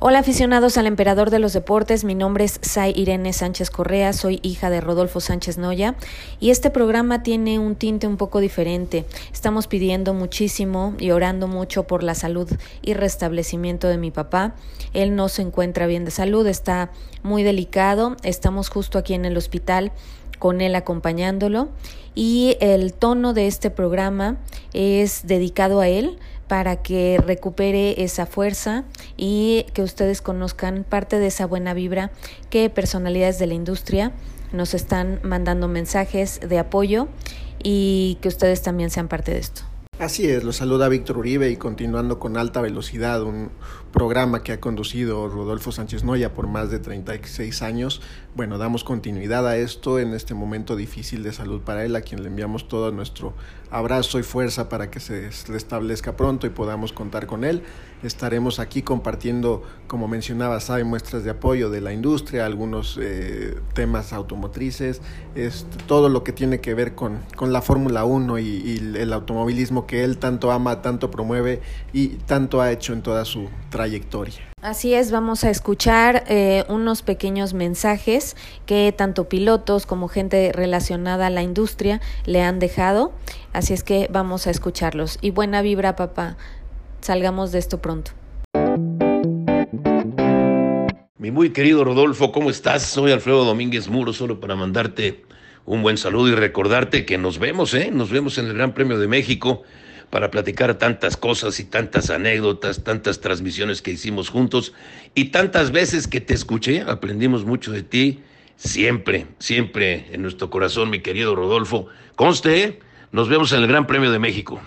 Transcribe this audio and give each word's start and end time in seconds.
Hola 0.00 0.20
aficionados 0.20 0.78
al 0.78 0.86
emperador 0.86 1.30
de 1.30 1.40
los 1.40 1.52
deportes, 1.54 2.04
mi 2.04 2.14
nombre 2.14 2.44
es 2.44 2.60
Sai 2.62 2.92
Irene 2.94 3.32
Sánchez 3.32 3.68
Correa, 3.68 4.12
soy 4.12 4.38
hija 4.44 4.70
de 4.70 4.80
Rodolfo 4.80 5.18
Sánchez 5.18 5.58
Noya. 5.58 5.96
Y 6.38 6.50
este 6.50 6.70
programa 6.70 7.24
tiene 7.24 7.58
un 7.58 7.74
tinte 7.74 8.06
un 8.06 8.16
poco 8.16 8.38
diferente. 8.38 9.06
Estamos 9.32 9.66
pidiendo 9.66 10.14
muchísimo 10.14 10.94
y 11.00 11.10
orando 11.10 11.48
mucho 11.48 11.82
por 11.88 12.04
la 12.04 12.14
salud 12.14 12.48
y 12.80 12.94
restablecimiento 12.94 13.88
de 13.88 13.98
mi 13.98 14.12
papá. 14.12 14.54
Él 14.92 15.16
no 15.16 15.28
se 15.28 15.42
encuentra 15.42 15.88
bien 15.88 16.04
de 16.04 16.12
salud, 16.12 16.46
está 16.46 16.92
muy 17.24 17.42
delicado, 17.42 18.16
estamos 18.22 18.68
justo 18.68 18.98
aquí 18.98 19.14
en 19.14 19.24
el 19.24 19.36
hospital 19.36 19.90
con 20.38 20.60
él 20.60 20.76
acompañándolo. 20.76 21.70
Y 22.14 22.56
el 22.60 22.92
tono 22.92 23.34
de 23.34 23.48
este 23.48 23.70
programa 23.70 24.36
es 24.72 25.26
dedicado 25.26 25.80
a 25.80 25.88
él 25.88 26.20
para 26.48 26.82
que 26.82 27.22
recupere 27.24 28.02
esa 28.02 28.26
fuerza 28.26 28.84
y 29.16 29.66
que 29.74 29.82
ustedes 29.82 30.22
conozcan 30.22 30.84
parte 30.88 31.18
de 31.18 31.28
esa 31.28 31.46
buena 31.46 31.74
vibra 31.74 32.10
que 32.50 32.70
personalidades 32.70 33.38
de 33.38 33.46
la 33.46 33.54
industria 33.54 34.12
nos 34.52 34.74
están 34.74 35.20
mandando 35.22 35.68
mensajes 35.68 36.40
de 36.40 36.58
apoyo 36.58 37.08
y 37.62 38.18
que 38.20 38.28
ustedes 38.28 38.62
también 38.62 38.90
sean 38.90 39.08
parte 39.08 39.32
de 39.32 39.38
esto. 39.38 39.62
Así 39.98 40.28
es, 40.28 40.44
los 40.44 40.54
saluda 40.54 40.88
Víctor 40.88 41.18
Uribe 41.18 41.50
y 41.50 41.56
continuando 41.56 42.20
con 42.20 42.36
alta 42.36 42.60
velocidad, 42.60 43.20
un 43.24 43.50
programa 43.92 44.44
que 44.44 44.52
ha 44.52 44.60
conducido 44.60 45.26
Rodolfo 45.26 45.72
Sánchez 45.72 46.04
Noya 46.04 46.34
por 46.34 46.46
más 46.46 46.70
de 46.70 46.78
36 46.78 47.62
años. 47.62 48.00
Bueno, 48.38 48.56
damos 48.56 48.84
continuidad 48.84 49.48
a 49.48 49.56
esto 49.56 49.98
en 49.98 50.14
este 50.14 50.32
momento 50.32 50.76
difícil 50.76 51.24
de 51.24 51.32
salud 51.32 51.60
para 51.62 51.84
él, 51.84 51.96
a 51.96 52.02
quien 52.02 52.22
le 52.22 52.28
enviamos 52.28 52.68
todo 52.68 52.92
nuestro 52.92 53.34
abrazo 53.68 54.20
y 54.20 54.22
fuerza 54.22 54.68
para 54.68 54.92
que 54.92 55.00
se 55.00 55.28
restablezca 55.48 56.14
pronto 56.16 56.46
y 56.46 56.50
podamos 56.50 56.92
contar 56.92 57.26
con 57.26 57.42
él. 57.42 57.64
Estaremos 58.04 58.60
aquí 58.60 58.82
compartiendo, 58.82 59.64
como 59.88 60.06
mencionaba, 60.06 60.60
sabe, 60.60 60.84
muestras 60.84 61.24
de 61.24 61.30
apoyo 61.30 61.68
de 61.68 61.80
la 61.80 61.92
industria, 61.92 62.46
algunos 62.46 62.96
eh, 63.02 63.58
temas 63.74 64.12
automotrices, 64.12 65.02
este, 65.34 65.76
todo 65.88 66.08
lo 66.08 66.22
que 66.22 66.32
tiene 66.32 66.60
que 66.60 66.74
ver 66.74 66.94
con, 66.94 67.18
con 67.34 67.52
la 67.52 67.60
Fórmula 67.60 68.04
1 68.04 68.38
y, 68.38 68.44
y 68.44 68.92
el 68.98 69.12
automovilismo 69.14 69.84
que 69.88 70.04
él 70.04 70.18
tanto 70.18 70.52
ama, 70.52 70.80
tanto 70.80 71.10
promueve 71.10 71.60
y 71.92 72.10
tanto 72.28 72.60
ha 72.60 72.70
hecho 72.70 72.92
en 72.92 73.02
toda 73.02 73.24
su 73.24 73.48
trayectoria. 73.70 74.47
Así 74.60 74.92
es, 74.92 75.12
vamos 75.12 75.44
a 75.44 75.50
escuchar 75.50 76.24
eh, 76.26 76.64
unos 76.68 77.02
pequeños 77.02 77.54
mensajes 77.54 78.36
que 78.66 78.92
tanto 78.96 79.28
pilotos 79.28 79.86
como 79.86 80.08
gente 80.08 80.50
relacionada 80.52 81.28
a 81.28 81.30
la 81.30 81.42
industria 81.42 82.00
le 82.26 82.42
han 82.42 82.58
dejado. 82.58 83.12
Así 83.52 83.72
es 83.72 83.84
que 83.84 84.08
vamos 84.10 84.48
a 84.48 84.50
escucharlos. 84.50 85.18
Y 85.20 85.30
buena 85.30 85.62
vibra, 85.62 85.94
papá. 85.94 86.36
Salgamos 87.00 87.52
de 87.52 87.60
esto 87.60 87.80
pronto. 87.80 88.10
Mi 91.18 91.30
muy 91.30 91.50
querido 91.50 91.84
Rodolfo, 91.84 92.32
¿cómo 92.32 92.50
estás? 92.50 92.82
Soy 92.82 93.12
Alfredo 93.12 93.44
Domínguez 93.44 93.88
Muro, 93.88 94.12
solo 94.12 94.40
para 94.40 94.56
mandarte 94.56 95.24
un 95.66 95.82
buen 95.82 95.98
saludo 95.98 96.30
y 96.30 96.34
recordarte 96.34 97.06
que 97.06 97.16
nos 97.16 97.38
vemos, 97.38 97.74
¿eh? 97.74 97.90
Nos 97.92 98.10
vemos 98.10 98.38
en 98.38 98.46
el 98.46 98.54
Gran 98.54 98.74
Premio 98.74 98.98
de 98.98 99.06
México 99.06 99.62
para 100.10 100.30
platicar 100.30 100.74
tantas 100.74 101.16
cosas 101.16 101.60
y 101.60 101.64
tantas 101.64 102.10
anécdotas, 102.10 102.82
tantas 102.84 103.20
transmisiones 103.20 103.82
que 103.82 103.90
hicimos 103.90 104.30
juntos 104.30 104.72
y 105.14 105.26
tantas 105.26 105.70
veces 105.70 106.08
que 106.08 106.20
te 106.20 106.34
escuché, 106.34 106.82
aprendimos 106.82 107.44
mucho 107.44 107.72
de 107.72 107.82
ti, 107.82 108.22
siempre, 108.56 109.26
siempre 109.38 110.06
en 110.12 110.22
nuestro 110.22 110.50
corazón, 110.50 110.90
mi 110.90 111.00
querido 111.00 111.34
Rodolfo. 111.34 111.86
Conste, 112.16 112.80
nos 113.12 113.28
vemos 113.28 113.52
en 113.52 113.62
el 113.62 113.68
Gran 113.68 113.86
Premio 113.86 114.10
de 114.10 114.18
México. 114.18 114.60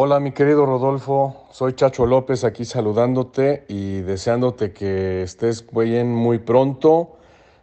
Hola 0.00 0.20
mi 0.20 0.30
querido 0.30 0.64
Rodolfo, 0.64 1.48
soy 1.50 1.72
Chacho 1.72 2.06
López 2.06 2.44
aquí 2.44 2.64
saludándote 2.64 3.64
y 3.66 3.98
deseándote 4.02 4.72
que 4.72 5.22
estés 5.22 5.66
bien 5.72 6.14
muy 6.14 6.38
pronto. 6.38 7.16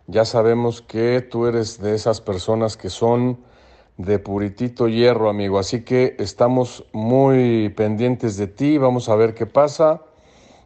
Ya 0.08 0.26
sabemos 0.26 0.82
que 0.82 1.22
tú 1.22 1.48
eres 1.48 1.80
de 1.80 1.96
esas 1.96 2.20
personas 2.20 2.76
que 2.76 2.90
son 2.90 3.40
de 3.98 4.20
puritito 4.20 4.88
hierro, 4.88 5.30
amigo. 5.30 5.60
Así 5.60 5.84
que 5.84 6.16
estamos 6.20 6.86
muy 6.92 7.70
pendientes 7.70 8.38
de 8.38 8.48
ti, 8.48 8.78
vamos 8.78 9.10
a 9.10 9.16
ver 9.16 9.34
qué 9.34 9.46
pasa. 9.46 10.02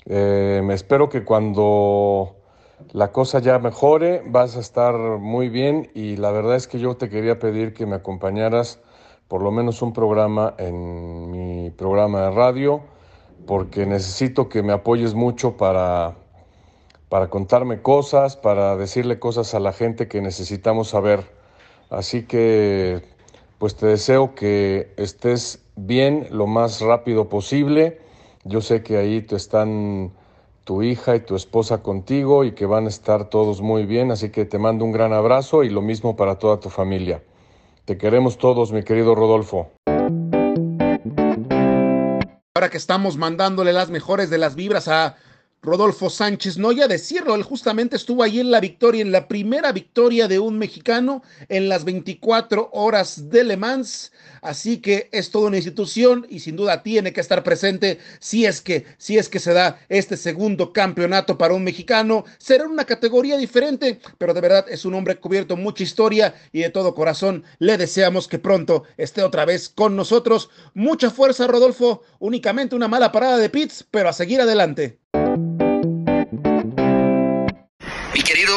Eh, 0.06 0.62
me 0.64 0.74
espero 0.74 1.10
que 1.10 1.24
cuando 1.24 2.36
la 2.92 3.12
cosa 3.12 3.40
ya 3.40 3.60
mejore 3.60 4.24
vas 4.26 4.56
a 4.56 4.60
estar 4.60 4.96
muy 4.96 5.50
bien 5.50 5.92
y 5.94 6.16
la 6.18 6.32
verdad 6.32 6.56
es 6.56 6.68
que 6.68 6.80
yo 6.80 6.96
te 6.96 7.10
quería 7.10 7.38
pedir 7.38 7.74
que 7.74 7.86
me 7.86 7.96
acompañaras 7.96 8.80
por 9.28 9.44
lo 9.44 9.52
menos 9.52 9.82
un 9.82 9.94
programa 9.94 10.56
en 10.58 11.30
mi 11.30 11.70
programa 11.70 12.22
de 12.22 12.32
radio 12.32 12.82
porque 13.46 13.86
necesito 13.86 14.50
que 14.50 14.64
me 14.64 14.74
apoyes 14.74 15.14
mucho 15.14 15.58
para, 15.58 16.16
para 17.10 17.30
contarme 17.30 17.82
cosas, 17.82 18.36
para 18.36 18.76
decirle 18.76 19.20
cosas 19.20 19.54
a 19.54 19.60
la 19.60 19.74
gente 19.74 20.08
que 20.08 20.22
necesitamos 20.22 20.90
saber. 20.90 21.26
Así 21.90 22.24
que 22.24 23.04
pues 23.60 23.76
te 23.76 23.86
deseo 23.86 24.34
que 24.36 24.94
estés 24.96 25.64
bien 25.76 26.28
lo 26.32 26.48
más 26.48 26.80
rápido 26.82 27.28
posible. 27.28 28.00
Yo 28.46 28.62
sé 28.62 28.82
que 28.82 28.98
ahí 28.98 29.22
te 29.22 29.36
están 29.36 30.14
tu 30.64 30.82
hija 30.82 31.16
y 31.18 31.20
tu 31.20 31.36
esposa 31.36 31.84
contigo 31.84 32.46
y 32.46 32.54
que 32.54 32.66
van 32.66 32.86
a 32.86 32.90
estar 32.90 33.30
todos 33.30 33.62
muy 33.62 33.86
bien, 33.86 34.12
así 34.12 34.30
que 34.30 34.46
te 34.46 34.58
mando 34.58 34.86
un 34.86 34.94
gran 34.94 35.12
abrazo 35.14 35.64
y 35.64 35.70
lo 35.70 35.82
mismo 35.82 36.16
para 36.16 36.36
toda 36.40 36.60
tu 36.60 36.70
familia. 36.70 37.22
Te 37.84 37.98
queremos 37.98 38.38
todos, 38.38 38.72
mi 38.72 38.84
querido 38.84 39.14
Rodolfo. 39.14 39.72
Ahora 42.56 42.70
que 42.70 42.78
estamos 42.78 43.18
mandándole 43.18 43.74
las 43.74 43.90
mejores 43.90 44.30
de 44.30 44.38
las 44.38 44.56
vibras 44.56 44.88
a 44.88 45.18
Rodolfo 45.62 46.10
Sánchez 46.10 46.58
Noya, 46.58 46.88
decirlo, 46.88 47.36
él 47.36 47.44
justamente 47.44 47.98
estuvo 47.98 48.24
ahí 48.24 48.40
en 48.40 48.50
la 48.50 48.62
victoria, 48.62 49.02
en 49.02 49.12
la 49.12 49.28
primera 49.28 49.74
victoria 49.74 50.30
de 50.30 50.40
un 50.40 50.58
mexicano 50.58 51.22
en 51.50 51.68
las 51.68 51.84
24 51.84 52.70
horas 52.72 53.30
de 53.30 53.44
Le 53.44 53.58
Mans, 53.58 54.14
así 54.42 54.78
que 54.78 55.10
es 55.12 55.32
toda 55.32 55.48
una 55.48 55.58
institución 55.58 56.26
y 56.30 56.40
sin 56.40 56.56
duda 56.56 56.82
tiene 56.82 57.12
que 57.12 57.20
estar 57.20 57.44
presente 57.44 58.00
si 58.20 58.46
es 58.46 58.62
que, 58.62 58.86
si 58.98 59.18
es 59.18 59.28
que 59.28 59.40
se 59.40 59.52
da 59.52 59.80
este 59.90 60.16
segundo 60.16 60.72
campeonato 60.72 61.38
para 61.38 61.54
un 61.54 61.66
mexicano, 61.66 62.24
será 62.38 62.66
una 62.66 62.86
categoría 62.86 63.36
diferente, 63.36 64.00
pero 64.18 64.34
de 64.34 64.40
verdad 64.40 64.66
es 64.70 64.86
un 64.86 64.94
hombre 64.94 65.18
cubierto 65.18 65.58
mucha 65.58 65.84
historia 65.84 66.36
y 66.54 66.62
de 66.62 66.70
todo 66.70 66.96
corazón 66.96 67.44
le 67.58 67.78
deseamos 67.78 68.30
que 68.30 68.40
pronto 68.40 68.86
esté 68.96 69.24
otra 69.24 69.44
vez 69.44 69.68
con 69.68 69.98
nosotros. 69.98 70.50
Mucha 70.74 71.10
fuerza, 71.10 71.48
Rodolfo, 71.48 72.04
únicamente 72.20 72.78
una 72.78 72.88
mala 72.88 73.12
parada 73.12 73.38
de 73.38 73.50
pits, 73.50 73.86
pero 73.92 74.08
a 74.08 74.14
seguir 74.14 74.40
adelante. 74.40 75.00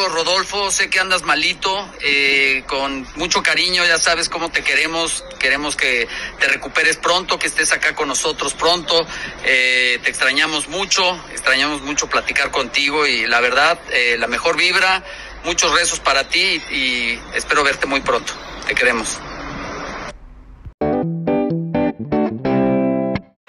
Rodolfo, 0.09 0.71
sé 0.71 0.89
que 0.91 1.01
andas 1.01 1.23
malito, 1.23 1.89
eh, 2.01 2.65
con 2.67 3.07
mucho 3.17 3.43
cariño, 3.43 3.85
ya 3.85 3.99
sabes 3.99 4.29
cómo 4.29 4.51
te 4.51 4.63
queremos, 4.63 5.25
queremos 5.39 5.77
que 5.77 6.09
te 6.39 6.49
recuperes 6.49 6.97
pronto, 6.97 7.39
que 7.39 7.47
estés 7.47 7.73
acá 7.73 7.95
con 7.95 8.09
nosotros 8.09 8.55
pronto, 8.55 9.07
eh, 9.45 9.99
te 10.03 10.11
extrañamos 10.11 10.69
mucho, 10.69 11.03
extrañamos 11.31 11.83
mucho 11.83 12.09
platicar 12.09 12.51
contigo 12.51 13.07
y 13.07 13.27
la 13.27 13.41
verdad, 13.41 13.79
eh, 13.93 14.17
la 14.19 14.27
mejor 14.27 14.57
vibra, 14.57 15.05
muchos 15.45 15.73
rezos 15.73 16.01
para 16.01 16.29
ti 16.29 16.63
y 16.71 17.19
espero 17.35 17.65
verte 17.65 17.87
muy 17.87 18.01
pronto, 18.01 18.33
te 18.67 18.75
queremos. 18.75 19.19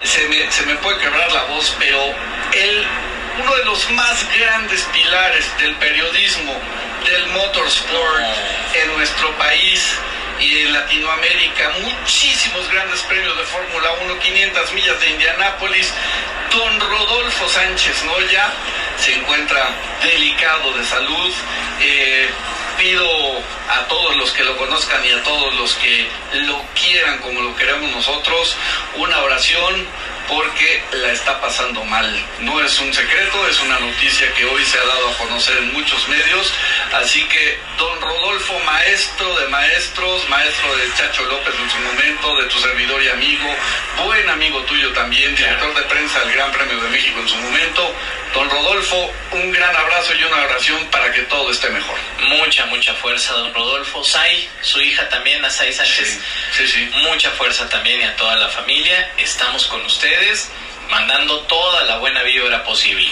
Se 0.00 0.28
me, 0.28 0.52
se 0.52 0.66
me 0.66 0.76
puede 0.76 0.98
quebrar 0.98 1.32
la 1.32 1.44
voz, 1.44 1.74
pero 1.78 1.98
él 2.52 2.86
uno 3.38 3.54
de 3.56 3.64
los 3.64 3.90
más 3.90 4.26
grandes 4.38 4.82
pilares 4.92 5.46
del 5.58 5.74
periodismo, 5.76 6.54
del 7.04 7.26
motorsport 7.28 8.24
en 8.74 8.96
nuestro 8.96 9.30
país 9.36 9.96
y 10.40 10.58
en 10.58 10.72
Latinoamérica. 10.72 11.70
Muchísimos 11.80 12.70
grandes 12.70 13.00
premios 13.02 13.36
de 13.36 13.44
Fórmula 13.44 13.90
1, 14.04 14.18
500 14.18 14.72
millas 14.72 15.00
de 15.00 15.10
Indianápolis. 15.10 15.92
Don 16.50 16.80
Rodolfo 16.80 17.48
Sánchez 17.48 18.04
Noya 18.04 18.52
se 18.98 19.14
encuentra 19.14 19.68
delicado 20.02 20.72
de 20.74 20.84
salud. 20.84 21.32
Eh, 21.80 22.28
pido 22.78 23.06
a 23.70 23.86
todos 23.88 24.16
los 24.16 24.30
que 24.32 24.44
lo 24.44 24.56
conozcan 24.56 25.04
y 25.04 25.12
a 25.12 25.22
todos 25.22 25.54
los 25.54 25.74
que 25.74 26.08
lo 26.46 26.60
quieran 26.74 27.18
como 27.18 27.40
lo 27.40 27.54
queremos 27.56 27.90
nosotros, 27.92 28.56
una 28.96 29.18
oración 29.20 29.86
porque 30.28 30.82
la 30.92 31.12
está 31.12 31.40
pasando 31.40 31.84
mal. 31.84 32.26
No 32.40 32.60
es 32.60 32.78
un 32.80 32.92
secreto, 32.92 33.46
es 33.48 33.60
una 33.60 33.78
noticia 33.78 34.32
que 34.34 34.44
hoy 34.44 34.64
se 34.64 34.78
ha 34.78 34.84
dado 34.84 35.08
a 35.08 35.18
conocer 35.18 35.56
en 35.58 35.72
muchos 35.72 36.08
medios, 36.08 36.52
Así 36.94 37.24
que 37.24 37.58
don 37.76 38.00
Rodolfo, 38.00 38.56
maestro 38.60 39.36
de 39.40 39.48
maestros, 39.48 40.28
maestro 40.28 40.76
de 40.76 40.94
Chacho 40.94 41.24
López 41.24 41.54
en 41.60 41.68
su 41.68 41.78
momento, 41.78 42.36
de 42.36 42.44
tu 42.46 42.58
servidor 42.60 43.02
y 43.02 43.08
amigo, 43.08 43.52
buen 44.04 44.28
amigo 44.28 44.62
tuyo 44.62 44.92
también, 44.92 45.34
director 45.34 45.74
de 45.74 45.82
prensa 45.82 46.20
del 46.20 46.32
Gran 46.34 46.52
Premio 46.52 46.80
de 46.80 46.90
México 46.90 47.18
en 47.18 47.28
su 47.28 47.36
momento. 47.36 47.94
Don 48.34 48.50
Rodolfo, 48.50 49.12
un 49.32 49.52
gran 49.52 49.76
abrazo 49.76 50.12
y 50.12 50.24
una 50.24 50.42
oración 50.42 50.84
para 50.90 51.12
que 51.12 51.22
todo 51.22 51.52
esté 51.52 51.70
mejor. 51.70 51.96
Mucha, 52.28 52.66
mucha 52.66 52.92
fuerza, 52.94 53.32
don 53.34 53.54
Rodolfo. 53.54 54.02
Sai, 54.02 54.48
su 54.60 54.80
hija 54.80 55.08
también, 55.08 55.44
a 55.44 55.50
Sai 55.50 55.72
Sánchez. 55.72 56.20
Sí, 56.50 56.66
sí. 56.66 56.90
Mucha 57.08 57.30
fuerza 57.30 57.68
también 57.68 58.00
y 58.00 58.02
a 58.02 58.16
toda 58.16 58.34
la 58.34 58.48
familia. 58.48 59.08
Estamos 59.18 59.68
con 59.68 59.80
ustedes, 59.82 60.50
mandando 60.90 61.42
toda 61.42 61.84
la 61.84 61.98
buena 61.98 62.24
vibra 62.24 62.64
posible. 62.64 63.06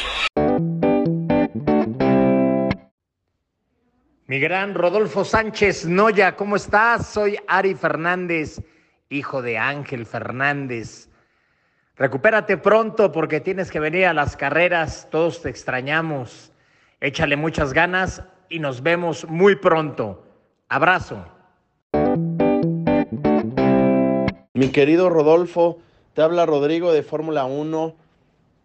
Mi 4.27 4.41
gran 4.41 4.75
Rodolfo 4.75 5.25
Sánchez 5.25 5.85
Noya, 5.87 6.35
¿cómo 6.35 6.57
estás? 6.57 7.13
Soy 7.13 7.39
Ari 7.47 7.77
Fernández, 7.77 8.61
hijo 9.09 9.41
de 9.41 9.57
Ángel 9.57 10.05
Fernández. 10.05 11.12
Recupérate 11.97 12.57
pronto 12.57 13.13
porque 13.13 13.41
tienes 13.41 13.71
que 13.71 13.81
venir 13.81 14.07
a 14.07 14.15
las 14.15 14.37
carreras, 14.37 15.09
todos 15.11 15.43
te 15.43 15.49
extrañamos. 15.49 16.53
Échale 17.01 17.37
muchas 17.37 17.73
ganas 17.73 18.23
y 18.49 18.59
nos 18.59 18.83
vemos 18.83 19.27
muy 19.29 19.57
pronto. 19.57 20.25
Abrazo. 20.69 21.25
Mi 24.55 24.69
querido 24.69 25.11
Rodolfo, 25.11 25.79
te 26.15 26.23
habla 26.23 26.47
Rodrigo 26.47 26.93
de 26.93 27.03
Fórmula 27.03 27.45
1. 27.45 27.95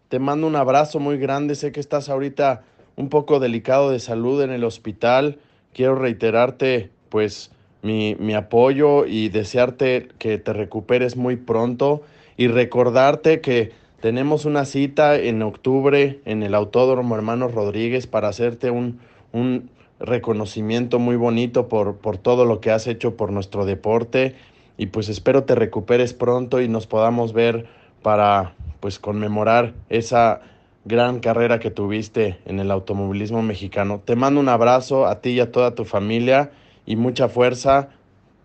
Te 0.09 0.19
mando 0.19 0.47
un 0.47 0.55
abrazo 0.55 0.99
muy 0.99 1.17
grande. 1.17 1.55
Sé 1.55 1.71
que 1.71 1.79
estás 1.79 2.09
ahorita 2.09 2.63
un 2.95 3.09
poco 3.09 3.39
delicado 3.39 3.91
de 3.91 3.99
salud 3.99 4.41
en 4.41 4.51
el 4.51 4.63
hospital 4.63 5.39
quiero 5.77 5.93
reiterarte 5.93 6.89
pues 7.09 7.51
mi, 7.83 8.15
mi, 8.15 8.33
apoyo 8.33 9.05
y 9.05 9.29
desearte 9.29 10.09
que 10.17 10.39
te 10.39 10.51
recuperes 10.51 11.15
muy 11.15 11.35
pronto 11.35 12.01
y 12.37 12.47
recordarte 12.47 13.41
que 13.41 13.71
tenemos 13.99 14.45
una 14.45 14.65
cita 14.65 15.17
en 15.17 15.41
octubre 15.41 16.21
en 16.25 16.43
el 16.43 16.53
Autódromo 16.53 17.15
Hermanos 17.15 17.53
Rodríguez 17.53 18.05
para 18.05 18.27
hacerte 18.27 18.69
un, 18.69 18.99
un 19.31 19.71
reconocimiento 19.99 20.99
muy 20.99 21.15
bonito 21.15 21.67
por, 21.67 21.97
por 21.97 22.17
todo 22.17 22.45
lo 22.45 22.61
que 22.61 22.71
has 22.71 22.85
hecho 22.87 23.17
por 23.17 23.31
nuestro 23.31 23.65
deporte 23.65 24.35
y 24.77 24.87
pues 24.87 25.09
espero 25.09 25.43
te 25.43 25.55
recuperes 25.55 26.13
pronto 26.13 26.61
y 26.61 26.67
nos 26.67 26.85
podamos 26.85 27.33
ver 27.33 27.65
para 28.03 28.53
pues 28.79 28.99
conmemorar 28.99 29.73
esa 29.89 30.41
gran 30.85 31.19
carrera 31.19 31.59
que 31.59 31.71
tuviste 31.71 32.37
en 32.45 32.59
el 32.59 32.71
automovilismo 32.71 33.41
mexicano. 33.41 34.01
Te 34.05 34.15
mando 34.15 34.39
un 34.39 34.47
abrazo 34.47 35.07
a 35.07 35.19
ti 35.19 35.31
y 35.31 35.39
a 35.39 35.51
toda 35.51 35.75
tu 35.75 35.83
familia 35.83 36.51
y 36.85 36.95
mucha 36.95 37.27
fuerza. 37.27 37.89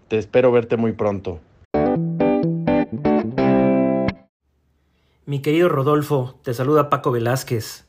Te 0.08 0.18
espero 0.18 0.50
verte 0.50 0.76
muy 0.76 0.92
pronto. 0.92 1.40
Mi 5.32 5.40
querido 5.40 5.70
Rodolfo, 5.70 6.38
te 6.42 6.52
saluda 6.52 6.90
Paco 6.90 7.10
Velázquez. 7.10 7.86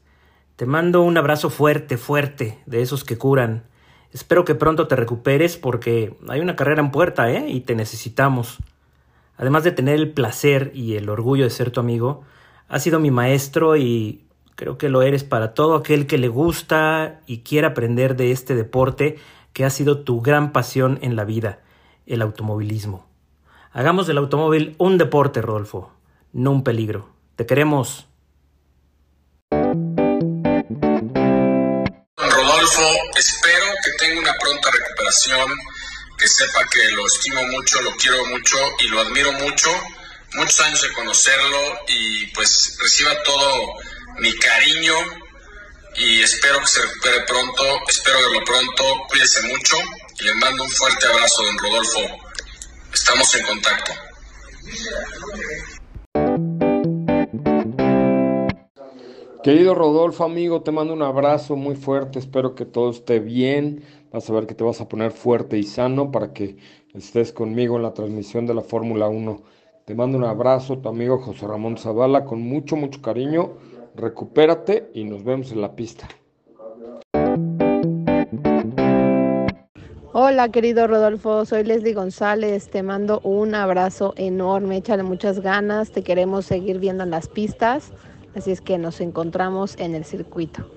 Te 0.56 0.66
mando 0.66 1.02
un 1.02 1.18
abrazo 1.18 1.50
fuerte, 1.50 1.98
fuerte, 1.98 2.58
de 2.66 2.82
esos 2.82 3.04
que 3.04 3.18
curan. 3.18 3.66
Espero 4.14 4.46
que 4.46 4.56
pronto 4.56 4.88
te 4.88 4.96
recuperes 4.96 5.58
porque 5.58 6.16
hay 6.30 6.40
una 6.40 6.56
carrera 6.56 6.80
en 6.80 6.92
puerta, 6.92 7.30
¿eh? 7.30 7.50
Y 7.50 7.60
te 7.60 7.76
necesitamos. 7.76 8.60
Además 9.36 9.66
de 9.66 9.74
tener 9.74 9.96
el 9.96 10.14
placer 10.14 10.72
y 10.74 10.96
el 10.96 11.10
orgullo 11.10 11.44
de 11.44 11.50
ser 11.50 11.70
tu 11.72 11.82
amigo, 11.82 12.24
has 12.70 12.82
sido 12.82 13.02
mi 13.02 13.12
maestro 13.12 13.76
y 13.76 14.24
Creo 14.56 14.78
que 14.78 14.88
lo 14.88 15.02
eres 15.02 15.26
para 15.26 15.54
todo 15.54 15.76
aquel 15.76 16.08
que 16.08 16.18
le 16.18 16.30
gusta 16.30 17.20
y 17.28 17.40
quiere 17.40 17.68
aprender 17.68 18.16
de 18.16 18.32
este 18.32 18.56
deporte 18.56 19.18
que 19.52 19.66
ha 19.66 19.70
sido 19.70 20.06
tu 20.06 20.22
gran 20.22 20.54
pasión 20.54 20.98
en 21.02 21.18
la 21.18 21.26
vida, 21.26 21.60
el 22.06 22.22
automovilismo. 22.22 23.06
Hagamos 23.74 24.08
del 24.08 24.20
automóvil 24.20 24.76
un 24.78 24.98
deporte, 24.98 25.42
Rodolfo, 25.42 25.92
no 26.32 26.52
un 26.52 26.64
peligro. 26.64 27.13
Te 27.36 27.46
queremos. 27.48 28.08
Rodolfo, 32.16 32.88
espero 33.16 33.66
que 33.84 33.92
tenga 33.98 34.20
una 34.20 34.34
pronta 34.38 34.70
recuperación, 34.70 35.52
que 36.18 36.28
sepa 36.28 36.64
que 36.72 36.92
lo 36.92 37.08
estimo 37.08 37.44
mucho, 37.48 37.82
lo 37.82 37.92
quiero 37.96 38.24
mucho 38.28 38.58
y 38.80 38.88
lo 38.88 39.00
admiro 39.02 39.32
mucho. 39.34 39.70
Muchos 40.36 40.62
años 40.62 40.82
de 40.84 40.94
conocerlo 40.94 41.80
y 41.88 42.28
pues 42.28 42.78
reciba 42.80 43.22
todo 43.24 43.74
mi 44.20 44.38
cariño 44.38 44.96
y 45.96 46.22
espero 46.22 46.60
que 46.60 46.68
se 46.68 46.82
recupere 46.82 47.22
pronto, 47.22 47.64
espero 47.88 48.20
verlo 48.20 48.44
pronto, 48.44 48.84
cuídese 49.10 49.42
mucho 49.44 49.78
y 50.20 50.24
le 50.24 50.34
mando 50.36 50.64
un 50.64 50.72
fuerte 50.72 51.08
abrazo, 51.08 51.44
don 51.44 51.58
Rodolfo. 51.58 52.02
Estamos 52.94 53.36
en 53.36 53.44
contacto. 53.46 53.92
Querido 59.44 59.76
Rodolfo, 59.76 60.24
amigo, 60.24 60.62
te 60.62 60.72
mando 60.72 60.94
un 60.94 61.02
abrazo 61.02 61.58
muy 61.58 61.76
fuerte, 61.76 62.18
espero 62.18 62.56
que 62.56 62.64
todo 62.64 62.92
esté 62.92 63.20
bien, 63.20 63.84
vas 64.10 64.30
a 64.30 64.34
ver 64.34 64.48
que 64.48 64.56
te 64.56 64.64
vas 64.64 64.80
a 64.80 64.88
poner 64.88 65.12
fuerte 65.12 65.58
y 65.58 65.64
sano 65.64 66.12
para 66.12 66.32
que 66.32 66.56
estés 66.94 67.34
conmigo 67.34 67.76
en 67.76 67.84
la 67.84 67.94
transmisión 67.94 68.46
de 68.46 68.54
la 68.54 68.62
Fórmula 68.62 69.10
1. 69.10 69.42
Te 69.84 69.96
mando 69.96 70.18
un 70.18 70.24
abrazo, 70.24 70.78
tu 70.78 70.88
amigo 70.88 71.20
José 71.20 71.46
Ramón 71.46 71.78
Zavala, 71.78 72.24
con 72.24 72.42
mucho, 72.42 72.78
mucho 72.78 73.02
cariño. 73.02 73.58
Recupérate 73.96 74.90
y 74.94 75.04
nos 75.04 75.26
vemos 75.26 75.52
en 75.52 75.60
la 75.60 75.76
pista. 75.76 76.08
Hola 80.14 80.50
querido 80.50 80.88
Rodolfo, 80.88 81.44
soy 81.44 81.64
Leslie 81.64 81.94
González, 81.94 82.70
te 82.70 82.82
mando 82.82 83.20
un 83.24 83.56
abrazo 83.56 84.14
enorme, 84.16 84.78
échale 84.78 85.04
muchas 85.04 85.42
ganas, 85.42 85.92
te 85.92 86.04
queremos 86.04 86.46
seguir 86.46 86.80
viendo 86.80 87.04
en 87.04 87.10
las 87.10 87.28
pistas, 87.28 87.92
así 88.36 88.52
es 88.52 88.62
que 88.62 88.78
nos 88.78 89.02
encontramos 89.02 89.76
en 89.80 89.96
el 89.96 90.06
circuito. 90.06 90.70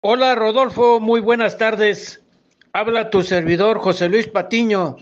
Hola 0.00 0.34
Rodolfo, 0.34 1.00
muy 1.00 1.20
buenas 1.20 1.56
tardes. 1.56 2.20
Habla 2.72 3.10
tu 3.10 3.22
servidor 3.22 3.78
José 3.78 4.08
Luis 4.08 4.28
Patiño. 4.28 4.96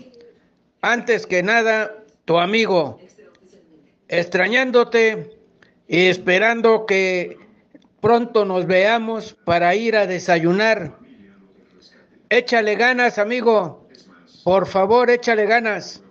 Antes 0.81 1.27
que 1.27 1.43
nada, 1.43 1.91
tu 2.25 2.37
amigo, 2.37 2.99
extrañándote 4.07 5.37
y 5.87 6.07
esperando 6.07 6.85
que 6.85 7.37
pronto 8.01 8.45
nos 8.45 8.65
veamos 8.65 9.35
para 9.45 9.75
ir 9.75 9.95
a 9.95 10.07
desayunar. 10.07 10.97
Échale 12.29 12.75
ganas, 12.75 13.17
amigo. 13.17 13.87
Por 14.43 14.67
favor, 14.67 15.09
échale 15.09 15.45
ganas. 15.45 16.03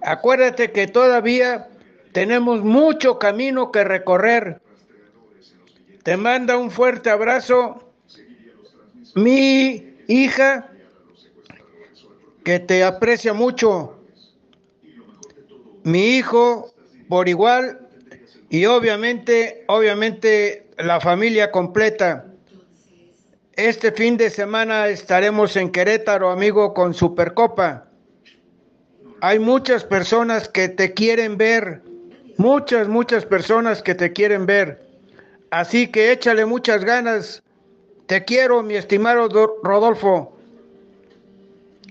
Acuérdate 0.00 0.72
que 0.72 0.86
todavía 0.86 1.68
tenemos 2.16 2.64
mucho 2.64 3.18
camino 3.18 3.70
que 3.70 3.84
recorrer. 3.84 4.62
Te 6.02 6.16
manda 6.16 6.56
un 6.56 6.70
fuerte 6.70 7.10
abrazo 7.10 7.92
mi 9.14 9.98
hija, 10.08 10.70
que 12.42 12.58
te 12.58 12.84
aprecia 12.84 13.34
mucho. 13.34 13.98
Mi 15.84 16.16
hijo, 16.16 16.72
por 17.06 17.28
igual 17.28 17.86
y 18.48 18.64
obviamente, 18.64 19.66
obviamente 19.68 20.70
la 20.78 21.02
familia 21.02 21.50
completa. 21.50 22.32
Este 23.52 23.92
fin 23.92 24.16
de 24.16 24.30
semana 24.30 24.88
estaremos 24.88 25.54
en 25.54 25.70
Querétaro, 25.70 26.30
amigo, 26.30 26.72
con 26.72 26.94
Supercopa. 26.94 27.90
Hay 29.20 29.38
muchas 29.38 29.84
personas 29.84 30.48
que 30.48 30.70
te 30.70 30.94
quieren 30.94 31.36
ver, 31.36 31.82
muchas, 32.36 32.88
muchas 32.88 33.24
personas 33.24 33.82
que 33.82 33.94
te 33.94 34.12
quieren 34.12 34.46
ver. 34.46 34.86
Así 35.50 35.88
que 35.88 36.12
échale 36.12 36.46
muchas 36.46 36.84
ganas. 36.84 37.42
Te 38.06 38.24
quiero, 38.24 38.62
mi 38.62 38.74
estimado 38.74 39.28
Rodolfo. 39.62 40.36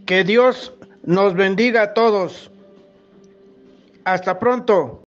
Que 0.05 0.23
Dios 0.23 0.73
nos 1.03 1.33
bendiga 1.33 1.81
a 1.81 1.93
todos. 1.93 2.51
Hasta 4.03 4.37
pronto. 4.39 5.01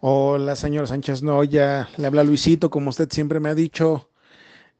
Hola, 0.00 0.56
señor 0.56 0.86
Sánchez 0.86 1.22
Noya. 1.22 1.88
Le 1.96 2.06
habla 2.06 2.24
Luisito, 2.24 2.70
como 2.70 2.90
usted 2.90 3.08
siempre 3.10 3.40
me 3.40 3.48
ha 3.48 3.54
dicho. 3.54 4.07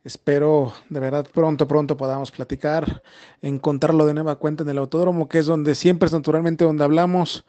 Espero 0.09 0.73
de 0.89 1.01
verdad 1.01 1.27
pronto, 1.31 1.69
pronto 1.69 1.99
podamos 1.99 2.31
platicar, 2.31 3.03
encontrarlo 3.43 4.07
de 4.07 4.15
nueva 4.15 4.37
cuenta 4.37 4.63
en 4.63 4.71
el 4.71 4.79
autódromo, 4.79 5.29
que 5.29 5.39
es 5.39 5.45
donde 5.45 5.75
siempre 5.75 6.07
es 6.07 6.15
naturalmente 6.15 6.65
donde 6.65 6.83
hablamos, 6.83 7.45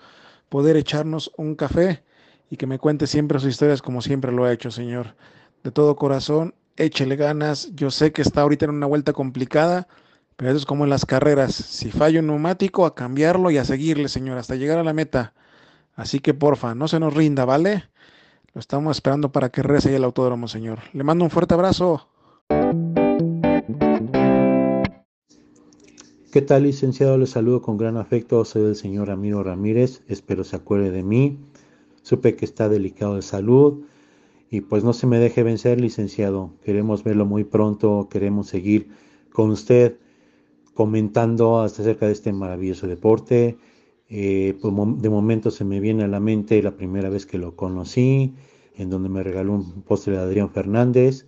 poder 0.49 0.75
echarnos 0.75 1.31
un 1.37 1.55
café 1.55 2.03
y 2.49 2.57
que 2.57 2.67
me 2.67 2.77
cuente 2.77 3.07
siempre 3.07 3.39
sus 3.39 3.51
historias 3.51 3.81
como 3.81 4.01
siempre 4.01 4.33
lo 4.33 4.43
ha 4.43 4.51
hecho, 4.51 4.71
señor. 4.71 5.15
De 5.63 5.71
todo 5.71 5.95
corazón, 5.95 6.53
échele 6.75 7.15
ganas. 7.15 7.73
Yo 7.75 7.91
sé 7.91 8.11
que 8.11 8.21
está 8.21 8.41
ahorita 8.41 8.65
en 8.65 8.71
una 8.71 8.87
vuelta 8.87 9.13
complicada, 9.13 9.87
pero 10.35 10.51
eso 10.51 10.57
es 10.57 10.65
como 10.65 10.83
en 10.83 10.89
las 10.89 11.05
carreras. 11.05 11.55
Si 11.55 11.91
falla 11.91 12.19
un 12.19 12.27
neumático, 12.27 12.85
a 12.85 12.93
cambiarlo 12.93 13.51
y 13.51 13.57
a 13.57 13.63
seguirle, 13.63 14.09
señor, 14.09 14.37
hasta 14.37 14.55
llegar 14.55 14.79
a 14.79 14.83
la 14.83 14.91
meta. 14.91 15.31
Así 15.95 16.19
que 16.19 16.33
porfa, 16.33 16.75
no 16.75 16.89
se 16.89 16.99
nos 16.99 17.13
rinda, 17.13 17.45
¿vale? 17.45 17.85
Lo 18.53 18.59
estamos 18.59 18.97
esperando 18.97 19.31
para 19.31 19.47
que 19.47 19.63
rece 19.63 19.95
el 19.95 20.03
autódromo, 20.03 20.49
señor. 20.49 20.79
Le 20.91 21.05
mando 21.05 21.23
un 21.23 21.31
fuerte 21.31 21.53
abrazo. 21.53 22.09
¿Qué 26.31 26.43
tal, 26.43 26.61
licenciado? 26.61 27.17
Le 27.17 27.25
saludo 27.25 27.63
con 27.63 27.77
gran 27.77 27.97
afecto. 27.97 28.45
Soy 28.45 28.61
el 28.63 28.75
señor 28.75 29.07
Ramiro 29.07 29.41
Ramírez. 29.43 30.03
Espero 30.07 30.43
se 30.43 30.55
acuerde 30.55 30.91
de 30.91 31.01
mí. 31.01 31.39
Supe 32.03 32.35
que 32.35 32.45
está 32.45 32.69
delicado 32.69 33.15
de 33.15 33.23
salud. 33.23 33.85
Y 34.51 34.61
pues 34.61 34.83
no 34.83 34.93
se 34.93 35.07
me 35.07 35.17
deje 35.17 35.41
vencer, 35.41 35.81
licenciado. 35.81 36.51
Queremos 36.63 37.03
verlo 37.03 37.25
muy 37.25 37.45
pronto. 37.45 38.09
Queremos 38.11 38.45
seguir 38.45 38.89
con 39.33 39.49
usted 39.49 39.97
comentando 40.75 41.61
acerca 41.61 42.05
de 42.05 42.11
este 42.11 42.31
maravilloso 42.31 42.87
deporte. 42.87 43.57
Eh, 44.07 44.55
pues, 44.61 44.73
de 45.01 45.09
momento 45.09 45.49
se 45.49 45.65
me 45.65 45.79
viene 45.79 46.03
a 46.03 46.07
la 46.07 46.19
mente 46.19 46.61
la 46.61 46.77
primera 46.77 47.09
vez 47.09 47.25
que 47.25 47.39
lo 47.39 47.55
conocí, 47.55 48.35
en 48.75 48.91
donde 48.91 49.09
me 49.09 49.23
regaló 49.23 49.53
un 49.53 49.81
postre 49.81 50.13
de 50.13 50.19
Adrián 50.19 50.51
Fernández. 50.51 51.25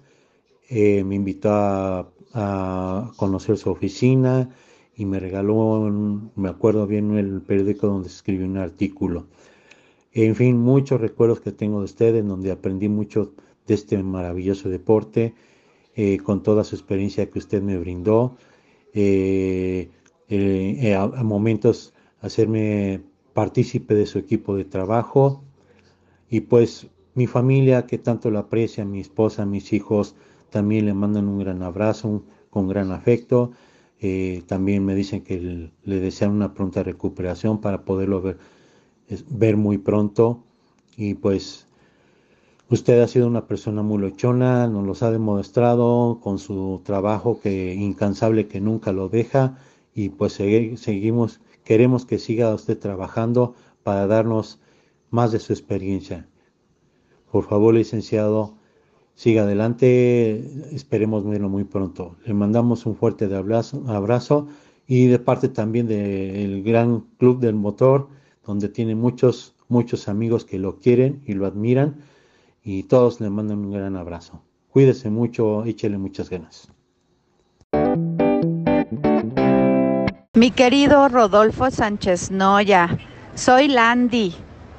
Eh, 0.73 1.03
me 1.03 1.15
invitó 1.15 1.49
a, 1.51 2.09
a 2.33 3.11
conocer 3.17 3.57
su 3.57 3.69
oficina 3.69 4.49
y 4.95 5.05
me 5.05 5.19
regaló, 5.19 5.81
me 6.35 6.49
acuerdo 6.49 6.87
bien, 6.87 7.17
el 7.17 7.41
periódico 7.41 7.87
donde 7.87 8.09
se 8.09 8.15
escribió 8.15 8.45
un 8.45 8.57
artículo. 8.57 9.27
En 10.13 10.35
fin, 10.35 10.57
muchos 10.57 10.99
recuerdos 10.99 11.41
que 11.41 11.51
tengo 11.51 11.79
de 11.79 11.85
usted, 11.85 12.15
en 12.15 12.27
donde 12.27 12.51
aprendí 12.51 12.89
mucho 12.89 13.33
de 13.67 13.73
este 13.73 14.01
maravilloso 14.01 14.69
deporte, 14.69 15.33
eh, 15.95 16.17
con 16.19 16.43
toda 16.43 16.63
su 16.63 16.75
experiencia 16.75 17.29
que 17.29 17.39
usted 17.39 17.61
me 17.61 17.77
brindó. 17.77 18.37
Eh, 18.93 19.89
eh, 20.29 20.95
a, 20.95 21.07
momentos 21.23 21.93
hacerme 22.21 23.01
partícipe 23.33 23.93
de 23.93 24.05
su 24.05 24.19
equipo 24.19 24.55
de 24.55 24.65
trabajo 24.65 25.43
y 26.29 26.41
pues 26.41 26.87
mi 27.15 27.27
familia 27.27 27.85
que 27.85 27.97
tanto 27.97 28.31
lo 28.31 28.39
aprecia, 28.39 28.85
mi 28.85 29.01
esposa, 29.01 29.45
mis 29.45 29.73
hijos 29.73 30.15
también 30.51 30.86
le 30.86 30.93
mandan 30.93 31.27
un 31.27 31.39
gran 31.39 31.63
abrazo 31.63 32.24
con 32.50 32.67
gran 32.67 32.91
afecto 32.91 33.51
eh, 34.03 34.41
también 34.48 34.84
me 34.84 34.96
dicen 34.96 35.24
que 35.24 35.70
le 35.84 36.00
desean 36.00 36.31
una 36.31 36.55
pronta 36.55 36.81
recuperación 36.81 37.62
para 37.62 37.86
poderlo 37.86 38.22
ver, 38.22 38.39
ver 39.29 39.58
muy 39.58 39.77
pronto. 39.77 40.43
Y 40.98 41.13
pues 41.13 41.67
usted 42.70 43.00
ha 43.01 43.08
sido 43.08 43.27
una 43.27 43.46
persona 43.46 43.84
muy 43.84 44.00
lochona, 44.00 44.67
nos 44.67 44.86
los 44.88 45.03
ha 45.03 45.12
demostrado 45.12 46.20
con 46.20 46.39
su 46.39 46.81
trabajo 46.84 47.39
que 47.39 47.75
incansable 47.75 48.48
que 48.48 48.60
nunca 48.60 48.91
lo 48.91 49.08
deja. 49.08 49.58
Y 49.93 50.10
pues 50.10 50.34
seguimos, 50.34 51.39
queremos 51.63 52.05
que 52.05 52.17
siga 52.17 52.55
usted 52.55 52.79
trabajando 52.79 53.53
para 53.84 54.08
darnos 54.08 54.60
más 55.12 55.31
de 55.31 55.39
su 55.39 55.53
experiencia. 55.53 56.27
Por 57.31 57.46
favor, 57.46 57.75
licenciado, 57.75 58.55
siga 59.15 59.44
adelante, 59.44 60.75
esperemos 60.75 61.25
verlo 61.25 61.50
muy 61.50 61.63
pronto. 61.63 62.15
Le 62.25 62.34
mandamos 62.34 62.86
un 62.86 62.96
fuerte 62.96 63.25
abrazo, 63.25 64.48
y 64.88 65.08
de 65.08 65.20
parte 65.20 65.48
también 65.48 65.88
del 65.88 66.63
gran 66.63 67.01
club 67.18 67.39
del 67.39 67.56
motor, 67.56 68.10
donde 68.46 68.68
tiene 68.68 68.96
muchos, 68.96 69.56
muchos 69.70 70.08
amigos 70.08 70.44
que 70.44 70.60
lo 70.60 70.80
quieren 70.80 71.22
y 71.25 71.34
lo 71.34 71.46
admiran 71.46 72.01
y 72.63 72.84
todos 72.84 73.22
le 73.22 73.30
mandan 73.30 73.60
un 73.60 73.72
gran 73.72 73.96
abrazo. 73.96 74.41
Cuídese 74.70 75.10
mucho, 75.10 75.63
échele 75.65 75.98
muchas 75.98 76.30
ganas. 76.30 76.70
Mi 80.34 80.51
querido 80.51 81.08
Rodolfo 81.08 81.70
Sánchez 81.72 82.32
Noya, 82.32 82.98
soy 83.36 83.68
Landy, 83.68 84.34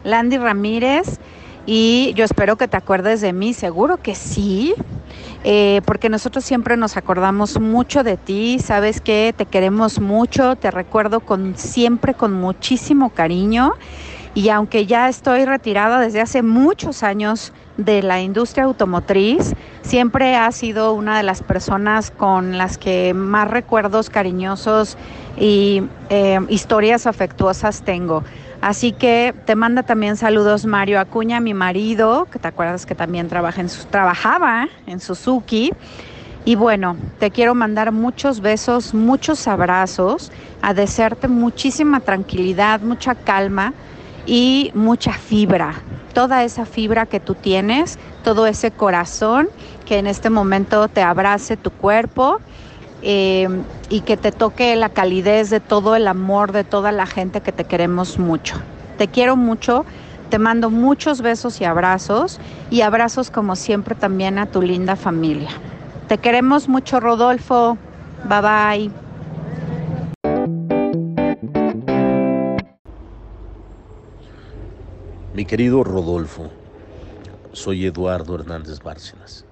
Landy 0.05 0.39
Ramírez 0.39 1.19
y 1.67 2.13
yo 2.15 2.25
espero 2.25 2.57
que 2.57 2.69
te 2.69 2.77
acuerdes 2.77 3.21
de 3.21 3.33
mí, 3.33 3.55
seguro 3.55 3.97
que 3.99 4.15
sí, 4.15 4.75
eh, 5.45 5.81
porque 5.85 6.09
nosotros 6.09 6.45
siempre 6.45 6.77
nos 6.77 6.97
acordamos 6.97 7.61
mucho 7.61 8.03
de 8.03 8.17
ti, 8.17 8.59
sabes 8.59 9.01
que 9.01 9.35
te 9.37 9.47
queremos 9.47 10.01
mucho, 10.01 10.57
te 10.57 10.71
recuerdo 10.71 11.21
con 11.21 11.57
siempre 11.57 12.15
con 12.15 12.33
muchísimo 12.33 13.11
cariño 13.11 13.73
y 14.35 14.49
aunque 14.49 14.87
ya 14.87 15.09
estoy 15.09 15.45
retirada 15.45 16.01
desde 16.01 16.21
hace 16.21 16.43
muchos 16.43 17.03
años 17.03 17.53
de 17.77 18.03
la 18.03 18.23
industria 18.23 18.65
automotriz, 18.65 19.55
siempre 19.83 20.37
has 20.37 20.57
sido 20.57 20.95
una 20.95 21.17
de 21.17 21.23
las 21.23 21.43
personas 21.43 22.11
con 22.11 22.57
las 22.57 22.79
que 22.79 23.13
más 23.13 23.51
recuerdos 23.51 24.11
cariñosos 24.11 24.97
y 25.39 25.83
eh, 26.09 26.39
historias 26.49 27.07
afectuosas 27.07 27.83
tengo. 27.83 28.23
Así 28.63 28.93
que 28.93 29.35
te 29.45 29.57
manda 29.57 29.83
también 29.83 30.17
saludos 30.17 30.67
Mario 30.67 31.01
Acuña, 31.01 31.41
mi 31.41 31.53
marido, 31.53 32.29
que 32.31 32.39
te 32.39 32.47
acuerdas 32.47 32.87
que 32.87 32.95
también 32.95 33.29
trabajaba 33.29 34.69
en 34.87 35.01
Suzuki. 35.01 35.73
Y 36.45 36.55
bueno, 36.55 36.97
te 37.19 37.33
quiero 37.33 37.57
mandar 37.57 37.91
muchos 37.91 38.41
besos, 38.41 38.95
muchos 38.95 39.49
abrazos, 39.49 40.31
a 40.61 40.75
desearte 40.75 41.27
muchísima 41.27 41.99
tranquilidad, 41.99 42.81
mucha 42.81 43.17
calma 43.17 43.75
y 44.27 44.71
mucha 44.75 45.13
fibra. 45.13 45.75
Toda 46.15 46.45
esa 46.45 46.65
fibra 46.65 47.07
que 47.07 47.19
tú 47.19 47.35
tienes, 47.35 47.99
todo 48.23 48.47
ese 48.47 48.71
corazón 48.71 49.49
que 49.87 49.99
en 49.99 50.07
este 50.07 50.31
momento 50.31 50.87
te 50.87 51.03
abrace 51.03 51.57
tu 51.57 51.73
cuerpo 51.73 52.39
eh, 53.03 53.49
y 53.89 54.01
que 54.01 54.17
te 54.17 54.33
toque 54.33 54.77
la 54.77 54.89
calidez 54.89 55.51
de 55.51 55.61
todo 55.61 55.97
el 55.97 56.07
amor 56.09 56.53
de 56.53 56.65
toda 56.65 56.93
la 56.93 57.07
gente 57.07 57.41
que 57.41 57.53
te 57.53 57.65
queremos 57.65 58.19
mucho. 58.19 58.57
Te 58.97 59.09
quiero 59.09 59.37
mucho, 59.37 59.85
te 60.31 60.39
mando 60.39 60.71
muchos 60.71 61.21
besos 61.21 61.61
y 61.61 61.65
abrazos 61.65 62.39
y 62.71 62.83
abrazos 62.83 63.31
como 63.31 63.57
siempre 63.57 63.95
también 63.95 64.39
a 64.39 64.47
tu 64.47 64.63
linda 64.63 64.97
familia. 64.97 65.51
Te 66.09 66.19
queremos 66.19 66.69
mucho 66.69 67.01
Rodolfo, 67.01 67.77
bye 68.29 68.41
bye. 68.41 68.91
Mi 75.35 75.47
querido 75.47 75.83
Rodolfo, 75.83 76.51
soy 77.53 77.87
Eduardo 77.87 78.35
Hernández 78.35 78.81
Bárcenas. 78.81 79.47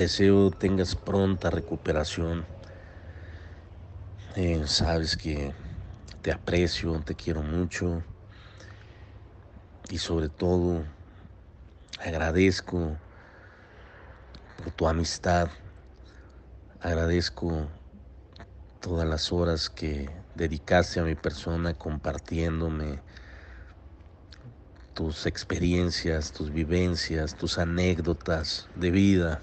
Deseo 0.00 0.50
tengas 0.50 0.96
pronta 0.96 1.50
recuperación. 1.50 2.46
Eh, 4.34 4.62
sabes 4.64 5.14
que 5.14 5.52
te 6.22 6.32
aprecio, 6.32 6.98
te 7.04 7.14
quiero 7.14 7.42
mucho 7.42 8.02
y 9.90 9.98
sobre 9.98 10.30
todo 10.30 10.86
agradezco 11.98 12.96
por 14.56 14.72
tu 14.72 14.88
amistad. 14.88 15.50
Agradezco 16.80 17.68
todas 18.80 19.06
las 19.06 19.30
horas 19.30 19.68
que 19.68 20.08
dedicaste 20.34 21.00
a 21.00 21.04
mi 21.04 21.14
persona 21.14 21.74
compartiéndome 21.74 23.02
tus 24.94 25.26
experiencias, 25.26 26.32
tus 26.32 26.50
vivencias, 26.50 27.36
tus 27.36 27.58
anécdotas 27.58 28.66
de 28.76 28.90
vida 28.90 29.42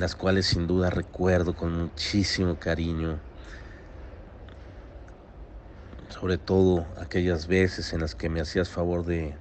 las 0.00 0.16
cuales 0.16 0.46
sin 0.46 0.66
duda 0.66 0.88
recuerdo 0.88 1.54
con 1.54 1.76
muchísimo 1.76 2.56
cariño, 2.56 3.18
sobre 6.08 6.38
todo 6.38 6.86
aquellas 6.98 7.46
veces 7.46 7.92
en 7.92 8.00
las 8.00 8.14
que 8.14 8.30
me 8.30 8.40
hacías 8.40 8.70
favor 8.70 9.04
de 9.04 9.34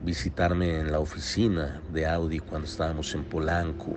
visitarme 0.00 0.78
en 0.78 0.92
la 0.92 1.00
oficina 1.00 1.82
de 1.92 2.06
Audi 2.06 2.38
cuando 2.38 2.68
estábamos 2.68 3.12
en 3.16 3.24
Polanco. 3.24 3.96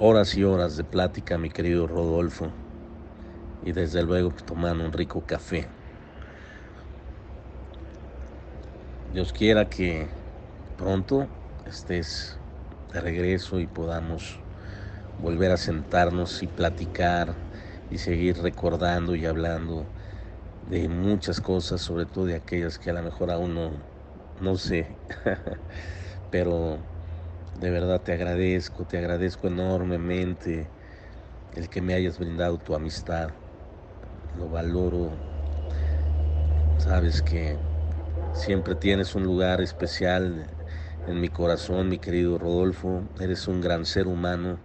Horas 0.00 0.34
y 0.34 0.42
horas 0.42 0.76
de 0.76 0.82
plática, 0.82 1.38
mi 1.38 1.48
querido 1.48 1.86
Rodolfo, 1.86 2.50
y 3.64 3.70
desde 3.70 4.02
luego 4.02 4.32
tomando 4.44 4.84
un 4.84 4.92
rico 4.92 5.22
café. 5.24 5.68
Dios 9.12 9.32
quiera 9.32 9.68
que 9.68 10.08
pronto 10.76 11.28
estés 11.64 12.36
de 12.92 13.00
regreso 13.00 13.60
y 13.60 13.66
podamos 13.66 14.40
volver 15.18 15.50
a 15.52 15.56
sentarnos 15.56 16.42
y 16.42 16.46
platicar 16.46 17.36
y 17.90 17.98
seguir 17.98 18.38
recordando 18.38 19.14
y 19.14 19.26
hablando 19.26 19.86
de 20.68 20.88
muchas 20.88 21.40
cosas, 21.40 21.80
sobre 21.80 22.06
todo 22.06 22.26
de 22.26 22.36
aquellas 22.36 22.78
que 22.78 22.90
a 22.90 22.94
lo 22.94 23.02
mejor 23.02 23.30
aún 23.30 23.54
no, 23.54 23.72
no 24.40 24.56
sé. 24.56 24.98
Pero 26.30 26.78
de 27.54 27.70
verdad 27.70 28.02
te 28.02 28.12
agradezco, 28.12 28.84
te 28.84 28.98
agradezco 28.98 29.48
enormemente 29.48 30.68
el 31.54 31.68
que 31.68 31.80
me 31.80 31.94
hayas 31.94 32.18
brindado 32.18 32.58
tu 32.58 32.74
amistad. 32.74 33.30
Lo 34.36 34.48
valoro. 34.48 35.12
Sabes 36.78 37.22
que 37.22 37.58
siempre 38.34 38.74
tienes 38.74 39.14
un 39.14 39.24
lugar 39.24 39.60
especial 39.60 40.55
en 41.06 41.20
mi 41.20 41.28
corazón, 41.28 41.88
mi 41.88 41.98
querido 41.98 42.38
Rodolfo. 42.38 43.02
Eres 43.20 43.48
un 43.48 43.60
gran 43.60 43.84
ser 43.84 44.06
humano 44.06 44.58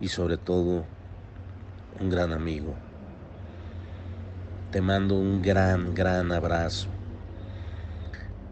y 0.00 0.08
sobre 0.08 0.36
todo 0.36 0.84
un 2.00 2.10
gran 2.10 2.32
amigo. 2.32 2.74
Te 4.70 4.80
mando 4.80 5.16
un 5.16 5.42
gran, 5.42 5.94
gran 5.94 6.32
abrazo. 6.32 6.88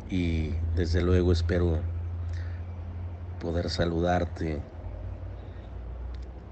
y 0.09 0.55
desde 0.77 1.03
luego 1.03 1.33
espero 1.33 1.81
poder 3.41 3.71
saludarte 3.71 4.63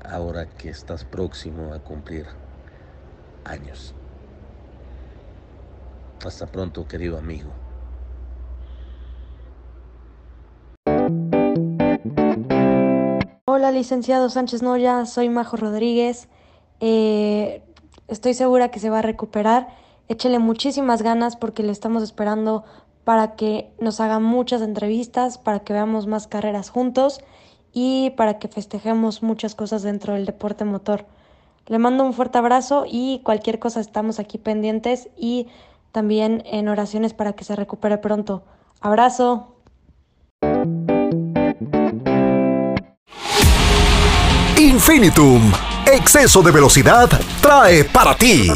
ahora 0.03 0.47
que 0.47 0.69
estás 0.69 1.05
próximo 1.05 1.73
a 1.73 1.79
cumplir 1.79 2.27
años. 3.45 3.95
Hasta 6.25 6.47
pronto, 6.47 6.87
querido 6.89 7.19
amigo. 7.19 7.64
Hola, 13.57 13.71
licenciado 13.71 14.31
Sánchez 14.31 14.65
Noya, 14.65 15.07
soy 15.07 15.29
Majo 15.29 15.57
Rodríguez. 15.57 16.27
Eh, 16.81 17.63
estoy 18.09 18.35
segura 18.35 18.73
que 18.73 18.81
se 18.81 18.91
va 18.91 18.99
a 18.99 19.03
recuperar. 19.03 19.69
Échele 20.09 20.41
muchísimas 20.41 21.03
ganas 21.03 21.37
porque 21.37 21.63
le 21.63 21.71
estamos 21.71 22.03
esperando 22.03 22.65
para 23.05 23.37
que 23.37 23.73
nos 23.79 24.01
haga 24.01 24.19
muchas 24.19 24.61
entrevistas, 24.61 25.39
para 25.39 25.61
que 25.61 25.73
veamos 25.73 26.09
más 26.09 26.27
carreras 26.27 26.69
juntos 26.69 27.21
y 27.73 28.11
para 28.17 28.41
que 28.41 28.49
festejemos 28.49 29.23
muchas 29.23 29.55
cosas 29.55 29.85
dentro 29.85 30.15
del 30.15 30.27
deporte 30.27 30.65
motor. 30.65 31.07
Le 31.69 31.79
mando 31.79 32.03
un 32.03 32.13
fuerte 32.13 32.39
abrazo 32.39 32.87
y 32.89 33.21
cualquier 33.23 33.61
cosa 33.61 33.79
estamos 33.79 34.19
aquí 34.19 34.37
pendientes 34.37 35.11
y 35.17 35.47
también 35.93 36.43
en 36.47 36.67
oraciones 36.67 37.15
para 37.15 37.35
que 37.35 37.45
se 37.45 37.55
recupere 37.55 37.99
pronto. 37.99 38.43
Abrazo. 38.81 39.54
Infinitum, 44.59 45.53
exceso 45.85 46.41
de 46.41 46.53
velocidad, 46.53 47.11
trae 47.43 47.83
para 47.83 48.17
ti. 48.17 48.49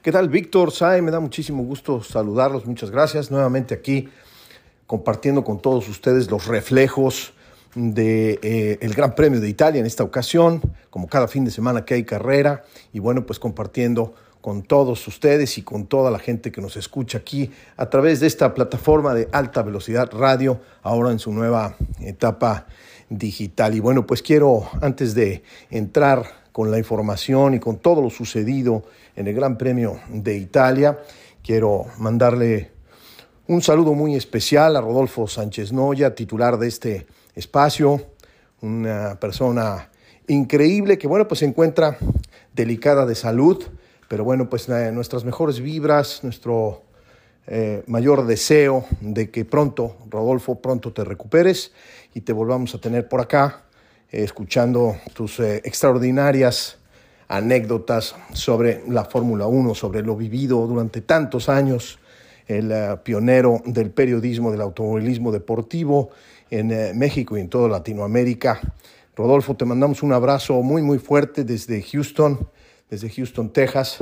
¿Qué 0.00 0.10
tal, 0.10 0.30
Víctor? 0.30 0.72
Sai, 0.72 1.02
me 1.02 1.10
da 1.10 1.20
muchísimo 1.20 1.62
gusto 1.64 2.02
saludarlos. 2.02 2.64
Muchas 2.64 2.90
gracias. 2.90 3.30
Nuevamente 3.30 3.74
aquí 3.74 4.08
compartiendo 4.86 5.44
con 5.44 5.60
todos 5.60 5.86
ustedes 5.90 6.30
los 6.30 6.46
reflejos 6.46 7.34
del 7.74 7.94
de, 7.94 8.78
eh, 8.80 8.92
Gran 8.96 9.14
Premio 9.14 9.38
de 9.38 9.50
Italia 9.50 9.80
en 9.80 9.86
esta 9.86 10.02
ocasión, 10.02 10.62
como 10.88 11.08
cada 11.08 11.28
fin 11.28 11.44
de 11.44 11.50
semana 11.50 11.84
que 11.84 11.92
hay 11.92 12.04
carrera, 12.04 12.64
y 12.94 13.00
bueno, 13.00 13.26
pues 13.26 13.38
compartiendo 13.38 14.14
con 14.44 14.62
todos 14.62 15.08
ustedes 15.08 15.56
y 15.56 15.62
con 15.62 15.86
toda 15.86 16.10
la 16.10 16.18
gente 16.18 16.52
que 16.52 16.60
nos 16.60 16.76
escucha 16.76 17.16
aquí 17.16 17.50
a 17.78 17.88
través 17.88 18.20
de 18.20 18.26
esta 18.26 18.52
plataforma 18.52 19.14
de 19.14 19.26
alta 19.32 19.62
velocidad 19.62 20.10
radio, 20.12 20.60
ahora 20.82 21.12
en 21.12 21.18
su 21.18 21.32
nueva 21.32 21.76
etapa 22.00 22.66
digital. 23.08 23.74
Y 23.74 23.80
bueno, 23.80 24.06
pues 24.06 24.20
quiero, 24.20 24.68
antes 24.82 25.14
de 25.14 25.42
entrar 25.70 26.26
con 26.52 26.70
la 26.70 26.76
información 26.76 27.54
y 27.54 27.58
con 27.58 27.78
todo 27.78 28.02
lo 28.02 28.10
sucedido 28.10 28.84
en 29.16 29.28
el 29.28 29.34
Gran 29.34 29.56
Premio 29.56 29.98
de 30.10 30.36
Italia, 30.36 30.98
quiero 31.42 31.86
mandarle 31.96 32.70
un 33.46 33.62
saludo 33.62 33.94
muy 33.94 34.14
especial 34.14 34.76
a 34.76 34.82
Rodolfo 34.82 35.26
Sánchez 35.26 35.72
Noya, 35.72 36.14
titular 36.14 36.58
de 36.58 36.68
este 36.68 37.06
espacio, 37.34 38.08
una 38.60 39.18
persona 39.18 39.88
increíble 40.28 40.98
que, 40.98 41.06
bueno, 41.06 41.26
pues 41.26 41.38
se 41.38 41.46
encuentra 41.46 41.96
delicada 42.52 43.06
de 43.06 43.14
salud, 43.14 43.64
pero 44.14 44.22
bueno, 44.22 44.48
pues 44.48 44.68
eh, 44.68 44.92
nuestras 44.92 45.24
mejores 45.24 45.58
vibras, 45.58 46.22
nuestro 46.22 46.82
eh, 47.48 47.82
mayor 47.88 48.24
deseo 48.28 48.84
de 49.00 49.28
que 49.28 49.44
pronto, 49.44 49.96
Rodolfo, 50.08 50.60
pronto 50.60 50.92
te 50.92 51.02
recuperes 51.02 51.72
y 52.14 52.20
te 52.20 52.32
volvamos 52.32 52.72
a 52.76 52.78
tener 52.80 53.08
por 53.08 53.20
acá, 53.20 53.64
eh, 54.12 54.22
escuchando 54.22 54.94
tus 55.14 55.40
extraordinarias 55.40 56.76
anécdotas 57.26 58.14
sobre 58.34 58.84
la 58.86 59.04
Fórmula 59.04 59.48
1, 59.48 59.74
sobre 59.74 60.02
lo 60.02 60.14
vivido 60.14 60.64
durante 60.68 61.00
tantos 61.00 61.48
años, 61.48 61.98
el 62.46 62.72
pionero 63.02 63.62
del 63.66 63.90
periodismo, 63.90 64.52
del 64.52 64.60
automovilismo 64.60 65.32
deportivo 65.32 66.10
en 66.50 66.96
México 66.96 67.36
y 67.36 67.40
en 67.40 67.48
toda 67.48 67.68
Latinoamérica. 67.68 68.60
Rodolfo, 69.16 69.56
te 69.56 69.64
mandamos 69.64 70.04
un 70.04 70.12
abrazo 70.12 70.62
muy, 70.62 70.82
muy 70.82 71.00
fuerte 71.00 71.42
desde 71.42 71.82
Houston 71.82 72.48
desde 72.94 73.10
Houston, 73.10 73.52
Texas. 73.52 73.98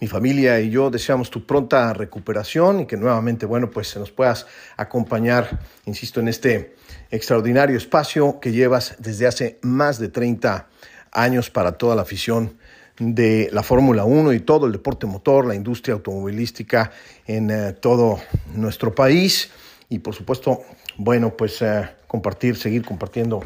Mi 0.00 0.08
familia 0.08 0.58
y 0.58 0.70
yo 0.70 0.90
deseamos 0.90 1.30
tu 1.30 1.46
pronta 1.46 1.92
recuperación 1.92 2.80
y 2.80 2.86
que 2.86 2.96
nuevamente, 2.96 3.46
bueno, 3.46 3.70
pues 3.70 3.88
se 3.88 3.98
nos 3.98 4.10
puedas 4.10 4.46
acompañar, 4.76 5.60
insisto, 5.84 6.20
en 6.20 6.28
este 6.28 6.74
extraordinario 7.10 7.76
espacio 7.76 8.40
que 8.40 8.52
llevas 8.52 8.96
desde 8.98 9.26
hace 9.26 9.58
más 9.62 9.98
de 9.98 10.08
30 10.08 10.66
años 11.12 11.50
para 11.50 11.72
toda 11.72 11.94
la 11.94 12.02
afición 12.02 12.56
de 12.98 13.50
la 13.52 13.62
Fórmula 13.62 14.04
1 14.04 14.32
y 14.32 14.40
todo 14.40 14.66
el 14.66 14.72
deporte 14.72 15.06
motor, 15.06 15.46
la 15.46 15.54
industria 15.54 15.94
automovilística 15.94 16.90
en 17.26 17.50
eh, 17.50 17.72
todo 17.74 18.18
nuestro 18.54 18.94
país 18.94 19.50
y 19.88 19.98
por 19.98 20.14
supuesto, 20.14 20.62
bueno, 20.96 21.36
pues 21.36 21.60
eh, 21.60 21.88
compartir, 22.06 22.56
seguir 22.56 22.82
compartiendo 22.82 23.42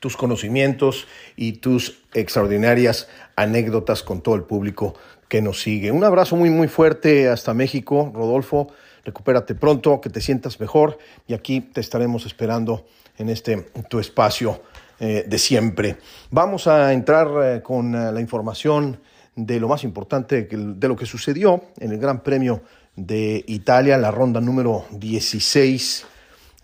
tus 0.00 0.16
conocimientos 0.16 1.06
y 1.36 1.54
tus 1.54 1.98
extraordinarias 2.14 3.08
anécdotas 3.36 4.02
con 4.02 4.20
todo 4.20 4.34
el 4.34 4.42
público 4.42 4.94
que 5.28 5.42
nos 5.42 5.60
sigue. 5.60 5.92
Un 5.92 6.04
abrazo 6.04 6.36
muy, 6.36 6.50
muy 6.50 6.68
fuerte 6.68 7.28
hasta 7.28 7.54
México, 7.54 8.10
Rodolfo. 8.14 8.68
Recupérate 9.04 9.54
pronto, 9.54 10.00
que 10.00 10.10
te 10.10 10.20
sientas 10.20 10.60
mejor 10.60 10.98
y 11.26 11.34
aquí 11.34 11.60
te 11.60 11.80
estaremos 11.80 12.26
esperando 12.26 12.86
en 13.16 13.28
este 13.28 13.68
tu 13.88 13.98
espacio 13.98 14.62
eh, 15.00 15.24
de 15.26 15.38
siempre. 15.38 15.96
Vamos 16.30 16.66
a 16.66 16.92
entrar 16.92 17.28
eh, 17.42 17.62
con 17.62 17.94
eh, 17.94 18.12
la 18.12 18.20
información 18.20 19.00
de 19.36 19.60
lo 19.60 19.68
más 19.68 19.84
importante 19.84 20.42
de 20.42 20.88
lo 20.88 20.96
que 20.96 21.06
sucedió 21.06 21.62
en 21.78 21.92
el 21.92 21.98
Gran 21.98 22.22
Premio 22.22 22.62
de 22.96 23.44
Italia, 23.46 23.96
la 23.96 24.10
ronda 24.10 24.40
número 24.40 24.86
16 24.90 26.06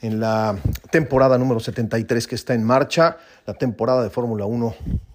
en 0.05 0.21
la 0.21 0.59
temporada 0.91 1.39
número 1.39 1.61
73 1.61 2.27
que 2.27 2.35
está 2.35 2.53
en 2.53 2.63
marcha, 2.63 3.17
la 3.47 3.55
temporada 3.55 4.03
de 4.03 4.11
Fórmula 4.11 4.45
1 4.45 4.75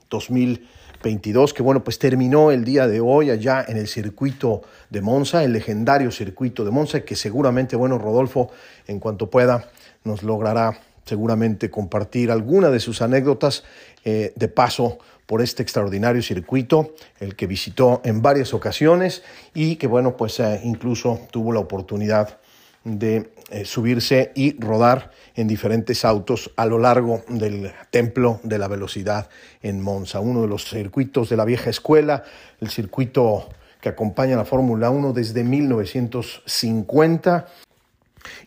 2022, 0.09 1.53
que 1.53 1.61
bueno, 1.61 1.83
pues 1.83 1.99
terminó 1.99 2.49
el 2.49 2.65
día 2.65 2.87
de 2.87 2.99
hoy 2.99 3.29
allá 3.29 3.63
en 3.67 3.77
el 3.77 3.87
circuito 3.87 4.63
de 4.89 5.01
Monza, 5.01 5.43
el 5.43 5.53
legendario 5.53 6.09
circuito 6.09 6.65
de 6.65 6.71
Monza, 6.71 7.01
que 7.01 7.15
seguramente, 7.15 7.75
bueno, 7.75 7.99
Rodolfo, 7.99 8.49
en 8.87 8.99
cuanto 8.99 9.29
pueda, 9.29 9.69
nos 10.03 10.23
logrará 10.23 10.79
seguramente 11.05 11.69
compartir 11.69 12.31
alguna 12.31 12.71
de 12.71 12.79
sus 12.79 13.03
anécdotas 13.03 13.63
eh, 14.05 14.33
de 14.35 14.47
paso 14.47 14.97
por 15.27 15.43
este 15.43 15.61
extraordinario 15.61 16.23
circuito, 16.23 16.95
el 17.19 17.35
que 17.35 17.45
visitó 17.45 18.01
en 18.03 18.23
varias 18.23 18.55
ocasiones 18.55 19.21
y 19.53 19.75
que, 19.75 19.85
bueno, 19.85 20.17
pues 20.17 20.39
eh, 20.39 20.61
incluso 20.63 21.19
tuvo 21.29 21.53
la 21.53 21.59
oportunidad 21.59 22.38
de 22.83 23.31
eh, 23.49 23.65
subirse 23.65 24.31
y 24.35 24.59
rodar 24.59 25.11
en 25.35 25.47
diferentes 25.47 26.05
autos 26.05 26.51
a 26.55 26.65
lo 26.65 26.79
largo 26.79 27.23
del 27.27 27.71
Templo 27.89 28.39
de 28.43 28.57
la 28.57 28.67
Velocidad 28.67 29.29
en 29.61 29.81
Monza, 29.81 30.19
uno 30.19 30.41
de 30.41 30.47
los 30.47 30.69
circuitos 30.69 31.29
de 31.29 31.37
la 31.37 31.45
vieja 31.45 31.69
escuela, 31.69 32.23
el 32.59 32.69
circuito 32.69 33.49
que 33.81 33.89
acompaña 33.89 34.35
la 34.35 34.45
Fórmula 34.45 34.89
1 34.89 35.13
desde 35.13 35.43
1950 35.43 37.47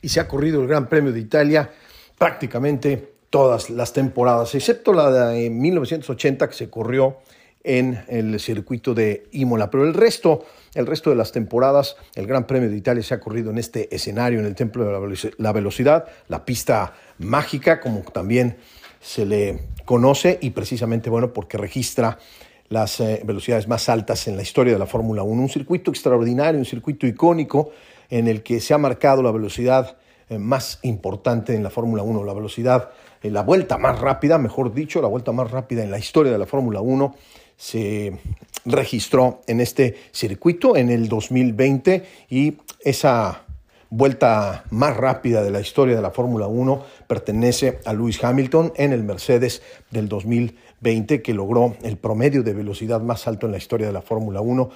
y 0.02 0.08
se 0.08 0.20
ha 0.20 0.28
corrido 0.28 0.60
el 0.60 0.68
Gran 0.68 0.88
Premio 0.88 1.12
de 1.12 1.20
Italia 1.20 1.70
prácticamente 2.18 3.12
todas 3.30 3.70
las 3.70 3.94
temporadas, 3.94 4.54
excepto 4.54 4.92
la 4.92 5.10
de 5.10 5.48
1980 5.48 6.48
que 6.48 6.54
se 6.54 6.68
corrió 6.68 7.16
en 7.64 8.04
el 8.08 8.38
circuito 8.40 8.94
de 8.94 9.28
Imola, 9.32 9.70
pero 9.70 9.84
el 9.84 9.94
resto 9.94 10.44
el 10.74 10.86
resto 10.86 11.10
de 11.10 11.16
las 11.16 11.32
temporadas, 11.32 11.96
el 12.14 12.26
Gran 12.26 12.46
Premio 12.46 12.70
de 12.70 12.76
Italia 12.76 13.02
se 13.02 13.14
ha 13.14 13.20
corrido 13.20 13.50
en 13.50 13.58
este 13.58 13.94
escenario, 13.94 14.40
en 14.40 14.46
el 14.46 14.54
Templo 14.54 14.84
de 14.84 15.32
la 15.36 15.52
Velocidad, 15.52 16.06
la 16.28 16.44
pista 16.44 16.94
mágica, 17.18 17.80
como 17.80 18.00
también 18.00 18.56
se 19.00 19.26
le 19.26 19.60
conoce, 19.84 20.38
y 20.40 20.50
precisamente, 20.50 21.10
bueno, 21.10 21.32
porque 21.32 21.58
registra 21.58 22.18
las 22.68 23.00
eh, 23.00 23.20
velocidades 23.24 23.68
más 23.68 23.90
altas 23.90 24.26
en 24.28 24.36
la 24.36 24.42
historia 24.42 24.72
de 24.72 24.78
la 24.78 24.86
Fórmula 24.86 25.22
1. 25.22 25.42
Un 25.42 25.48
circuito 25.50 25.90
extraordinario, 25.90 26.58
un 26.58 26.64
circuito 26.64 27.06
icónico 27.06 27.70
en 28.08 28.28
el 28.28 28.42
que 28.42 28.60
se 28.60 28.72
ha 28.72 28.78
marcado 28.78 29.22
la 29.22 29.30
velocidad 29.30 29.98
eh, 30.30 30.38
más 30.38 30.78
importante 30.82 31.54
en 31.54 31.62
la 31.62 31.68
Fórmula 31.68 32.02
1, 32.02 32.24
la 32.24 32.32
velocidad, 32.32 32.88
eh, 33.22 33.30
la 33.30 33.42
vuelta 33.42 33.76
más 33.76 34.00
rápida, 34.00 34.38
mejor 34.38 34.72
dicho, 34.72 35.02
la 35.02 35.08
vuelta 35.08 35.32
más 35.32 35.50
rápida 35.50 35.82
en 35.82 35.90
la 35.90 35.98
historia 35.98 36.32
de 36.32 36.38
la 36.38 36.46
Fórmula 36.46 36.80
1 36.80 37.14
se 37.56 38.18
registró 38.64 39.40
en 39.46 39.60
este 39.60 39.96
circuito 40.12 40.76
en 40.76 40.90
el 40.90 41.08
2020 41.08 42.04
y 42.30 42.58
esa 42.80 43.42
vuelta 43.90 44.64
más 44.70 44.96
rápida 44.96 45.42
de 45.42 45.50
la 45.50 45.60
historia 45.60 45.94
de 45.94 46.02
la 46.02 46.12
Fórmula 46.12 46.46
1 46.46 46.82
pertenece 47.06 47.78
a 47.84 47.92
Lewis 47.92 48.24
Hamilton 48.24 48.72
en 48.76 48.92
el 48.92 49.04
Mercedes 49.04 49.62
del 49.90 50.08
2020 50.08 51.20
que 51.20 51.34
logró 51.34 51.76
el 51.82 51.98
promedio 51.98 52.42
de 52.42 52.54
velocidad 52.54 53.02
más 53.02 53.26
alto 53.28 53.46
en 53.46 53.52
la 53.52 53.58
historia 53.58 53.86
de 53.86 53.92
la 53.92 54.00
Fórmula 54.00 54.40
1 54.40 54.70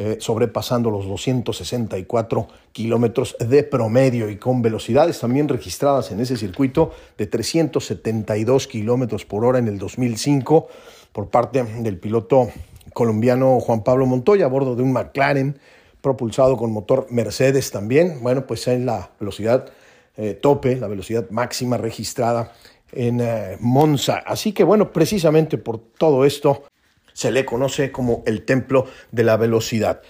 eh, 0.00 0.18
sobrepasando 0.20 0.90
los 0.90 1.08
264 1.08 2.46
kilómetros 2.70 3.36
de 3.40 3.64
promedio 3.64 4.28
y 4.28 4.36
con 4.36 4.62
velocidades 4.62 5.18
también 5.18 5.48
registradas 5.48 6.12
en 6.12 6.20
ese 6.20 6.36
circuito 6.36 6.92
de 7.16 7.26
372 7.26 8.68
kilómetros 8.68 9.24
por 9.24 9.44
hora 9.44 9.58
en 9.58 9.66
el 9.66 9.78
2005 9.78 10.68
por 11.12 11.28
parte 11.28 11.62
del 11.62 11.98
piloto 11.98 12.48
colombiano 12.92 13.60
Juan 13.60 13.84
Pablo 13.84 14.06
Montoya 14.06 14.46
a 14.46 14.48
bordo 14.48 14.74
de 14.74 14.82
un 14.82 14.92
McLaren 14.92 15.58
propulsado 16.00 16.56
con 16.56 16.72
motor 16.72 17.06
Mercedes 17.10 17.70
también. 17.70 18.22
Bueno, 18.22 18.46
pues 18.46 18.66
en 18.68 18.86
la 18.86 19.10
velocidad 19.20 19.70
eh, 20.16 20.34
tope, 20.34 20.76
la 20.76 20.88
velocidad 20.88 21.30
máxima 21.30 21.76
registrada 21.76 22.52
en 22.92 23.20
eh, 23.20 23.56
Monza. 23.60 24.16
Así 24.26 24.52
que 24.52 24.64
bueno, 24.64 24.92
precisamente 24.92 25.58
por 25.58 25.78
todo 25.78 26.24
esto 26.24 26.64
se 27.12 27.30
le 27.30 27.44
conoce 27.44 27.92
como 27.92 28.22
el 28.26 28.44
templo 28.44 28.86
de 29.12 29.24
la 29.24 29.36
velocidad. 29.36 30.02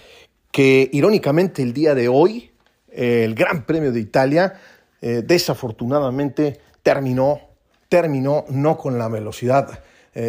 Que 0.51 0.89
irónicamente 0.91 1.61
el 1.61 1.73
día 1.73 1.93
de 1.93 2.07
hoy, 2.07 2.51
eh, 2.91 3.23
el 3.23 3.35
Gran 3.35 3.65
Premio 3.65 3.91
de 3.91 3.99
Italia, 3.99 4.59
desafortunadamente 5.01 6.59
terminó, 6.83 7.39
terminó 7.87 8.43
no 8.49 8.77
con 8.77 8.99
la 8.99 9.07
velocidad 9.07 9.81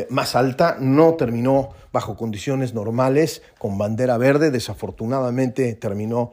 más 0.09 0.37
alta, 0.37 0.77
no 0.79 1.15
terminó 1.15 1.71
bajo 1.93 2.17
condiciones 2.17 2.75
normales, 2.75 3.43
con 3.59 3.79
bandera 3.79 4.19
verde, 4.19 4.51
desafortunadamente 4.51 5.75
terminó 5.75 6.33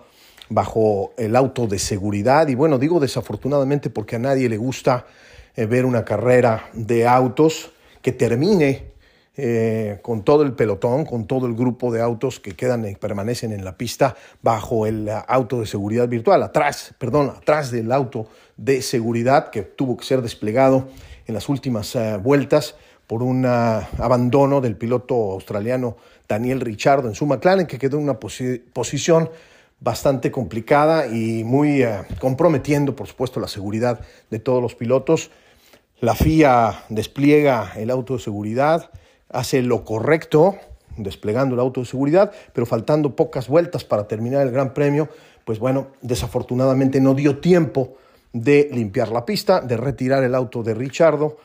bajo 0.50 1.14
el 1.18 1.36
auto 1.36 1.68
de 1.68 1.80
seguridad. 1.80 2.48
Y 2.48 2.56
bueno, 2.56 2.78
digo 2.78 3.00
desafortunadamente 3.00 3.90
porque 3.90 4.16
a 4.16 4.20
nadie 4.20 4.50
le 4.50 4.58
gusta 4.58 5.06
eh, 5.56 5.66
ver 5.66 5.86
una 5.86 6.06
carrera 6.06 6.70
de 6.74 7.08
autos 7.08 7.72
que 8.02 8.12
termine 8.12 8.92
eh, 9.36 10.00
con 10.02 10.24
todo 10.24 10.44
el 10.44 10.54
pelotón, 10.54 11.06
con 11.06 11.28
todo 11.28 11.46
el 11.46 11.54
grupo 11.54 11.92
de 11.92 12.02
autos 12.02 12.40
que 12.40 12.56
quedan 12.56 12.88
y 12.88 12.96
permanecen 12.96 13.52
en 13.52 13.64
la 13.64 13.78
pista 13.78 14.16
bajo 14.42 14.88
el 14.88 15.10
auto 15.28 15.60
de 15.60 15.68
seguridad 15.68 16.08
virtual, 16.08 16.42
atrás, 16.42 16.96
perdón, 16.98 17.30
atrás 17.30 17.70
del 17.70 17.92
auto 17.92 18.28
de 18.56 18.82
seguridad 18.82 19.52
que 19.52 19.62
tuvo 19.62 19.98
que 19.98 20.06
ser 20.06 20.22
desplegado 20.24 20.88
en 21.28 21.34
las 21.36 21.50
últimas 21.50 21.96
eh, 21.96 22.18
vueltas 22.18 22.76
por 23.08 23.24
un 23.24 23.46
abandono 23.46 24.60
del 24.60 24.76
piloto 24.76 25.16
australiano 25.32 25.96
Daniel 26.28 26.60
Richardo 26.60 27.08
en 27.08 27.16
su 27.16 27.26
McLaren, 27.26 27.66
que 27.66 27.80
quedó 27.80 27.98
en 27.98 28.04
una 28.04 28.20
posición 28.20 29.30
bastante 29.80 30.30
complicada 30.32 31.08
y 31.08 31.44
muy 31.44 31.84
eh, 31.84 32.00
comprometiendo, 32.20 32.96
por 32.96 33.08
supuesto, 33.08 33.40
la 33.40 33.48
seguridad 33.48 34.02
de 34.30 34.40
todos 34.40 34.62
los 34.62 34.76
pilotos. 34.76 35.32
La 36.00 36.16
FIA 36.16 36.84
despliega 36.90 37.74
el 37.78 37.90
auto 37.92 38.16
de 38.18 38.20
seguridad, 38.20 38.92
hace 39.30 39.62
lo 39.62 39.86
correcto, 39.86 40.58
desplegando 40.98 41.56
el 41.56 41.62
auto 41.62 41.82
de 41.82 41.86
seguridad, 41.86 42.32
pero 42.54 42.66
faltando 42.66 43.16
pocas 43.16 43.48
vueltas 43.48 43.84
para 43.84 44.08
terminar 44.08 44.46
el 44.46 44.52
Gran 44.52 44.74
Premio, 44.74 45.10
pues 45.46 45.60
bueno, 45.60 45.88
desafortunadamente 46.02 47.00
no 47.00 47.14
dio 47.14 47.40
tiempo 47.40 47.96
de 48.34 48.70
limpiar 48.72 49.10
la 49.10 49.26
pista, 49.26 49.62
de 49.62 49.78
retirar 49.78 50.24
el 50.24 50.36
auto 50.36 50.62
de 50.62 50.74
Richardo 50.74 51.38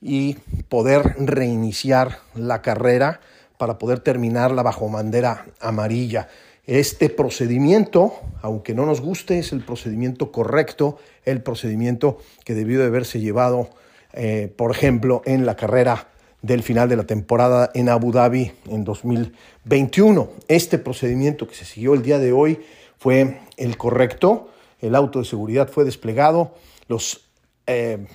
y 0.00 0.34
poder 0.68 1.16
reiniciar 1.18 2.20
la 2.34 2.62
carrera 2.62 3.20
para 3.58 3.78
poder 3.78 4.00
terminarla 4.00 4.62
bajo 4.62 4.88
bandera 4.90 5.46
amarilla. 5.60 6.28
Este 6.66 7.08
procedimiento, 7.08 8.12
aunque 8.42 8.74
no 8.74 8.86
nos 8.86 9.00
guste, 9.00 9.38
es 9.38 9.52
el 9.52 9.64
procedimiento 9.64 10.30
correcto, 10.30 10.98
el 11.24 11.42
procedimiento 11.42 12.18
que 12.44 12.54
debió 12.54 12.78
de 12.78 12.86
haberse 12.86 13.20
llevado, 13.20 13.70
eh, 14.12 14.52
por 14.54 14.70
ejemplo, 14.70 15.22
en 15.24 15.46
la 15.46 15.56
carrera 15.56 16.08
del 16.42 16.62
final 16.62 16.88
de 16.88 16.96
la 16.96 17.04
temporada 17.04 17.70
en 17.74 17.88
Abu 17.88 18.12
Dhabi 18.12 18.52
en 18.66 18.84
2021. 18.84 20.30
Este 20.46 20.78
procedimiento 20.78 21.48
que 21.48 21.54
se 21.54 21.64
siguió 21.64 21.94
el 21.94 22.02
día 22.02 22.18
de 22.18 22.32
hoy 22.32 22.60
fue 22.98 23.40
el 23.56 23.76
correcto, 23.76 24.50
el 24.80 24.94
auto 24.94 25.18
de 25.18 25.24
seguridad 25.24 25.68
fue 25.68 25.84
desplegado, 25.84 26.54
los... 26.86 27.24
Eh, 27.66 28.06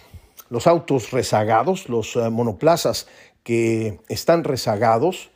los 0.53 0.67
autos 0.67 1.09
rezagados, 1.09 1.89
los 1.89 2.15
eh, 2.15 2.29
monoplazas 2.29 3.07
que 3.41 3.99
están 4.07 4.43
rezagados 4.43 5.31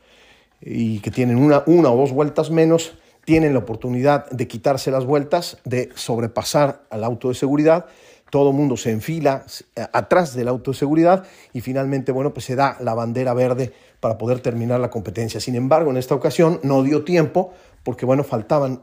y 0.60 1.00
que 1.00 1.10
tienen 1.10 1.38
una, 1.38 1.64
una 1.66 1.90
o 1.90 1.96
dos 1.96 2.12
vueltas 2.12 2.52
menos, 2.52 2.94
tienen 3.24 3.52
la 3.52 3.58
oportunidad 3.58 4.30
de 4.30 4.46
quitarse 4.46 4.92
las 4.92 5.04
vueltas, 5.04 5.58
de 5.64 5.88
sobrepasar 5.96 6.84
al 6.88 7.02
auto 7.02 7.30
de 7.30 7.34
seguridad. 7.34 7.86
Todo 8.30 8.52
mundo 8.52 8.76
se 8.76 8.92
enfila 8.92 9.44
eh, 9.74 9.86
atrás 9.92 10.36
del 10.36 10.46
auto 10.46 10.70
de 10.70 10.76
seguridad 10.76 11.24
y 11.52 11.62
finalmente, 11.62 12.12
bueno, 12.12 12.32
pues 12.32 12.46
se 12.46 12.54
da 12.54 12.76
la 12.78 12.94
bandera 12.94 13.34
verde 13.34 13.72
para 13.98 14.18
poder 14.18 14.38
terminar 14.38 14.78
la 14.78 14.88
competencia. 14.88 15.40
Sin 15.40 15.56
embargo, 15.56 15.90
en 15.90 15.96
esta 15.96 16.14
ocasión 16.14 16.60
no 16.62 16.84
dio 16.84 17.02
tiempo 17.02 17.52
porque, 17.82 18.06
bueno, 18.06 18.22
faltaban 18.22 18.82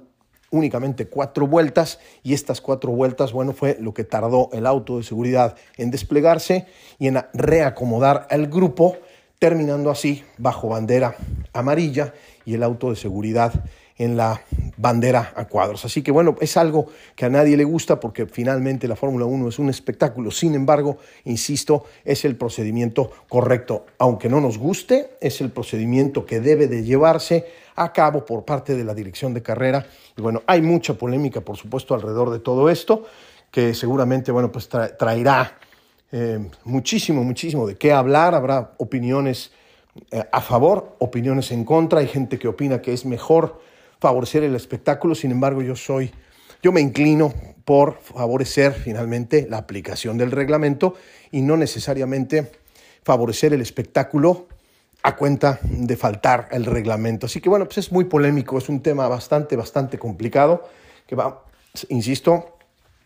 únicamente 0.55 1.07
cuatro 1.07 1.47
vueltas 1.47 1.99
y 2.23 2.33
estas 2.33 2.61
cuatro 2.61 2.91
vueltas, 2.91 3.33
bueno, 3.33 3.53
fue 3.53 3.77
lo 3.79 3.93
que 3.93 4.03
tardó 4.03 4.49
el 4.53 4.65
auto 4.65 4.97
de 4.97 5.03
seguridad 5.03 5.55
en 5.77 5.91
desplegarse 5.91 6.65
y 6.97 7.07
en 7.07 7.19
reacomodar 7.33 8.27
al 8.29 8.47
grupo, 8.47 8.97
terminando 9.37 9.91
así 9.91 10.23
bajo 10.37 10.69
bandera 10.69 11.15
amarilla 11.53 12.13
y 12.45 12.53
el 12.53 12.63
auto 12.63 12.89
de 12.89 12.95
seguridad 12.95 13.53
en 13.97 14.17
la 14.17 14.41
bandera 14.77 15.33
a 15.35 15.45
cuadros. 15.45 15.85
Así 15.85 16.01
que 16.01 16.11
bueno, 16.11 16.35
es 16.41 16.57
algo 16.57 16.87
que 17.15 17.25
a 17.25 17.29
nadie 17.29 17.55
le 17.55 17.63
gusta 17.63 17.99
porque 17.99 18.25
finalmente 18.25 18.87
la 18.87 18.95
Fórmula 18.95 19.25
1 19.25 19.49
es 19.49 19.59
un 19.59 19.69
espectáculo. 19.69 20.31
Sin 20.31 20.53
embargo, 20.53 20.97
insisto, 21.23 21.85
es 22.03 22.25
el 22.25 22.35
procedimiento 22.35 23.11
correcto. 23.29 23.85
Aunque 23.97 24.29
no 24.29 24.41
nos 24.41 24.57
guste, 24.57 25.11
es 25.21 25.39
el 25.39 25.51
procedimiento 25.51 26.25
que 26.25 26.41
debe 26.41 26.67
de 26.67 26.83
llevarse 26.83 27.45
a 27.75 27.93
cabo 27.93 28.25
por 28.25 28.43
parte 28.43 28.75
de 28.75 28.83
la 28.83 28.93
dirección 28.93 29.33
de 29.33 29.41
carrera. 29.41 29.85
Y 30.17 30.21
bueno, 30.21 30.43
hay 30.45 30.61
mucha 30.61 30.95
polémica, 30.95 31.41
por 31.41 31.57
supuesto, 31.57 31.93
alrededor 31.93 32.31
de 32.31 32.39
todo 32.39 32.69
esto, 32.69 33.05
que 33.49 33.73
seguramente, 33.73 34.31
bueno, 34.31 34.51
pues 34.51 34.67
traerá 34.67 35.57
eh, 36.11 36.49
muchísimo, 36.65 37.23
muchísimo 37.23 37.65
de 37.65 37.75
qué 37.75 37.93
hablar. 37.93 38.35
Habrá 38.35 38.73
opiniones 38.77 39.51
eh, 40.11 40.23
a 40.29 40.41
favor, 40.41 40.95
opiniones 40.99 41.51
en 41.51 41.63
contra. 41.63 41.99
Hay 41.99 42.07
gente 42.07 42.37
que 42.37 42.49
opina 42.49 42.81
que 42.81 42.93
es 42.93 43.05
mejor 43.05 43.61
favorecer 43.99 44.43
el 44.43 44.55
espectáculo. 44.55 45.15
Sin 45.15 45.31
embargo, 45.31 45.61
yo 45.61 45.75
soy, 45.75 46.11
yo 46.61 46.71
me 46.71 46.81
inclino 46.81 47.33
por 47.65 47.99
favorecer 47.99 48.73
finalmente 48.73 49.47
la 49.49 49.57
aplicación 49.57 50.17
del 50.17 50.31
reglamento 50.31 50.95
y 51.31 51.41
no 51.41 51.57
necesariamente 51.57 52.51
favorecer 53.03 53.53
el 53.53 53.61
espectáculo 53.61 54.47
a 55.03 55.15
cuenta 55.15 55.59
de 55.61 55.95
faltar 55.95 56.47
el 56.51 56.65
reglamento. 56.65 57.27
Así 57.27 57.39
que 57.39 57.49
bueno, 57.49 57.65
pues 57.65 57.77
es 57.77 57.91
muy 57.91 58.05
polémico, 58.05 58.57
es 58.57 58.69
un 58.69 58.81
tema 58.81 59.07
bastante, 59.07 59.55
bastante 59.55 59.99
complicado 59.99 60.67
que 61.05 61.15
va, 61.15 61.43
insisto, 61.89 62.57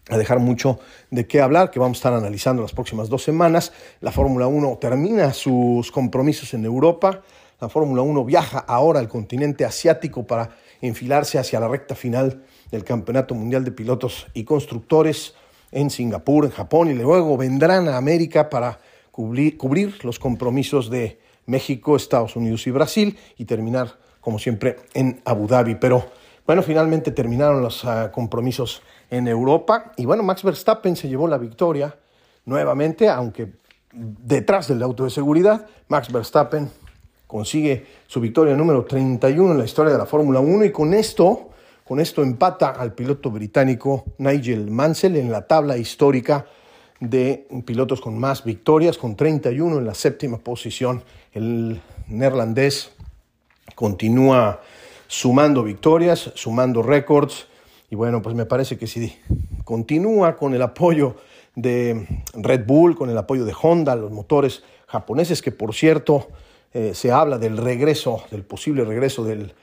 a 0.09 0.17
dejar 0.17 0.39
mucho 0.39 0.79
de 1.11 1.27
qué 1.27 1.41
hablar, 1.41 1.71
que 1.71 1.79
vamos 1.79 1.97
a 1.97 1.99
estar 1.99 2.13
analizando 2.13 2.61
las 2.61 2.71
próximas 2.71 3.09
dos 3.09 3.23
semanas. 3.23 3.73
La 4.01 4.11
Fórmula 4.11 4.47
1 4.47 4.77
termina 4.79 5.33
sus 5.33 5.91
compromisos 5.91 6.53
en 6.53 6.65
Europa, 6.65 7.21
la 7.59 7.69
Fórmula 7.69 8.01
1 8.01 8.23
viaja 8.25 8.59
ahora 8.59 8.99
al 8.99 9.09
continente 9.09 9.65
asiático 9.65 10.25
para 10.25 10.51
enfilarse 10.81 11.39
hacia 11.39 11.59
la 11.59 11.67
recta 11.67 11.95
final 11.95 12.43
del 12.71 12.83
Campeonato 12.83 13.35
Mundial 13.35 13.63
de 13.63 13.71
Pilotos 13.71 14.27
y 14.33 14.43
Constructores 14.43 15.33
en 15.71 15.89
Singapur, 15.89 16.45
en 16.45 16.51
Japón, 16.51 16.89
y 16.89 16.93
luego 16.93 17.37
vendrán 17.37 17.87
a 17.87 17.97
América 17.97 18.49
para 18.49 18.79
cubrir, 19.11 20.03
los 20.03 20.17
compromisos 20.19 20.89
de 20.89 21.19
México, 21.45 21.95
Estados 21.95 22.35
Unidos 22.35 22.65
y 22.67 22.71
Brasil 22.71 23.17
y 23.37 23.45
terminar, 23.45 23.97
como 24.21 24.39
siempre, 24.39 24.77
en 24.93 25.21
Abu 25.25 25.47
Dhabi. 25.47 25.75
Pero 25.75 26.05
bueno, 26.45 26.63
finalmente 26.63 27.11
terminaron 27.11 27.61
los 27.61 27.83
ah, 27.85 28.11
compromisos 28.11 28.81
en 29.09 29.27
Europa 29.27 29.91
y 29.97 30.05
bueno, 30.05 30.23
Max 30.23 30.43
Verstappen 30.43 30.95
se 30.95 31.09
llevó 31.09 31.27
la 31.27 31.37
victoria 31.37 31.95
nuevamente, 32.45 33.09
aunque 33.09 33.53
detrás 33.91 34.67
del 34.67 34.81
auto 34.83 35.03
de 35.03 35.09
seguridad, 35.09 35.67
Max 35.87 36.11
Verstappen 36.11 36.69
consigue 37.29 37.85
su 38.07 38.19
victoria 38.19 38.55
número 38.55 38.85
31 38.85 39.51
en 39.51 39.59
la 39.59 39.63
historia 39.63 39.91
de 39.91 39.99
la 39.99 40.07
Fórmula 40.07 40.39
1 40.39 40.65
y 40.65 40.71
con 40.71 40.95
esto, 40.95 41.49
con 41.87 41.99
esto 41.99 42.23
empata 42.23 42.69
al 42.69 42.93
piloto 42.93 43.29
británico 43.29 44.05
Nigel 44.17 44.71
Mansell 44.71 45.15
en 45.15 45.31
la 45.31 45.45
tabla 45.45 45.77
histórica 45.77 46.47
de 46.99 47.47
pilotos 47.67 48.01
con 48.01 48.17
más 48.17 48.43
victorias, 48.43 48.97
con 48.97 49.15
31 49.15 49.77
en 49.77 49.85
la 49.85 49.93
séptima 49.93 50.39
posición. 50.39 51.03
El 51.31 51.79
neerlandés 52.07 52.93
continúa 53.75 54.61
sumando 55.05 55.61
victorias, 55.61 56.31
sumando 56.33 56.81
récords. 56.81 57.45
Y 57.91 57.95
bueno, 57.95 58.23
pues 58.23 58.33
me 58.33 58.47
parece 58.47 58.75
que 58.75 58.87
si 58.87 59.15
continúa 59.65 60.35
con 60.35 60.55
el 60.55 60.63
apoyo 60.63 61.17
de 61.53 62.07
Red 62.33 62.65
Bull, 62.65 62.95
con 62.95 63.11
el 63.11 63.17
apoyo 63.19 63.45
de 63.45 63.53
Honda, 63.61 63.95
los 63.95 64.09
motores 64.09 64.63
japoneses, 64.87 65.43
que 65.43 65.51
por 65.51 65.75
cierto 65.75 66.29
eh, 66.73 66.93
se 66.93 67.11
habla 67.11 67.37
del 67.37 67.57
regreso, 67.57 68.23
del 68.31 68.43
posible 68.43 68.83
regreso 68.83 69.23
del 69.23 69.53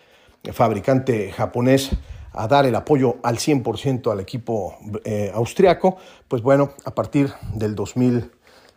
fabricante 0.53 1.33
japonés 1.33 1.91
a 2.33 2.47
dar 2.49 2.67
el 2.67 2.75
apoyo 2.75 3.17
al 3.23 3.39
100% 3.39 4.13
al 4.13 4.21
equipo 4.21 4.77
eh, 5.05 5.31
austriaco, 5.35 5.97
pues 6.29 6.43
bueno, 6.43 6.75
a 6.85 6.95
partir 6.95 7.33
del 7.55 7.75
2000 7.75 8.31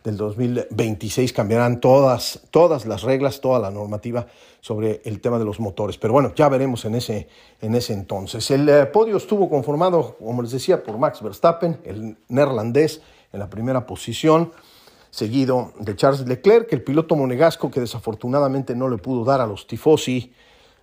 del 0.04 0.16
2026 0.16 1.32
cambiarán 1.32 1.80
todas, 1.80 2.40
todas 2.50 2.86
las 2.86 3.02
reglas, 3.02 3.40
toda 3.40 3.58
la 3.58 3.70
normativa 3.70 4.26
sobre 4.60 5.02
el 5.04 5.20
tema 5.20 5.38
de 5.38 5.44
los 5.44 5.60
motores. 5.60 5.98
Pero 5.98 6.12
bueno, 6.12 6.32
ya 6.34 6.48
veremos 6.48 6.84
en 6.84 6.94
ese, 6.94 7.28
en 7.60 7.74
ese 7.74 7.92
entonces. 7.92 8.50
El 8.50 8.68
eh, 8.68 8.86
podio 8.86 9.16
estuvo 9.16 9.48
conformado, 9.48 10.16
como 10.18 10.42
les 10.42 10.52
decía, 10.52 10.82
por 10.82 10.98
Max 10.98 11.22
Verstappen, 11.22 11.80
el 11.84 12.16
neerlandés, 12.28 13.02
en 13.32 13.40
la 13.40 13.50
primera 13.50 13.86
posición. 13.86 14.52
Seguido 15.10 15.72
de 15.78 15.96
Charles 15.96 16.26
Leclerc, 16.26 16.72
el 16.72 16.82
piloto 16.82 17.16
monegasco 17.16 17.70
que 17.70 17.80
desafortunadamente 17.80 18.74
no 18.74 18.88
le 18.88 18.98
pudo 18.98 19.24
dar 19.24 19.40
a 19.40 19.46
los 19.46 19.66
tifosi 19.66 20.32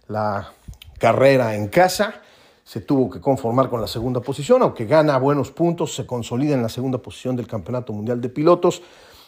la 0.08 0.52
carrera 1.00 1.56
en 1.56 1.68
casa. 1.68 2.22
Se 2.64 2.82
tuvo 2.82 3.10
que 3.10 3.22
conformar 3.22 3.70
con 3.70 3.80
la 3.80 3.88
segunda 3.88 4.20
posición, 4.20 4.62
aunque 4.62 4.86
gana 4.86 5.18
buenos 5.18 5.52
puntos, 5.52 5.96
se 5.96 6.06
consolida 6.06 6.54
en 6.54 6.62
la 6.62 6.70
segunda 6.70 6.98
posición 6.98 7.36
del 7.36 7.48
Campeonato 7.48 7.94
Mundial 7.94 8.20
de 8.20 8.28
Pilotos. 8.28 8.82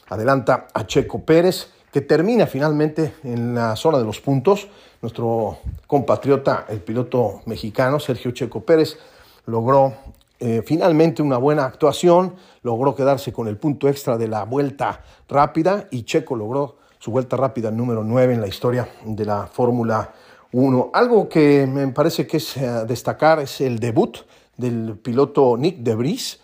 Adelanta 0.09 0.67
a 0.73 0.85
Checo 0.85 1.23
Pérez, 1.23 1.69
que 1.93 2.01
termina 2.01 2.47
finalmente 2.47 3.15
en 3.23 3.55
la 3.55 3.75
zona 3.75 3.97
de 3.97 4.03
los 4.03 4.19
puntos. 4.19 4.67
Nuestro 5.01 5.59
compatriota, 5.87 6.65
el 6.67 6.81
piloto 6.81 7.41
mexicano 7.45 7.99
Sergio 7.99 8.31
Checo 8.31 8.61
Pérez, 8.61 8.97
logró 9.45 9.93
eh, 10.39 10.61
finalmente 10.65 11.21
una 11.21 11.37
buena 11.37 11.65
actuación, 11.65 12.35
logró 12.61 12.95
quedarse 12.95 13.31
con 13.31 13.47
el 13.47 13.57
punto 13.57 13.87
extra 13.87 14.17
de 14.17 14.27
la 14.27 14.45
vuelta 14.45 15.03
rápida 15.27 15.87
y 15.91 16.03
Checo 16.03 16.35
logró 16.35 16.77
su 16.99 17.11
vuelta 17.11 17.37
rápida 17.37 17.71
número 17.71 18.03
9 18.03 18.33
en 18.33 18.41
la 18.41 18.47
historia 18.47 18.87
de 19.05 19.25
la 19.25 19.47
Fórmula 19.47 20.13
1. 20.51 20.91
Algo 20.93 21.29
que 21.29 21.65
me 21.65 21.87
parece 21.89 22.27
que 22.27 22.37
es 22.37 22.57
eh, 22.57 22.85
destacar 22.87 23.39
es 23.39 23.61
el 23.61 23.79
debut 23.79 24.17
del 24.57 24.97
piloto 24.97 25.55
Nick 25.57 25.77
Debris, 25.77 26.39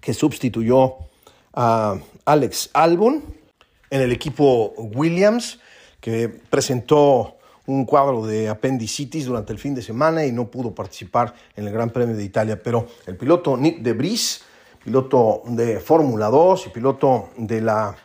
que 0.00 0.12
sustituyó 0.12 0.96
a 1.54 1.96
Alex 2.26 2.70
Albon 2.74 3.22
en 3.90 4.00
el 4.00 4.12
equipo 4.12 4.74
Williams, 4.76 5.58
que 6.00 6.28
presentó 6.28 7.36
un 7.66 7.84
cuadro 7.84 8.26
de 8.26 8.48
apendicitis 8.48 9.26
durante 9.26 9.52
el 9.52 9.58
fin 9.58 9.74
de 9.74 9.82
semana 9.82 10.26
y 10.26 10.32
no 10.32 10.50
pudo 10.50 10.74
participar 10.74 11.34
en 11.56 11.66
el 11.66 11.72
Gran 11.72 11.90
Premio 11.90 12.16
de 12.16 12.24
Italia. 12.24 12.60
Pero 12.62 12.88
el 13.06 13.16
piloto 13.16 13.56
Nick 13.56 13.80
de 13.80 13.92
Bris, 13.92 14.42
piloto 14.84 15.42
de 15.46 15.80
Fórmula 15.80 16.28
2 16.28 16.66
y 16.66 16.70
piloto 16.70 17.30
de 17.36 17.60
la 17.60 17.96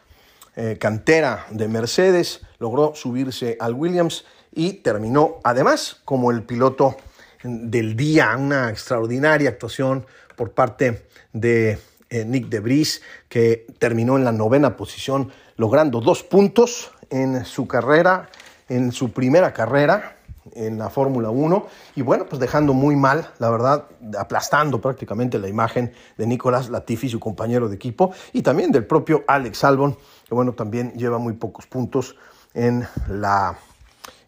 eh, 0.56 0.78
cantera 0.80 1.46
de 1.50 1.68
Mercedes, 1.68 2.42
logró 2.60 2.94
subirse 2.96 3.58
al 3.60 3.74
Williams 3.74 4.26
y 4.54 4.74
terminó 4.74 5.38
además 5.44 6.02
como 6.06 6.32
el 6.32 6.44
piloto 6.44 6.98
del 7.44 7.96
día, 7.96 8.36
una 8.38 8.70
extraordinaria 8.70 9.50
actuación 9.50 10.06
por 10.36 10.52
parte 10.52 11.08
de 11.34 11.80
eh, 12.10 12.26
Nick 12.26 12.50
de 12.50 12.60
Bris, 12.60 13.02
que 13.30 13.68
terminó 13.80 14.18
en 14.18 14.24
la 14.24 14.32
novena 14.32 14.76
posición, 14.76 15.32
logrando 15.56 16.02
dos 16.02 16.24
puntos 16.24 16.92
en 17.10 17.46
su 17.46 17.68
carrera 17.68 18.30
en 18.70 18.92
su 18.92 19.12
primera 19.12 19.54
carrera 19.54 20.17
en 20.54 20.78
la 20.78 20.90
Fórmula 20.90 21.30
1 21.30 21.66
y 21.96 22.02
bueno, 22.02 22.26
pues 22.28 22.40
dejando 22.40 22.74
muy 22.74 22.96
mal, 22.96 23.30
la 23.40 23.50
verdad, 23.50 23.86
aplastando 24.18 24.82
prácticamente 24.82 25.40
la 25.40 25.48
imagen 25.48 25.94
de 26.18 26.28
Nicolás 26.28 26.70
Latifi, 26.70 27.10
su 27.10 27.20
compañero 27.20 27.70
de 27.70 27.76
equipo, 27.76 28.12
y 28.34 28.42
también 28.42 28.72
del 28.72 28.86
propio 28.86 29.24
Alex 29.28 29.64
Albon, 29.64 29.98
que 30.28 30.36
bueno, 30.36 30.54
también 30.54 30.94
lleva 30.94 31.18
muy 31.18 31.34
pocos 31.34 31.68
puntos 31.68 32.16
en, 32.54 32.88
la, 33.10 33.58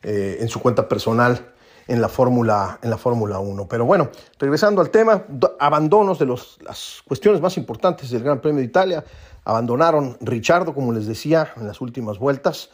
eh, 0.03 0.37
en 0.39 0.49
su 0.49 0.59
cuenta 0.59 0.87
personal 0.87 1.53
en 1.87 2.01
la 2.01 2.09
Fórmula 2.09 2.77
en 2.83 2.91
la 2.91 2.97
Fórmula 2.97 3.39
1. 3.39 3.67
Pero 3.67 3.83
bueno, 3.85 4.09
regresando 4.37 4.79
al 4.79 4.91
tema, 4.91 5.23
abandonos 5.59 6.19
de 6.19 6.25
los, 6.27 6.59
las 6.61 7.01
cuestiones 7.07 7.41
más 7.41 7.57
importantes 7.57 8.11
del 8.11 8.23
Gran 8.23 8.39
Premio 8.41 8.59
de 8.59 8.65
Italia, 8.65 9.03
abandonaron 9.43 10.15
Richardo, 10.21 10.75
como 10.75 10.93
les 10.93 11.07
decía, 11.07 11.51
en 11.57 11.67
las 11.67 11.81
últimas 11.81 12.19
vueltas, 12.19 12.69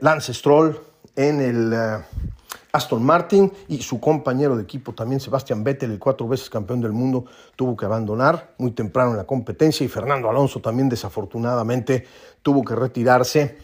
Lance 0.00 0.32
Stroll 0.32 0.80
en 1.16 1.40
el 1.40 1.72
eh, 1.72 2.04
Aston 2.72 3.02
Martin 3.02 3.50
y 3.68 3.82
su 3.82 3.98
compañero 3.98 4.56
de 4.56 4.62
equipo 4.62 4.92
también, 4.92 5.20
Sebastián 5.20 5.64
Vettel, 5.64 5.92
el 5.92 5.98
cuatro 5.98 6.28
veces 6.28 6.50
campeón 6.50 6.80
del 6.80 6.92
mundo, 6.92 7.24
tuvo 7.56 7.76
que 7.76 7.86
abandonar 7.86 8.54
muy 8.58 8.72
temprano 8.72 9.12
en 9.12 9.16
la 9.16 9.24
competencia 9.24 9.84
y 9.84 9.88
Fernando 9.88 10.28
Alonso 10.28 10.60
también 10.60 10.88
desafortunadamente 10.88 12.06
tuvo 12.42 12.64
que 12.64 12.74
retirarse 12.74 13.58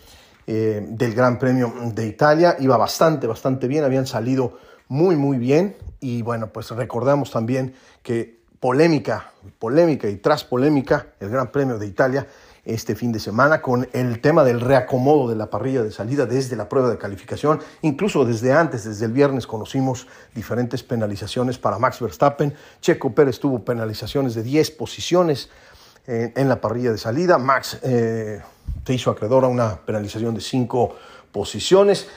eh, 0.47 0.87
del 0.89 1.15
Gran 1.15 1.39
Premio 1.39 1.73
de 1.93 2.07
Italia. 2.07 2.57
Iba 2.59 2.77
bastante, 2.77 3.27
bastante 3.27 3.69
bien, 3.69 3.85
habían 3.85 4.07
salido 4.07 4.59
muy, 4.89 5.17
muy 5.17 5.39
bien 5.39 5.77
y 6.01 6.23
bueno, 6.23 6.49
pues 6.49 6.71
recordamos 6.71 7.31
también 7.31 7.75
que 8.03 8.43
polémica, 8.61 9.33
polémica 9.59 10.09
y 10.09 10.17
tras 10.17 10.45
polémica, 10.45 11.09
el 11.21 11.29
Gran 11.29 11.53
Premio 11.53 11.79
de 11.79 11.87
Italia 11.87 12.27
este 12.65 12.95
fin 12.95 13.13
de 13.13 13.21
semana 13.21 13.61
con 13.61 13.89
el 13.93 14.21
tema 14.21 14.43
del 14.43 14.61
reacomodo 14.61 15.29
de 15.29 15.37
la 15.37 15.51
parrilla 15.51 15.83
de 15.83 15.93
salida 15.93 16.27
desde 16.27 16.57
la 16.57 16.69
prueba 16.69 16.91
de 16.91 16.99
calificación. 16.99 17.61
Incluso 17.83 18.25
desde 18.25 18.53
antes, 18.53 18.85
desde 18.85 19.05
el 19.05 19.13
viernes, 19.13 19.47
conocimos 19.47 20.07
diferentes 20.35 20.83
penalizaciones 20.83 21.59
para 21.59 21.79
Max 21.79 22.01
Verstappen. 22.01 22.55
Checo 22.81 23.15
Pérez 23.15 23.39
tuvo 23.39 23.65
penalizaciones 23.65 24.35
de 24.35 24.43
10 24.43 24.71
posiciones 24.73 25.51
eh, 26.07 26.33
en 26.37 26.49
la 26.49 26.61
parrilla 26.61 26.91
de 26.93 26.99
salida. 26.99 27.39
Max 27.39 27.79
eh, 27.83 28.41
se 28.87 28.95
hizo 28.95 29.11
acreedor 29.11 29.45
a 29.45 29.49
una 29.49 29.77
penalización 29.77 30.35
de 30.35 30.41
5 30.41 30.97
posiciones. 31.33 32.09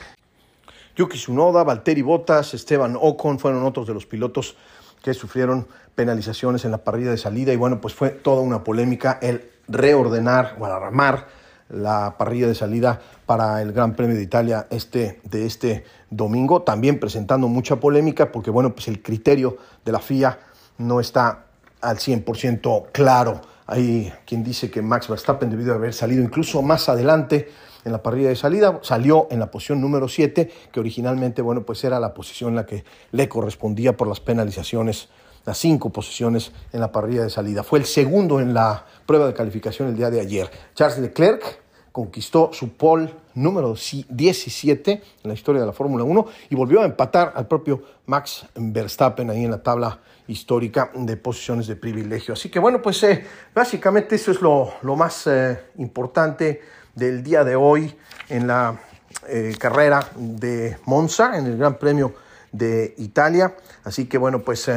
Yuki 0.96 1.16
Tsunoda, 1.16 1.62
Valtteri 1.62 2.02
Bottas, 2.02 2.54
Esteban 2.54 2.96
Ocon 3.00 3.38
fueron 3.38 3.64
otros 3.64 3.86
de 3.86 3.94
los 3.94 4.04
pilotos 4.04 4.56
que 5.02 5.14
sufrieron 5.14 5.66
penalizaciones 5.94 6.64
en 6.64 6.70
la 6.70 6.78
parrilla 6.78 7.10
de 7.10 7.18
salida 7.18 7.52
y 7.52 7.56
bueno, 7.56 7.80
pues 7.80 7.94
fue 7.94 8.10
toda 8.10 8.42
una 8.42 8.62
polémica 8.64 9.18
el 9.20 9.50
reordenar 9.66 10.56
o 10.58 10.64
armar 10.64 11.26
la 11.68 12.14
parrilla 12.16 12.46
de 12.46 12.54
salida 12.54 13.00
para 13.26 13.60
el 13.60 13.72
Gran 13.72 13.94
Premio 13.94 14.16
de 14.16 14.22
Italia 14.22 14.66
este, 14.70 15.20
de 15.24 15.44
este 15.44 15.84
domingo, 16.10 16.62
también 16.62 16.98
presentando 16.98 17.48
mucha 17.48 17.76
polémica 17.76 18.32
porque 18.32 18.50
bueno, 18.50 18.74
pues 18.74 18.88
el 18.88 19.02
criterio 19.02 19.58
de 19.84 19.92
la 19.92 19.98
FIA 19.98 20.38
no 20.78 21.00
está 21.00 21.46
al 21.80 21.98
100% 21.98 22.86
claro. 22.92 23.40
Hay 23.66 24.12
quien 24.26 24.42
dice 24.42 24.70
que 24.70 24.80
Max 24.80 25.08
Verstappen 25.08 25.50
debió 25.50 25.74
haber 25.74 25.92
salido 25.92 26.22
incluso 26.22 26.62
más 26.62 26.88
adelante 26.88 27.50
en 27.88 27.92
la 27.92 28.02
parrilla 28.02 28.28
de 28.28 28.36
salida, 28.36 28.78
salió 28.82 29.26
en 29.30 29.40
la 29.40 29.50
posición 29.50 29.80
número 29.80 30.06
7, 30.06 30.50
que 30.70 30.80
originalmente, 30.80 31.42
bueno, 31.42 31.62
pues 31.62 31.82
era 31.82 31.98
la 31.98 32.14
posición 32.14 32.50
en 32.50 32.56
la 32.56 32.66
que 32.66 32.84
le 33.10 33.28
correspondía 33.28 33.96
por 33.96 34.06
las 34.06 34.20
penalizaciones 34.20 35.08
las 35.44 35.56
cinco 35.56 35.90
posiciones 35.90 36.52
en 36.72 36.80
la 36.80 36.92
parrilla 36.92 37.22
de 37.22 37.30
salida. 37.30 37.62
Fue 37.62 37.78
el 37.78 37.86
segundo 37.86 38.38
en 38.38 38.52
la 38.52 38.84
prueba 39.06 39.26
de 39.26 39.32
calificación 39.32 39.88
el 39.88 39.96
día 39.96 40.10
de 40.10 40.20
ayer. 40.20 40.50
Charles 40.74 40.98
Leclerc 40.98 41.62
conquistó 41.90 42.50
su 42.52 42.74
pole 42.74 43.10
número 43.34 43.74
17 43.74 44.92
en 44.92 45.02
la 45.22 45.32
historia 45.32 45.62
de 45.62 45.66
la 45.66 45.72
Fórmula 45.72 46.04
1 46.04 46.26
y 46.50 46.54
volvió 46.54 46.82
a 46.82 46.84
empatar 46.84 47.32
al 47.34 47.48
propio 47.48 47.82
Max 48.06 48.46
Verstappen 48.54 49.30
ahí 49.30 49.44
en 49.44 49.50
la 49.50 49.62
tabla 49.62 50.00
histórica 50.26 50.90
de 50.94 51.16
posiciones 51.16 51.66
de 51.66 51.76
privilegio. 51.76 52.34
Así 52.34 52.50
que 52.50 52.58
bueno, 52.58 52.82
pues 52.82 53.02
eh, 53.04 53.24
básicamente 53.54 54.16
eso 54.16 54.30
es 54.30 54.42
lo, 54.42 54.74
más 54.96 55.26
eh, 55.26 55.58
importante 55.78 56.60
del 56.98 57.22
día 57.22 57.44
de 57.44 57.56
hoy 57.56 57.96
en 58.28 58.46
la 58.46 58.80
eh, 59.28 59.54
carrera 59.58 60.06
de 60.16 60.76
Monza, 60.84 61.38
en 61.38 61.46
el 61.46 61.56
Gran 61.56 61.78
Premio 61.78 62.14
de 62.52 62.94
Italia. 62.98 63.54
Así 63.84 64.06
que 64.06 64.18
bueno, 64.18 64.40
pues 64.40 64.68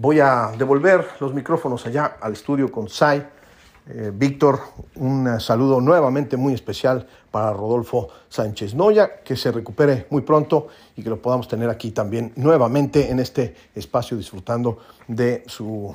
Voy 0.00 0.20
a 0.20 0.52
devolver 0.56 1.04
los 1.18 1.34
micrófonos 1.34 1.84
allá 1.84 2.18
al 2.20 2.34
estudio 2.34 2.70
con 2.70 2.88
Sai. 2.88 3.18
Eh, 3.88 4.12
Víctor, 4.14 4.60
un 4.94 5.40
saludo 5.40 5.80
nuevamente 5.80 6.36
muy 6.36 6.54
especial 6.54 7.04
para 7.32 7.52
Rodolfo 7.52 8.08
Sánchez 8.28 8.76
Noya, 8.76 9.24
que 9.24 9.34
se 9.34 9.50
recupere 9.50 10.06
muy 10.10 10.22
pronto 10.22 10.68
y 10.94 11.02
que 11.02 11.10
lo 11.10 11.20
podamos 11.20 11.48
tener 11.48 11.68
aquí 11.68 11.90
también 11.90 12.32
nuevamente 12.36 13.10
en 13.10 13.18
este 13.18 13.56
espacio 13.74 14.16
disfrutando 14.16 14.78
de 15.08 15.42
sus 15.48 15.90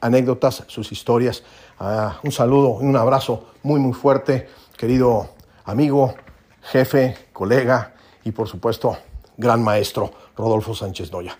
anécdotas, 0.00 0.64
sus 0.66 0.90
historias. 0.90 1.44
Ah, 1.78 2.18
un 2.24 2.32
saludo 2.32 2.78
y 2.82 2.86
un 2.86 2.96
abrazo 2.96 3.50
muy 3.62 3.78
muy 3.78 3.92
fuerte, 3.92 4.48
querido 4.84 5.30
amigo, 5.64 6.14
jefe, 6.60 7.16
colega 7.32 7.94
y 8.22 8.32
por 8.32 8.46
supuesto 8.48 8.98
gran 9.38 9.62
maestro 9.64 10.12
Rodolfo 10.36 10.74
Sánchez 10.74 11.10
Noya. 11.10 11.38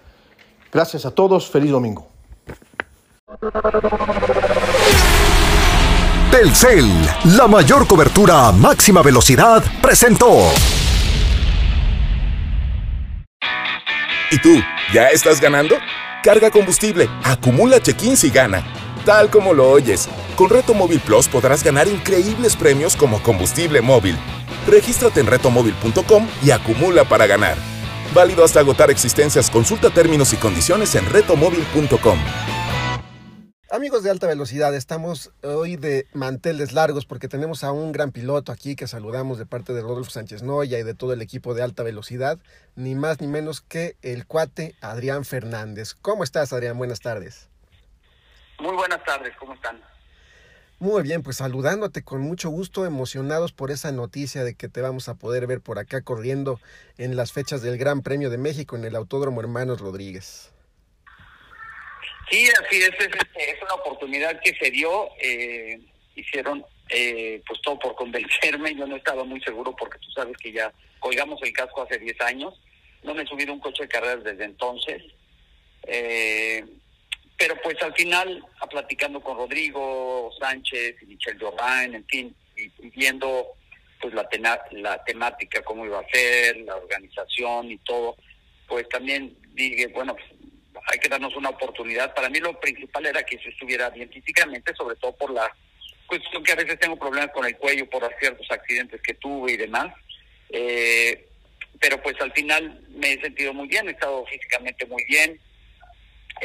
Gracias 0.73 1.05
a 1.05 1.11
todos, 1.11 1.51
feliz 1.51 1.71
domingo. 1.71 2.09
Telcel, 6.31 6.87
la 7.37 7.47
mayor 7.47 7.87
cobertura 7.87 8.49
a 8.49 8.53
máxima 8.53 9.03
velocidad, 9.03 9.63
presentó. 9.83 10.39
¿Y 14.31 14.39
tú, 14.39 14.59
ya 14.95 15.09
estás 15.09 15.39
ganando? 15.39 15.77
Carga 16.23 16.51
combustible, 16.51 17.11
acumula 17.23 17.79
check-ins 17.79 18.25
y 18.25 18.31
gana. 18.31 18.65
Tal 19.05 19.29
como 19.29 19.53
lo 19.53 19.71
oyes, 19.71 20.09
con 20.35 20.51
Reto 20.51 20.75
Móvil 20.75 21.01
Plus 21.01 21.29
podrás 21.29 21.62
ganar 21.62 21.88
increíbles 21.88 22.57
premios 22.57 22.97
como 22.97 23.23
combustible 23.23 23.81
móvil. 23.81 24.16
Regístrate 24.66 25.20
en 25.20 25.27
retomóvil.com 25.27 26.29
y 26.42 26.51
acumula 26.51 27.05
para 27.05 27.27
ganar. 27.27 27.57
Válido 28.14 28.44
hasta 28.44 28.61
agotar 28.61 28.90
existencias. 28.90 29.51
Consulta 29.51 29.90
términos 29.90 30.33
y 30.33 30.37
condiciones 30.37 30.94
en 30.94 31.11
retomóvil.com. 31.11 32.18
Amigos 33.70 34.05
de 34.05 34.11
alta 34.11 34.29
velocidad, 34.29 34.73
estamos 34.73 35.33
hoy 35.42 35.75
de 35.75 36.07
manteles 36.12 36.73
largos 36.73 37.07
porque 37.07 37.27
tenemos 37.27 37.64
a 37.64 37.73
un 37.73 37.90
gran 37.90 38.12
piloto 38.12 38.53
aquí 38.53 38.77
que 38.77 38.87
saludamos 38.87 39.37
de 39.37 39.47
parte 39.47 39.73
de 39.73 39.83
Rodolfo 39.83 40.12
Sánchez 40.12 40.44
Noya 40.44 40.79
y 40.79 40.85
de 40.85 40.94
todo 40.94 41.12
el 41.12 41.20
equipo 41.20 41.55
de 41.55 41.64
alta 41.64 41.83
velocidad, 41.83 42.38
ni 42.77 42.94
más 42.94 43.20
ni 43.20 43.27
menos 43.27 43.62
que 43.62 43.97
el 44.03 44.29
cuate 44.29 44.77
Adrián 44.81 45.25
Fernández. 45.25 45.94
¿Cómo 45.94 46.23
estás, 46.23 46.53
Adrián? 46.53 46.79
Buenas 46.79 47.01
tardes. 47.01 47.49
Muy 48.61 48.77
buenas 48.77 49.03
tardes, 49.03 49.35
¿cómo 49.40 49.55
están? 49.55 49.83
Muy 50.81 51.03
bien, 51.03 51.23
pues 51.23 51.37
saludándote 51.39 52.03
con 52.03 52.21
mucho 52.21 52.51
gusto, 52.51 52.85
emocionados 52.85 53.53
por 53.53 53.71
esa 53.71 53.93
noticia 53.93 54.45
de 54.45 54.55
que 54.55 54.69
te 54.69 54.81
vamos 54.81 55.09
a 55.09 55.15
poder 55.15 55.47
ver 55.47 55.61
por 55.61 55.79
acá 55.79 56.03
corriendo 56.03 56.61
en 56.99 57.17
las 57.17 57.33
fechas 57.33 57.63
del 57.63 57.79
Gran 57.79 58.03
Premio 58.03 58.29
de 58.29 58.39
México 58.39 58.77
en 58.77 58.85
el 58.85 58.97
Autódromo 58.97 59.41
Hermanos 59.41 59.81
Rodríguez. 59.81 60.53
Sí, 62.31 62.49
así 62.49 62.77
es, 62.77 62.91
es, 62.99 63.07
es 63.07 63.63
una 63.63 63.75
oportunidad 63.75 64.41
que 64.43 64.55
se 64.55 64.71
dio, 64.71 65.09
eh, 65.21 65.81
hicieron 66.17 66.65
eh, 66.89 67.43
pues 67.47 67.61
todo 67.63 67.79
por 67.79 67.95
convencerme, 67.95 68.75
yo 68.75 68.87
no 68.87 68.97
estaba 68.97 69.25
muy 69.25 69.41
seguro 69.41 69.75
porque 69.77 69.99
tú 69.99 70.11
sabes 70.11 70.37
que 70.37 70.53
ya 70.53 70.73
colgamos 70.99 71.41
el 71.43 71.53
casco 71.53 71.83
hace 71.83 71.99
10 71.99 72.21
años, 72.23 72.61
no 73.03 73.15
me 73.15 73.23
he 73.23 73.27
subido 73.27 73.53
un 73.53 73.61
coche 73.61 73.85
de 73.85 73.89
carreras 73.89 74.25
desde 74.25 74.45
entonces, 74.45 75.03
eh, 75.87 76.65
pero 77.37 77.61
pues 77.62 77.81
al 77.83 77.94
final, 77.94 78.44
a 78.61 78.66
platicando 78.66 79.20
con 79.20 79.37
Rodrigo 79.37 80.31
Sánchez 80.38 80.97
y 81.03 81.07
Michelle 81.07 81.38
Jordan, 81.40 81.94
en 81.94 82.07
fin, 82.07 82.37
y, 82.57 82.68
viendo 82.90 83.49
pues 84.01 84.14
la, 84.14 84.29
tena, 84.29 84.61
la 84.70 85.03
temática, 85.05 85.62
cómo 85.62 85.85
iba 85.85 85.99
a 85.99 86.09
ser, 86.09 86.59
la 86.59 86.77
organización 86.77 87.70
y 87.70 87.79
todo, 87.79 88.16
pues 88.68 88.88
también 88.88 89.37
dije, 89.53 89.88
bueno, 89.88 90.16
hay 90.87 90.99
que 90.99 91.09
darnos 91.09 91.35
una 91.37 91.51
oportunidad. 91.51 92.14
Para 92.14 92.29
mí 92.29 92.38
lo 92.38 92.59
principal 92.61 93.07
era 93.07 93.23
que 93.25 93.38
se 93.38 93.49
estuviera 93.49 93.90
bien 93.90 94.11
físicamente, 94.11 94.75
sobre 94.75 94.97
todo 94.97 95.16
por 95.16 95.33
la 95.33 95.51
cuestión 96.07 96.42
que 96.42 96.53
a 96.53 96.57
veces 96.57 96.79
tengo 96.79 96.99
problemas 96.99 97.31
con 97.31 97.44
el 97.47 97.57
cuello 97.57 97.88
por 97.88 98.09
ciertos 98.20 98.47
accidentes 98.51 99.01
que 99.01 99.14
tuve 99.14 99.53
y 99.53 99.57
demás. 99.57 99.94
Eh, 100.51 101.29
pero 101.81 102.01
pues 102.03 102.20
al 102.20 102.33
final 102.33 102.81
me 102.90 103.12
he 103.12 103.20
sentido 103.20 103.53
muy 103.53 103.68
bien, 103.68 103.88
he 103.88 103.92
estado 103.92 104.25
físicamente 104.27 104.87
muy 104.87 105.05
bien. 105.05 105.40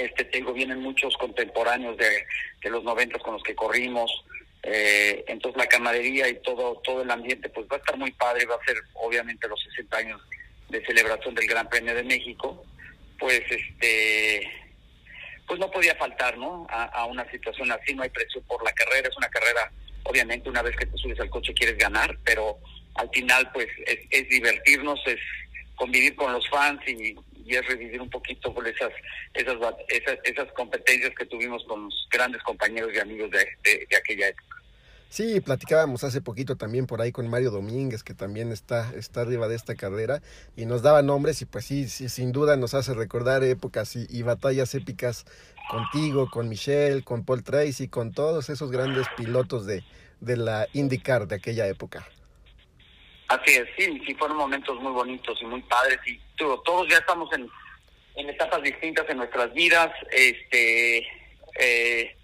Este 0.06 0.26
tengo 0.26 0.54
vienen 0.54 0.80
muchos 0.80 1.16
contemporáneos 1.18 1.98
de, 1.98 2.26
de 2.62 2.70
los 2.70 2.84
noventas 2.84 3.22
con 3.22 3.34
los 3.34 3.44
que 3.44 3.56
corrimos. 3.56 4.12
Eh, 4.64 5.24
entonces 5.28 5.58
la 5.58 5.68
camaradería 5.68 6.28
y 6.28 6.42
todo 6.42 6.82
todo 6.84 7.02
el 7.02 7.12
ambiente 7.12 7.48
pues 7.48 7.66
va 7.72 7.78
a 7.78 7.80
estar 7.80 7.98
muy 7.98 8.12
padre, 8.12 8.46
va 8.46 8.56
a 8.56 8.66
ser 8.66 8.76
obviamente 8.96 9.48
los 9.48 9.62
60 9.64 9.98
años 9.98 10.22
de 10.68 10.86
celebración 10.86 11.34
del 11.34 11.48
Gran 11.48 11.70
Premio 11.70 11.96
de 11.96 12.04
México, 12.04 12.66
pues 13.18 13.42
este 13.50 14.50
pues 15.48 15.60
no 15.60 15.72
podía 15.72 15.96
faltar, 15.96 16.38
¿no? 16.38 16.68
A, 16.70 17.06
una 17.06 17.30
situación 17.32 17.72
así, 17.72 17.96
no 17.96 18.04
hay 18.04 18.10
presión 18.10 18.44
por 18.44 18.64
la 18.64 18.72
carrera, 18.74 19.10
es 19.10 19.18
una 19.18 19.30
carrera, 19.30 19.72
obviamente 20.04 20.48
una 20.48 20.62
vez 20.62 20.76
que 20.76 20.86
te 20.86 20.98
subes 20.98 21.20
al 21.20 21.30
coche 21.32 21.54
quieres 21.56 21.78
ganar, 21.78 22.20
pero 22.24 22.60
al 22.96 23.10
final 23.10 23.50
pues 23.52 23.68
es, 23.88 24.00
es 24.12 24.30
divertirnos, 24.30 25.00
es 25.08 25.20
convivir 25.76 26.16
con 26.16 26.34
los 26.34 26.48
fans 26.50 26.82
y, 26.88 27.16
y, 27.50 27.56
es 27.56 27.66
revivir 27.68 28.02
un 28.02 28.10
poquito 28.10 28.54
con 28.54 28.66
esas, 28.68 28.92
esas, 29.34 29.58
esas, 29.90 30.18
esas 30.24 30.52
competencias 30.54 31.14
que 31.18 31.26
tuvimos 31.26 31.64
con 31.66 31.86
los 31.86 32.08
grandes 32.12 32.42
compañeros 32.44 32.92
y 32.94 33.00
amigos 33.00 33.32
de, 33.32 33.48
de, 33.64 33.98
aquella 33.98 34.30
época. 34.30 34.58
Sí, 35.10 35.42
platicábamos 35.42 36.04
hace 36.04 36.22
poquito 36.22 36.56
también 36.56 36.86
por 36.86 37.02
ahí 37.02 37.12
con 37.12 37.28
Mario 37.28 37.50
Domínguez, 37.50 38.04
que 38.04 38.14
también 38.14 38.52
está, 38.52 38.94
está 38.96 39.22
arriba 39.22 39.48
de 39.48 39.56
esta 39.56 39.74
carrera, 39.74 40.22
y 40.56 40.68
nos 40.68 40.84
daba 40.84 41.02
nombres 41.02 41.42
y 41.42 41.46
pues 41.46 41.66
sí, 41.66 41.90
sí 41.90 42.10
sin 42.10 42.32
duda 42.32 42.58
nos 42.58 42.76
hace 42.76 42.94
recordar 42.94 43.44
épocas 43.44 43.96
y, 43.96 44.06
y, 44.08 44.22
batallas 44.22 44.76
épicas 44.76 45.26
contigo, 45.70 46.30
con 46.30 46.48
Michelle, 46.48 47.04
con 47.04 47.26
Paul 47.26 47.44
Tracy, 47.44 47.88
con 47.88 48.14
todos 48.14 48.50
esos 48.50 48.70
grandes 48.70 49.08
pilotos 49.18 49.66
de, 49.66 49.84
de 50.20 50.38
la 50.38 50.68
IndyCar 50.74 51.28
de 51.28 51.36
aquella 51.36 51.68
época. 51.68 52.08
Así 53.30 53.54
es, 53.54 53.68
sí, 53.78 54.02
sí 54.06 54.14
fueron 54.16 54.38
momentos 54.38 54.80
muy 54.82 54.92
bonitos 54.92 55.40
y 55.42 55.46
muy 55.46 55.62
padres 55.62 56.00
y 56.06 56.20
todo, 56.36 56.60
todos 56.62 56.88
ya 56.90 56.98
estamos 56.98 57.32
en, 57.34 57.48
en 58.16 58.30
etapas 58.30 58.62
distintas 58.62 59.10
en 59.10 59.18
nuestras 59.18 59.54
vidas, 59.54 59.92
este... 60.12 61.08
Eh, 61.60 62.16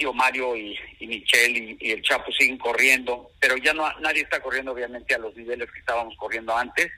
digo, 0.00 0.14
Mario 0.14 0.56
y, 0.56 0.78
y 0.98 1.06
Michelle 1.06 1.76
y, 1.78 1.90
el 1.90 2.02
Chapo 2.02 2.32
siguen 2.32 2.58
corriendo, 2.58 3.30
pero 3.38 3.56
ya 3.58 3.74
no 3.74 3.86
nadie 4.00 4.22
está 4.22 4.40
corriendo 4.40 4.72
obviamente 4.72 5.14
a 5.14 5.18
los 5.18 5.36
niveles 5.36 5.70
que 5.70 5.80
estábamos 5.80 6.16
corriendo 6.16 6.56
antes. 6.56 6.90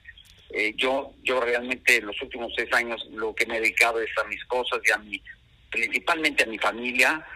Eh, 0.50 0.72
yo 0.76 1.12
yo 1.22 1.40
realmente 1.40 1.96
en 1.96 2.06
los 2.06 2.20
últimos 2.22 2.52
seis 2.56 2.72
años 2.72 3.04
lo 3.10 3.34
que 3.34 3.46
me 3.46 3.56
he 3.56 3.60
dedicado 3.60 4.00
es 4.00 4.10
a 4.18 4.24
mis 4.28 4.44
cosas 4.44 4.80
y 4.84 4.92
a 4.92 4.98
mi, 4.98 5.20
principalmente 5.70 6.44
a 6.44 6.46
mi 6.46 6.58
familia, 6.58 7.26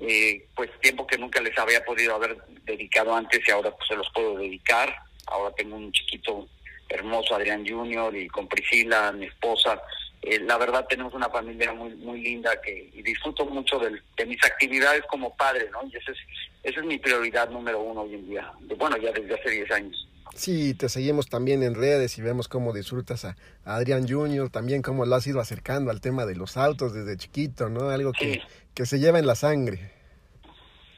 eh, 0.00 0.46
pues 0.54 0.70
tiempo 0.80 1.06
que 1.06 1.16
nunca 1.16 1.40
les 1.40 1.56
había 1.56 1.84
podido 1.84 2.14
haber 2.14 2.36
dedicado 2.64 3.14
antes 3.14 3.40
y 3.46 3.50
ahora 3.50 3.70
pues 3.70 3.88
se 3.88 3.96
los 3.96 4.08
puedo 4.12 4.36
dedicar. 4.36 4.94
Ahora 5.30 5.54
tengo 5.54 5.76
un 5.76 5.92
chiquito 5.92 6.48
hermoso, 6.88 7.34
Adrián 7.34 7.66
Junior, 7.66 8.14
y 8.16 8.28
con 8.28 8.48
Priscila, 8.48 9.12
mi 9.12 9.26
esposa, 9.26 9.80
eh, 10.22 10.40
la 10.40 10.58
verdad 10.58 10.86
tenemos 10.88 11.14
una 11.14 11.28
familia 11.28 11.72
muy 11.72 11.90
muy 11.90 12.20
linda 12.20 12.60
que 12.60 12.90
y 12.92 13.02
disfruto 13.02 13.46
mucho 13.46 13.78
de, 13.78 14.00
de, 14.16 14.26
mis 14.26 14.42
actividades 14.44 15.02
como 15.08 15.36
padre, 15.36 15.68
¿no? 15.70 15.88
Y 15.88 15.96
esa 15.96 16.10
es, 16.10 16.18
esa 16.64 16.80
es 16.80 16.86
mi 16.86 16.98
prioridad 16.98 17.48
número 17.50 17.80
uno 17.80 18.02
hoy 18.02 18.14
en 18.14 18.28
día. 18.28 18.52
Bueno, 18.76 18.96
ya 18.96 19.12
desde 19.12 19.34
hace 19.34 19.50
10 19.50 19.70
años. 19.70 20.08
Sí, 20.34 20.74
te 20.74 20.88
seguimos 20.88 21.28
también 21.28 21.62
en 21.62 21.74
redes 21.74 22.18
y 22.18 22.22
vemos 22.22 22.48
cómo 22.48 22.72
disfrutas 22.72 23.24
a, 23.24 23.36
a 23.64 23.76
Adrián 23.76 24.08
Junior, 24.08 24.50
también 24.50 24.82
cómo 24.82 25.06
lo 25.06 25.14
has 25.14 25.26
ido 25.26 25.40
acercando 25.40 25.90
al 25.90 26.00
tema 26.00 26.26
de 26.26 26.34
los 26.34 26.56
autos 26.56 26.92
desde 26.92 27.16
chiquito, 27.16 27.68
¿no? 27.68 27.90
Algo 27.90 28.12
que, 28.12 28.34
sí. 28.34 28.42
que 28.74 28.86
se 28.86 28.98
lleva 28.98 29.18
en 29.20 29.26
la 29.26 29.36
sangre. 29.36 29.92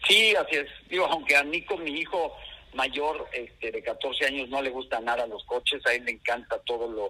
Sí, 0.08 0.34
así 0.34 0.56
es. 0.56 0.68
Digo, 0.88 1.06
aunque 1.06 1.36
a 1.36 1.44
Nico, 1.44 1.76
mi 1.76 1.92
hijo 2.00 2.32
mayor, 2.74 3.28
este, 3.33 3.70
de 3.70 3.83
14 3.83 4.26
años, 4.26 4.48
no 4.48 4.62
le 4.62 4.70
gusta 4.70 5.00
nada 5.00 5.26
los 5.26 5.44
coches, 5.44 5.85
a 5.87 5.94
él 5.94 6.04
le 6.04 6.12
encanta 6.12 6.59
todo 6.61 6.90
lo, 6.90 7.09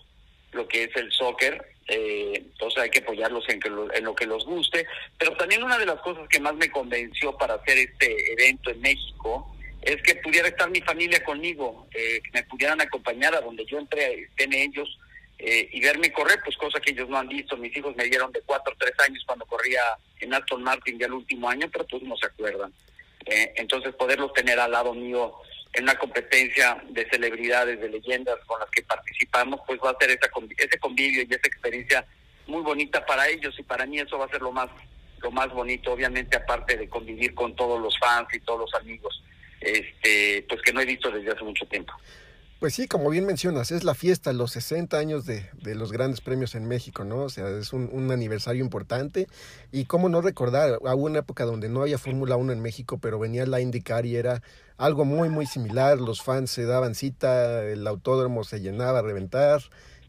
lo 0.52 0.68
que 0.68 0.84
es 0.84 0.96
el 0.96 1.10
soccer, 1.12 1.64
eh, 1.88 2.32
entonces 2.36 2.82
hay 2.82 2.90
que 2.90 3.00
apoyarlos 3.00 3.48
en, 3.48 3.60
que 3.60 3.68
lo, 3.68 3.92
en 3.92 4.04
lo 4.04 4.14
que 4.14 4.26
los 4.26 4.44
guste, 4.44 4.86
pero 5.18 5.36
también 5.36 5.62
una 5.62 5.78
de 5.78 5.86
las 5.86 6.00
cosas 6.00 6.28
que 6.28 6.40
más 6.40 6.54
me 6.54 6.70
convenció 6.70 7.36
para 7.36 7.54
hacer 7.54 7.78
este 7.78 8.32
evento 8.32 8.70
en 8.70 8.80
México 8.80 9.54
es 9.82 10.00
que 10.02 10.16
pudiera 10.16 10.48
estar 10.48 10.70
mi 10.70 10.80
familia 10.82 11.24
conmigo, 11.24 11.88
eh, 11.94 12.20
que 12.22 12.30
me 12.32 12.42
pudieran 12.44 12.80
acompañar 12.80 13.34
a 13.34 13.40
donde 13.40 13.64
yo 13.64 13.78
entré, 13.78 14.22
estén 14.22 14.52
ellos 14.52 14.98
eh, 15.38 15.70
y 15.72 15.80
verme 15.80 16.12
correr, 16.12 16.38
pues 16.44 16.56
cosa 16.56 16.80
que 16.80 16.92
ellos 16.92 17.08
no 17.08 17.16
han 17.16 17.28
visto, 17.28 17.56
mis 17.56 17.74
hijos 17.74 17.96
me 17.96 18.04
dieron 18.04 18.30
de 18.30 18.42
cuatro 18.42 18.74
o 18.74 18.76
tres 18.78 18.92
años 19.06 19.22
cuando 19.26 19.46
corría 19.46 19.80
en 20.20 20.34
Aston 20.34 20.62
Martin 20.62 20.98
ya 20.98 21.06
el 21.06 21.14
último 21.14 21.48
año, 21.48 21.66
pero 21.72 21.86
pues 21.86 22.02
no 22.02 22.16
se 22.16 22.26
acuerdan. 22.26 22.72
Eh, 23.30 23.52
entonces 23.56 23.94
poderlos 23.94 24.32
tener 24.32 24.58
al 24.58 24.72
lado 24.72 24.92
mío 24.92 25.34
en 25.72 25.84
una 25.84 25.96
competencia 25.96 26.82
de 26.88 27.08
celebridades, 27.08 27.80
de 27.80 27.88
leyendas 27.88 28.36
con 28.44 28.58
las 28.58 28.68
que 28.70 28.82
participamos, 28.82 29.60
pues 29.66 29.78
va 29.84 29.90
a 29.90 29.98
ser 30.00 30.10
esa, 30.10 30.28
ese 30.58 30.78
convivio 30.78 31.22
y 31.22 31.32
esa 31.32 31.46
experiencia 31.46 32.04
muy 32.48 32.62
bonita 32.62 33.06
para 33.06 33.28
ellos 33.28 33.56
y 33.56 33.62
para 33.62 33.86
mí 33.86 34.00
eso 34.00 34.18
va 34.18 34.24
a 34.24 34.30
ser 34.30 34.42
lo 34.42 34.50
más 34.50 34.68
lo 35.22 35.30
más 35.30 35.52
bonito, 35.52 35.92
obviamente 35.92 36.36
aparte 36.36 36.78
de 36.78 36.88
convivir 36.88 37.34
con 37.34 37.54
todos 37.54 37.80
los 37.80 37.96
fans 37.98 38.26
y 38.32 38.40
todos 38.40 38.60
los 38.60 38.74
amigos, 38.74 39.22
este, 39.60 40.46
pues 40.48 40.62
que 40.62 40.72
no 40.72 40.80
he 40.80 40.86
visto 40.86 41.10
desde 41.10 41.30
hace 41.30 41.44
mucho 41.44 41.66
tiempo. 41.66 41.92
Pues 42.60 42.74
sí, 42.74 42.86
como 42.86 43.08
bien 43.08 43.24
mencionas, 43.24 43.70
es 43.70 43.84
la 43.84 43.94
fiesta, 43.94 44.34
los 44.34 44.52
60 44.52 44.98
años 44.98 45.24
de, 45.24 45.48
de 45.54 45.74
los 45.74 45.92
grandes 45.92 46.20
premios 46.20 46.54
en 46.54 46.68
México, 46.68 47.04
¿no? 47.04 47.22
O 47.22 47.30
sea, 47.30 47.48
es 47.48 47.72
un, 47.72 47.88
un, 47.90 48.10
aniversario 48.12 48.62
importante. 48.62 49.28
Y 49.72 49.86
cómo 49.86 50.10
no 50.10 50.20
recordar, 50.20 50.76
hubo 50.82 51.06
una 51.06 51.20
época 51.20 51.46
donde 51.46 51.70
no 51.70 51.80
había 51.80 51.96
Fórmula 51.96 52.36
1 52.36 52.52
en 52.52 52.60
México, 52.60 52.98
pero 53.00 53.18
venía 53.18 53.46
la 53.46 53.62
IndyCar 53.62 54.04
y 54.04 54.16
era 54.16 54.42
algo 54.76 55.06
muy, 55.06 55.30
muy 55.30 55.46
similar. 55.46 55.98
Los 55.98 56.20
fans 56.22 56.50
se 56.50 56.66
daban 56.66 56.94
cita, 56.94 57.64
el 57.64 57.86
autódromo 57.86 58.44
se 58.44 58.60
llenaba 58.60 58.98
a 58.98 59.02
reventar 59.02 59.62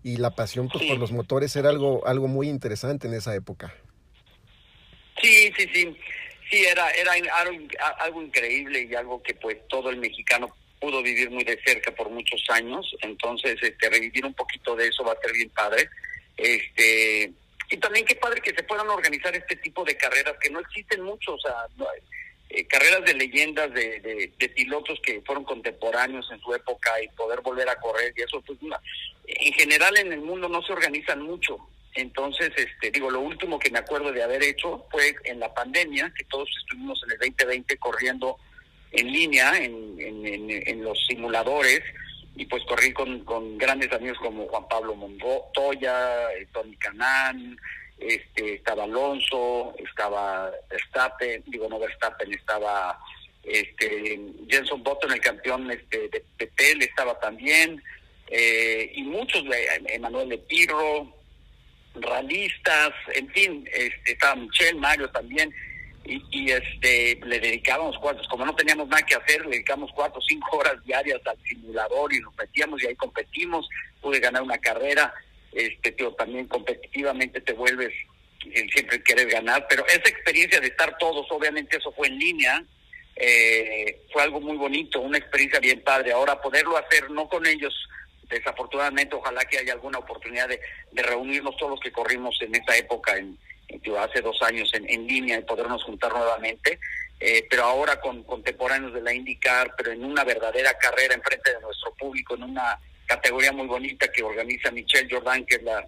y 0.03 0.17
la 0.17 0.31
pasión 0.31 0.67
pues, 0.67 0.83
sí. 0.83 0.89
por 0.89 0.97
los 0.97 1.13
motores 1.13 1.55
era 1.55 1.69
algo, 1.69 2.05
algo 2.05 2.27
muy 2.27 2.49
interesante 2.49 3.07
en 3.07 3.13
esa 3.13 3.33
época. 3.33 3.73
Sí, 5.21 5.53
sí, 5.57 5.69
sí. 5.73 5.97
Sí, 6.49 6.65
era, 6.65 6.91
era 6.91 7.13
algo, 7.13 7.65
algo 7.99 8.21
increíble 8.21 8.89
y 8.91 8.93
algo 8.93 9.23
que 9.23 9.35
pues 9.35 9.65
todo 9.69 9.89
el 9.89 9.99
mexicano 9.99 10.53
pudo 10.81 11.01
vivir 11.03 11.29
muy 11.29 11.43
de 11.43 11.61
cerca 11.63 11.91
por 11.91 12.09
muchos 12.09 12.43
años, 12.49 12.93
entonces 13.01 13.55
este 13.61 13.89
revivir 13.89 14.25
un 14.25 14.33
poquito 14.33 14.75
de 14.75 14.87
eso 14.87 15.03
va 15.03 15.13
a 15.13 15.21
ser 15.21 15.31
bien 15.31 15.49
padre. 15.51 15.87
Este 16.35 17.31
y 17.69 17.77
también 17.77 18.05
qué 18.05 18.15
padre 18.15 18.41
que 18.41 18.53
se 18.53 18.63
puedan 18.63 18.89
organizar 18.89 19.33
este 19.33 19.55
tipo 19.55 19.85
de 19.85 19.95
carreras 19.95 20.35
que 20.41 20.49
no 20.49 20.59
existen 20.59 21.03
mucho, 21.03 21.35
o 21.35 21.39
sea, 21.39 21.67
eh, 22.49 22.65
carreras 22.65 23.05
de 23.05 23.13
leyendas 23.13 23.73
de, 23.73 24.01
de, 24.01 24.33
de, 24.37 24.49
pilotos 24.49 24.99
que 25.01 25.21
fueron 25.21 25.45
contemporáneos 25.45 26.29
en 26.33 26.41
su 26.41 26.53
época 26.53 27.01
y 27.01 27.07
poder 27.09 27.39
volver 27.39 27.69
a 27.69 27.79
correr 27.79 28.13
y 28.17 28.23
eso 28.23 28.41
pues 28.41 28.59
en 29.25 29.53
general 29.53 29.97
en 29.97 30.11
el 30.11 30.19
mundo 30.19 30.49
no 30.49 30.61
se 30.63 30.73
organizan 30.73 31.21
mucho. 31.21 31.57
Entonces, 31.93 32.51
este 32.57 32.91
digo, 32.91 33.09
lo 33.09 33.21
último 33.21 33.59
que 33.59 33.69
me 33.69 33.79
acuerdo 33.79 34.11
de 34.11 34.23
haber 34.23 34.43
hecho 34.43 34.85
fue 34.91 35.15
en 35.25 35.39
la 35.39 35.53
pandemia, 35.53 36.11
que 36.17 36.23
todos 36.25 36.49
estuvimos 36.61 37.01
en 37.05 37.11
el 37.11 37.17
2020 37.19 37.77
corriendo 37.77 38.37
en 38.91 39.11
línea 39.11 39.57
en, 39.57 39.95
en, 39.99 40.25
en, 40.25 40.67
en, 40.67 40.83
los 40.83 40.97
simuladores 41.07 41.81
y 42.35 42.45
pues 42.45 42.63
corrí 42.65 42.91
con, 42.93 43.23
con 43.23 43.57
grandes 43.57 43.91
amigos 43.91 44.17
como 44.19 44.47
Juan 44.47 44.67
Pablo 44.67 44.95
Montoya, 44.95 46.31
eh, 46.33 46.47
Tony 46.51 46.75
Canán, 46.77 47.57
este, 47.99 48.55
estaba 48.55 48.83
Alonso, 48.83 49.75
estaba 49.77 50.51
Verstappen, 50.69 51.43
digo 51.47 51.69
no 51.69 51.79
Verstappen, 51.79 52.33
estaba 52.33 52.99
este 53.43 54.19
Jenson 54.49 54.83
Button, 54.83 55.11
el 55.11 55.21
campeón 55.21 55.71
este, 55.71 56.09
de 56.09 56.23
Petel, 56.37 56.81
estaba 56.81 57.19
también, 57.19 57.81
eh, 58.27 58.91
y 58.93 59.03
muchos, 59.03 59.43
Emanuel 59.87 60.29
de 60.29 60.37
Pirro, 60.37 61.13
realistas, 61.95 62.91
en 63.13 63.29
fin, 63.29 63.69
este, 63.73 64.13
estaba 64.13 64.35
Michelle, 64.35 64.79
Mario 64.79 65.09
también, 65.09 65.53
y, 66.05 66.23
y, 66.31 66.51
este 66.51 67.19
le 67.23 67.39
dedicábamos 67.39 67.97
cuatro, 67.99 68.23
como 68.29 68.45
no 68.45 68.55
teníamos 68.55 68.87
nada 68.87 69.03
que 69.03 69.15
hacer, 69.15 69.41
le 69.45 69.51
dedicamos 69.51 69.91
cuatro 69.93 70.19
o 70.19 70.23
cinco 70.23 70.57
horas 70.57 70.83
diarias 70.83 71.21
al 71.25 71.37
simulador 71.43 72.13
y 72.13 72.19
nos 72.19 72.35
metíamos 72.35 72.81
y 72.81 72.87
ahí 72.87 72.95
competimos, 72.95 73.69
pude 74.01 74.19
ganar 74.19 74.41
una 74.41 74.57
carrera, 74.57 75.13
este 75.51 75.91
tío, 75.91 76.11
también 76.13 76.47
competitivamente 76.47 77.41
te 77.41 77.53
vuelves 77.53 77.93
siempre 78.73 79.03
querer 79.03 79.29
ganar, 79.29 79.67
pero 79.69 79.85
esa 79.85 80.09
experiencia 80.09 80.59
de 80.59 80.67
estar 80.67 80.97
todos, 80.97 81.27
obviamente 81.29 81.77
eso 81.77 81.91
fue 81.91 82.07
en 82.07 82.17
línea, 82.17 82.63
eh, 83.15 84.01
fue 84.11 84.23
algo 84.23 84.41
muy 84.41 84.57
bonito, 84.57 84.99
una 84.99 85.17
experiencia 85.17 85.59
bien 85.59 85.81
padre. 85.83 86.11
Ahora 86.11 86.41
poderlo 86.41 86.77
hacer 86.77 87.09
no 87.11 87.29
con 87.29 87.45
ellos, 87.45 87.73
desafortunadamente, 88.29 89.15
ojalá 89.15 89.45
que 89.45 89.59
haya 89.59 89.73
alguna 89.73 89.99
oportunidad 89.99 90.47
de, 90.49 90.59
de 90.91 91.03
reunirnos 91.03 91.55
todos 91.57 91.71
los 91.71 91.79
que 91.79 91.91
corrimos 91.91 92.35
en 92.41 92.55
esa 92.55 92.75
época, 92.77 93.15
en, 93.17 93.37
hace 93.99 94.21
dos 94.21 94.41
años 94.41 94.71
en, 94.73 95.07
línea 95.07 95.37
y 95.37 95.43
podernos 95.43 95.83
juntar 95.83 96.11
nuevamente, 96.13 96.79
eh, 97.19 97.45
pero 97.49 97.63
ahora 97.63 97.99
con 97.99 98.23
contemporáneos 98.23 98.93
de 98.93 99.01
la 99.01 99.13
IndyCar, 99.13 99.73
pero 99.77 99.91
en 99.91 100.03
una 100.03 100.23
verdadera 100.23 100.73
carrera 100.77 101.13
en 101.13 101.21
frente 101.21 101.53
de 101.53 101.61
nuestro 101.61 101.93
público, 101.93 102.35
en 102.35 102.43
una 102.43 102.79
categoría 103.05 103.51
muy 103.51 103.67
bonita 103.67 104.11
que 104.11 104.23
organiza 104.23 104.71
Michelle 104.71 105.09
Jordan, 105.09 105.45
que 105.45 105.55
es 105.55 105.63
la 105.63 105.85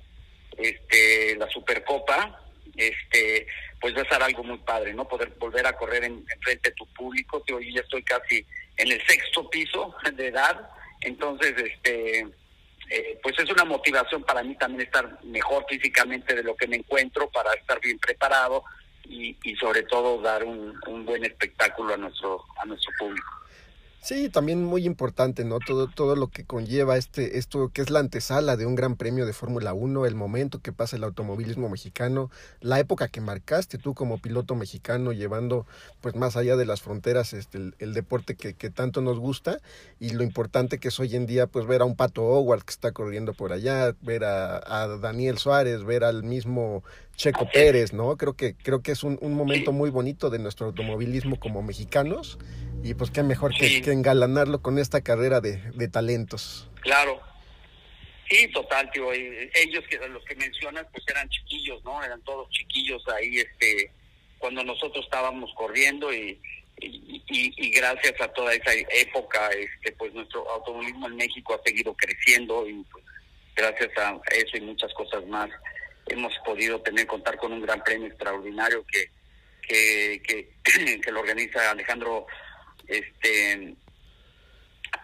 este 0.57 1.36
la 1.36 1.49
Supercopa, 1.49 2.39
este 2.75 3.47
pues 3.79 3.95
va 3.97 4.01
a 4.01 4.09
ser 4.09 4.23
algo 4.23 4.43
muy 4.43 4.59
padre, 4.59 4.93
¿no? 4.93 5.07
Poder 5.07 5.29
volver 5.39 5.65
a 5.65 5.73
correr 5.73 6.05
en, 6.05 6.13
en 6.13 6.41
frente 6.41 6.69
de 6.69 6.75
tu 6.75 6.86
público. 6.93 7.43
Yo 7.47 7.59
ya 7.59 7.81
estoy 7.81 8.03
casi 8.03 8.45
en 8.77 8.91
el 8.91 9.05
sexto 9.05 9.49
piso 9.49 9.93
de 10.13 10.27
edad, 10.27 10.69
entonces, 11.03 11.53
este, 11.57 12.25
eh, 12.89 13.19
pues 13.21 13.38
es 13.39 13.49
una 13.49 13.65
motivación 13.65 14.23
para 14.23 14.43
mí 14.43 14.55
también 14.55 14.81
estar 14.81 15.23
mejor 15.23 15.65
físicamente 15.69 16.36
de 16.36 16.43
lo 16.43 16.55
que 16.55 16.67
me 16.67 16.77
encuentro, 16.77 17.29
para 17.29 17.53
estar 17.53 17.79
bien 17.79 17.99
preparado 17.99 18.63
y, 19.05 19.38
y 19.43 19.55
sobre 19.55 19.84
todo 19.84 20.21
dar 20.21 20.43
un, 20.43 20.79
un 20.88 21.05
buen 21.05 21.23
espectáculo 21.25 21.93
a 21.93 21.97
nuestro 21.97 22.45
a 22.57 22.65
nuestro 22.65 22.91
público. 22.99 23.43
Sí, 24.04 24.28
también 24.28 24.62
muy 24.66 24.86
importante, 24.86 25.45
¿no? 25.45 25.60
Todo, 25.66 25.88
todo 25.88 26.18
lo 26.18 26.28
que 26.28 26.43
conlleva 26.43 26.97
este, 26.97 27.38
esto 27.38 27.70
que 27.70 27.82
es 27.82 27.89
la 27.89 27.99
antesala 27.99 28.58
de 28.58 28.66
un 28.66 28.76
gran 28.76 28.97
premio 28.97 29.26
de 29.26 29.32
Fórmula 29.32 29.74
1, 29.74 30.06
el 30.06 30.14
momento 30.14 30.60
que 30.60 30.74
pasa 30.74 30.97
el 30.97 31.06
automovilismo 31.06 31.70
mexicano, 31.70 32.30
la 32.60 32.82
época 32.82 33.08
que 33.08 33.22
marcaste 33.22 33.78
tú 33.78 33.93
como 33.93 34.18
piloto 34.18 34.56
mexicano, 34.56 35.14
llevando 35.14 35.66
pues 36.01 36.16
más 36.16 36.36
allá 36.36 36.58
de 36.58 36.66
las 36.66 36.82
fronteras 36.82 37.32
este, 37.32 37.58
el, 37.58 37.76
el 37.80 37.93
deporte 37.93 38.36
que, 38.36 38.56
que, 38.56 38.70
tanto 38.70 38.99
nos 38.99 39.20
gusta 39.20 39.60
y 40.01 40.10
lo 40.10 40.24
importante 40.24 40.80
que 40.80 40.89
es 40.89 40.99
hoy 40.99 41.16
en 41.16 41.26
día 41.26 41.47
pues 41.47 41.66
ver 41.66 41.82
a 41.82 41.86
un 41.86 41.95
Pato 41.95 42.24
Howard 42.24 42.64
que 42.66 42.72
está 42.72 42.91
corriendo 42.91 43.34
por 43.34 43.54
allá, 43.54 43.95
ver 44.01 44.26
a, 44.26 44.58
a 44.84 44.97
Daniel 44.97 45.38
Suárez, 45.38 45.86
ver 45.86 46.04
al 46.04 46.24
mismo 46.24 46.84
Checo 47.16 47.47
Pérez, 47.49 47.93
¿no? 47.93 48.18
Creo 48.18 48.34
que, 48.36 48.55
creo 48.55 48.82
que 48.82 48.91
es 48.91 49.03
un, 49.03 49.18
un 49.22 49.34
momento 49.34 49.72
muy 49.72 49.89
bonito 49.89 50.30
de 50.30 50.39
nuestro 50.39 50.68
automovilismo 50.68 51.39
como 51.39 51.61
mexicanos 51.61 52.39
y 52.84 52.95
pues 52.95 53.11
qué 53.11 53.24
mejor 53.24 53.53
que, 53.55 53.82
que 53.82 53.91
engalanarlo 53.91 54.61
con 54.61 54.80
esta 54.80 55.01
carrera 55.01 55.39
de, 55.39 55.57
de, 55.72 55.88
talentos. 55.88 56.70
Claro. 56.82 57.22
Sí, 58.30 58.47
total, 58.51 58.89
tío. 58.91 59.11
Ellos 59.14 59.84
que 59.89 59.97
los 60.09 60.24
que 60.26 60.36
mencionas 60.36 60.86
pues 60.91 61.03
eran 61.07 61.30
chiquillos, 61.30 61.84
¿no? 61.84 62.03
Eran 62.03 62.22
todos 62.24 62.49
chiquillos 62.49 63.03
ahí 63.09 63.38
este 63.38 63.91
cuando 64.39 64.64
nosotros 64.64 65.05
estábamos 65.05 65.53
corriendo 65.55 66.11
y, 66.11 66.38
y, 66.82 67.24
y, 67.30 67.53
y 67.55 67.70
gracias 67.70 68.20
a 68.20 68.28
toda 68.30 68.53
esa 68.53 68.74
época 68.74 69.49
este 69.51 69.93
pues 69.93 70.14
nuestro 70.14 70.49
automovilismo 70.49 71.07
en 71.07 71.16
México 71.16 71.53
ha 71.53 71.64
seguido 71.64 71.93
creciendo 71.93 72.68
y 72.68 72.84
pues 72.91 73.05
gracias 73.55 73.91
a 73.97 74.20
eso 74.36 74.57
y 74.57 74.61
muchas 74.61 74.93
cosas 74.95 75.26
más 75.28 75.49
hemos 76.08 76.34
podido 76.45 76.82
tener 76.82 77.08
contar 77.08 77.38
con 77.38 77.54
un 77.54 77.62
gran 77.62 77.84
premio 77.84 78.08
extraordinario 78.08 78.86
que 78.86 79.10
que, 79.62 80.22
que, 80.24 80.99
que 81.01 81.12
lo 81.12 81.22
organiza 81.22 81.72
Alejandro 81.72 82.28
este 82.88 83.76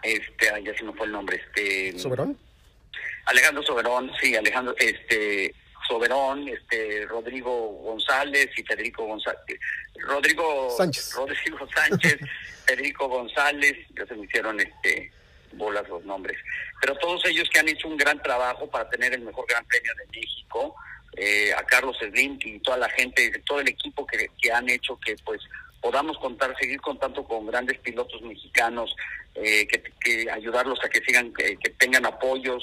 este 0.02 0.62
ya 0.62 0.76
se 0.76 0.84
me 0.84 0.92
fue 0.92 1.06
el 1.06 1.12
nombre 1.12 1.42
este 1.44 1.98
Soberón 1.98 2.38
Alejandro 3.26 3.62
Soberón 3.62 4.10
sí 4.20 4.36
Alejandro 4.36 4.74
este 4.78 5.54
Soberón 5.88 6.48
este 6.48 7.06
Rodrigo 7.06 7.68
González 7.82 8.50
y 8.56 8.62
Federico 8.62 9.06
González 9.06 9.58
Rodrigo 9.96 10.70
Sánchez. 10.76 11.14
Rodrigo 11.14 11.68
Sánchez 11.74 12.18
Federico 12.66 13.08
González 13.08 13.76
ya 13.96 14.06
se 14.06 14.14
me 14.14 14.26
hicieron 14.26 14.60
este 14.60 15.10
bolas 15.52 15.88
los 15.88 16.04
nombres. 16.04 16.38
Pero 16.80 16.96
todos 16.96 17.24
ellos 17.26 17.48
que 17.50 17.58
han 17.58 17.68
hecho 17.68 17.88
un 17.88 17.96
gran 17.96 18.22
trabajo 18.22 18.68
para 18.68 18.88
tener 18.88 19.14
el 19.14 19.22
mejor 19.22 19.46
Gran 19.48 19.64
Premio 19.66 19.92
de 19.94 20.20
México 20.20 20.74
eh, 21.16 21.52
a 21.52 21.62
Carlos 21.64 21.96
Slim 21.98 22.38
y 22.44 22.58
toda 22.60 22.78
la 22.78 22.88
gente 22.90 23.30
todo 23.46 23.60
el 23.60 23.68
equipo 23.68 24.06
que, 24.06 24.52
han 24.52 24.68
hecho 24.68 24.98
que 25.04 25.16
pues 25.24 25.40
podamos 25.80 26.18
contar, 26.18 26.54
seguir 26.58 26.80
contando 26.80 27.24
con 27.24 27.46
grandes 27.46 27.78
pilotos 27.78 28.20
mexicanos, 28.22 28.94
eh, 29.34 29.66
que, 29.66 29.82
que, 30.00 30.30
ayudarlos 30.30 30.78
a 30.84 30.88
que 30.88 31.00
sigan, 31.00 31.32
que, 31.32 31.56
que, 31.56 31.70
tengan 31.70 32.06
apoyos, 32.06 32.62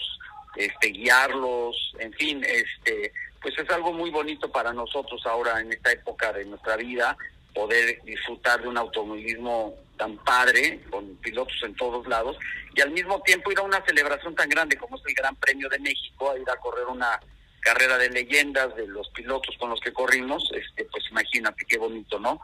este, 0.56 0.90
guiarlos, 0.90 1.94
en 2.00 2.14
fin, 2.14 2.44
este, 2.44 3.12
pues 3.42 3.58
es 3.58 3.70
algo 3.70 3.92
muy 3.94 4.12
bonito 4.12 4.52
para 4.52 4.72
nosotros 4.74 5.26
ahora 5.26 5.60
en 5.60 5.74
esta 5.74 5.92
época 5.92 6.32
de 6.34 6.46
nuestra 6.46 6.78
vida, 6.78 7.18
poder 7.54 8.02
disfrutar 8.04 8.62
de 8.62 8.68
un 8.68 8.78
automovilismo 8.78 9.74
tan 9.98 10.16
padre, 10.18 10.80
con 10.92 11.16
pilotos 11.18 11.58
en 11.64 11.76
todos 11.76 12.08
lados, 12.08 12.38
y 12.76 12.82
al 12.82 12.92
mismo 12.92 13.20
tiempo 13.24 13.52
ir 13.52 13.58
a 13.58 13.64
una 13.64 13.84
celebración 13.84 14.36
tan 14.36 14.48
grande 14.48 14.78
como 14.78 14.96
es 14.98 15.02
el 15.08 15.16
Gran 15.16 15.36
Premio 15.38 15.68
de 15.70 15.80
México, 15.80 16.32
a 16.32 16.38
ir 16.38 16.50
a 16.50 16.56
correr 16.58 16.86
una 16.86 17.20
carrera 17.68 17.98
de 17.98 18.10
leyendas 18.10 18.74
de 18.76 18.88
los 18.88 19.10
pilotos 19.10 19.56
con 19.58 19.70
los 19.70 19.82
que 19.82 19.92
corrimos, 19.92 20.50
este, 20.54 20.86
pues 20.86 21.04
imagínate 21.12 21.66
qué 21.68 21.78
bonito, 21.78 22.18
¿no? 22.20 22.40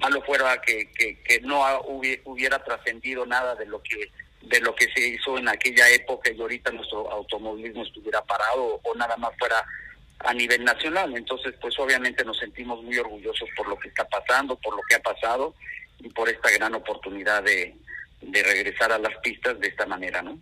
malo 0.00 0.22
fuera 0.22 0.60
que, 0.60 0.90
que, 0.92 1.20
que 1.22 1.40
no 1.40 1.62
hubiera 2.24 2.62
trascendido 2.64 3.26
nada 3.26 3.54
de 3.54 3.66
lo 3.66 3.82
que 3.82 4.10
de 4.42 4.58
lo 4.60 4.74
que 4.74 4.86
se 4.94 5.06
hizo 5.06 5.36
en 5.36 5.48
aquella 5.48 5.86
época 5.90 6.30
y 6.30 6.40
ahorita 6.40 6.70
nuestro 6.70 7.10
automovilismo 7.10 7.82
estuviera 7.82 8.22
parado 8.22 8.80
o 8.82 8.94
nada 8.94 9.14
más 9.18 9.32
fuera 9.38 9.62
a 10.20 10.32
nivel 10.32 10.64
nacional. 10.64 11.14
Entonces, 11.14 11.54
pues 11.60 11.78
obviamente 11.78 12.24
nos 12.24 12.38
sentimos 12.38 12.82
muy 12.82 12.96
orgullosos 12.96 13.46
por 13.54 13.68
lo 13.68 13.78
que 13.78 13.88
está 13.88 14.08
pasando, 14.08 14.56
por 14.56 14.74
lo 14.74 14.80
que 14.88 14.94
ha 14.94 15.02
pasado 15.02 15.54
y 15.98 16.08
por 16.08 16.30
esta 16.30 16.50
gran 16.52 16.74
oportunidad 16.74 17.42
de, 17.42 17.76
de 18.22 18.42
regresar 18.42 18.92
a 18.92 18.98
las 18.98 19.14
pistas 19.18 19.60
de 19.60 19.68
esta 19.68 19.84
manera, 19.84 20.22
¿no? 20.22 20.38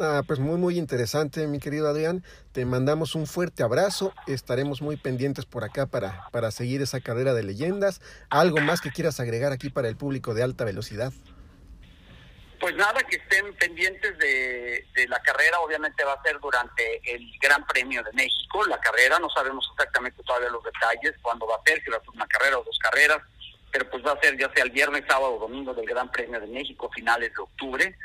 Ah, 0.00 0.22
pues 0.26 0.38
muy 0.38 0.58
muy 0.58 0.78
interesante, 0.78 1.46
mi 1.48 1.58
querido 1.58 1.88
Adrián. 1.88 2.22
Te 2.52 2.64
mandamos 2.64 3.16
un 3.16 3.26
fuerte 3.26 3.64
abrazo. 3.64 4.12
Estaremos 4.28 4.80
muy 4.80 4.96
pendientes 4.96 5.44
por 5.44 5.64
acá 5.64 5.86
para, 5.86 6.28
para 6.30 6.52
seguir 6.52 6.82
esa 6.82 7.00
carrera 7.00 7.34
de 7.34 7.42
leyendas. 7.42 8.00
¿Algo 8.30 8.60
más 8.60 8.80
que 8.80 8.92
quieras 8.92 9.18
agregar 9.18 9.50
aquí 9.50 9.70
para 9.70 9.88
el 9.88 9.96
público 9.96 10.34
de 10.34 10.44
alta 10.44 10.64
velocidad? 10.64 11.12
Pues 12.60 12.76
nada, 12.76 13.00
que 13.08 13.16
estén 13.16 13.54
pendientes 13.54 14.18
de, 14.18 14.86
de, 14.94 15.08
la 15.08 15.20
carrera. 15.20 15.60
Obviamente 15.60 16.04
va 16.04 16.12
a 16.12 16.22
ser 16.22 16.38
durante 16.38 17.00
el 17.12 17.24
Gran 17.40 17.66
Premio 17.66 18.02
de 18.04 18.12
México. 18.12 18.64
La 18.66 18.78
carrera, 18.80 19.18
no 19.18 19.28
sabemos 19.30 19.68
exactamente 19.72 20.22
todavía 20.22 20.50
los 20.50 20.62
detalles, 20.62 21.14
cuándo 21.22 21.46
va 21.46 21.56
a 21.56 21.62
ser, 21.64 21.82
si 21.82 21.90
va 21.90 21.96
a 21.96 22.00
ser 22.00 22.10
una 22.10 22.26
carrera 22.26 22.58
o 22.58 22.64
dos 22.64 22.78
carreras 22.78 23.20
pero 23.70 23.88
pues 23.90 24.04
va 24.04 24.12
a 24.12 24.20
ser 24.20 24.38
ya 24.38 24.50
sea 24.54 24.64
el 24.64 24.70
viernes, 24.70 25.04
sábado 25.06 25.34
o 25.34 25.38
domingo 25.38 25.74
del 25.74 25.86
Gran 25.86 26.10
Premio 26.10 26.40
de 26.40 26.46
México, 26.46 26.90
finales 26.94 27.32
de 27.34 27.42
octubre. 27.42 27.98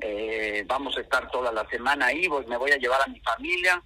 Eh, 0.00 0.64
vamos 0.66 0.96
a 0.96 1.00
estar 1.00 1.30
toda 1.30 1.52
la 1.52 1.68
semana 1.68 2.06
ahí, 2.06 2.28
pues 2.28 2.46
me 2.46 2.56
voy 2.56 2.70
a 2.70 2.76
llevar 2.76 3.02
a 3.02 3.06
mi 3.06 3.20
familia 3.20 3.82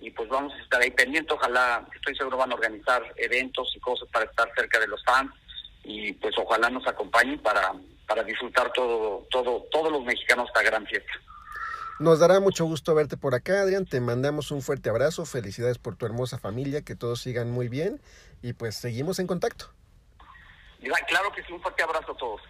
y 0.00 0.10
pues 0.10 0.28
vamos 0.28 0.52
a 0.54 0.62
estar 0.62 0.80
ahí 0.80 0.90
pendiente. 0.90 1.34
Ojalá, 1.34 1.86
estoy 1.94 2.16
seguro 2.16 2.36
van 2.36 2.52
a 2.52 2.54
organizar 2.54 3.02
eventos 3.16 3.72
y 3.76 3.80
cosas 3.80 4.08
para 4.12 4.24
estar 4.24 4.50
cerca 4.56 4.78
de 4.80 4.86
los 4.86 5.02
fans 5.04 5.30
y 5.84 6.12
pues 6.14 6.34
ojalá 6.38 6.70
nos 6.70 6.86
acompañen 6.86 7.38
para, 7.40 7.72
para 8.06 8.22
disfrutar 8.22 8.72
todo, 8.72 9.26
todo, 9.30 9.66
todos 9.70 9.92
los 9.92 10.04
mexicanos 10.04 10.48
esta 10.48 10.62
gran 10.62 10.86
fiesta. 10.86 11.12
Nos 11.98 12.20
dará 12.20 12.38
mucho 12.38 12.64
gusto 12.64 12.94
verte 12.94 13.16
por 13.16 13.34
acá, 13.34 13.62
Adrián. 13.62 13.84
Te 13.84 14.00
mandamos 14.00 14.52
un 14.52 14.62
fuerte 14.62 14.88
abrazo. 14.88 15.26
Felicidades 15.26 15.78
por 15.78 15.96
tu 15.96 16.06
hermosa 16.06 16.38
familia, 16.38 16.82
que 16.82 16.94
todos 16.94 17.20
sigan 17.20 17.50
muy 17.50 17.68
bien 17.68 18.00
y 18.40 18.52
pues 18.52 18.76
seguimos 18.76 19.18
en 19.18 19.26
contacto. 19.26 19.72
Claro 21.08 21.32
que 21.32 21.42
sí, 21.42 21.52
un 21.52 21.60
fuerte 21.60 21.82
abrazo 21.82 22.12
a 22.12 22.16
todos. 22.16 22.40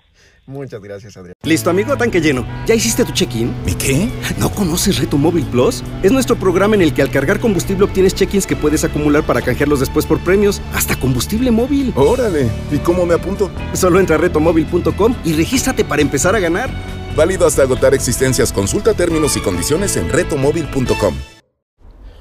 Muchas 0.49 0.81
gracias, 0.81 1.15
Adrián. 1.19 1.35
Listo, 1.43 1.69
amigo, 1.69 1.95
tanque 1.99 2.23
lleno. 2.23 2.47
¿Ya 2.67 2.75
hiciste 2.75 3.05
tu 3.05 3.13
check-in? 3.13 3.55
¿Mi 3.67 3.75
qué? 3.75 4.09
¿No 4.39 4.51
conoces 4.51 4.99
Reto 4.99 5.19
Móvil 5.19 5.45
Plus? 5.45 5.85
Es 6.03 6.11
nuestro 6.11 6.37
programa 6.37 6.75
en 6.75 6.81
el 6.81 6.95
que 6.95 7.03
al 7.03 7.11
cargar 7.11 7.39
combustible 7.39 7.85
obtienes 7.85 8.15
check-ins 8.15 8.47
que 8.47 8.57
puedes 8.57 8.83
acumular 8.83 9.25
para 9.25 9.43
canjearlos 9.43 9.81
después 9.81 10.07
por 10.07 10.19
premios, 10.21 10.63
hasta 10.73 10.99
combustible 10.99 11.51
móvil. 11.51 11.93
Órale, 11.95 12.49
¿y 12.73 12.79
cómo 12.79 13.05
me 13.05 13.13
apunto? 13.13 13.51
Solo 13.75 14.01
entra 14.01 14.17
a 14.17 14.19
retomóvil.com 14.19 15.15
y 15.23 15.35
regístrate 15.35 15.85
para 15.85 16.01
empezar 16.01 16.35
a 16.35 16.41
ganar. 16.41 16.71
Válido 17.15 17.47
hasta 17.47 17.63
agotar 17.63 17.93
existencias. 17.93 18.51
Consulta 18.51 18.95
términos 18.95 19.37
y 19.37 19.41
condiciones 19.41 19.99
en 19.99 20.09
retomóvil.com. 20.09 21.38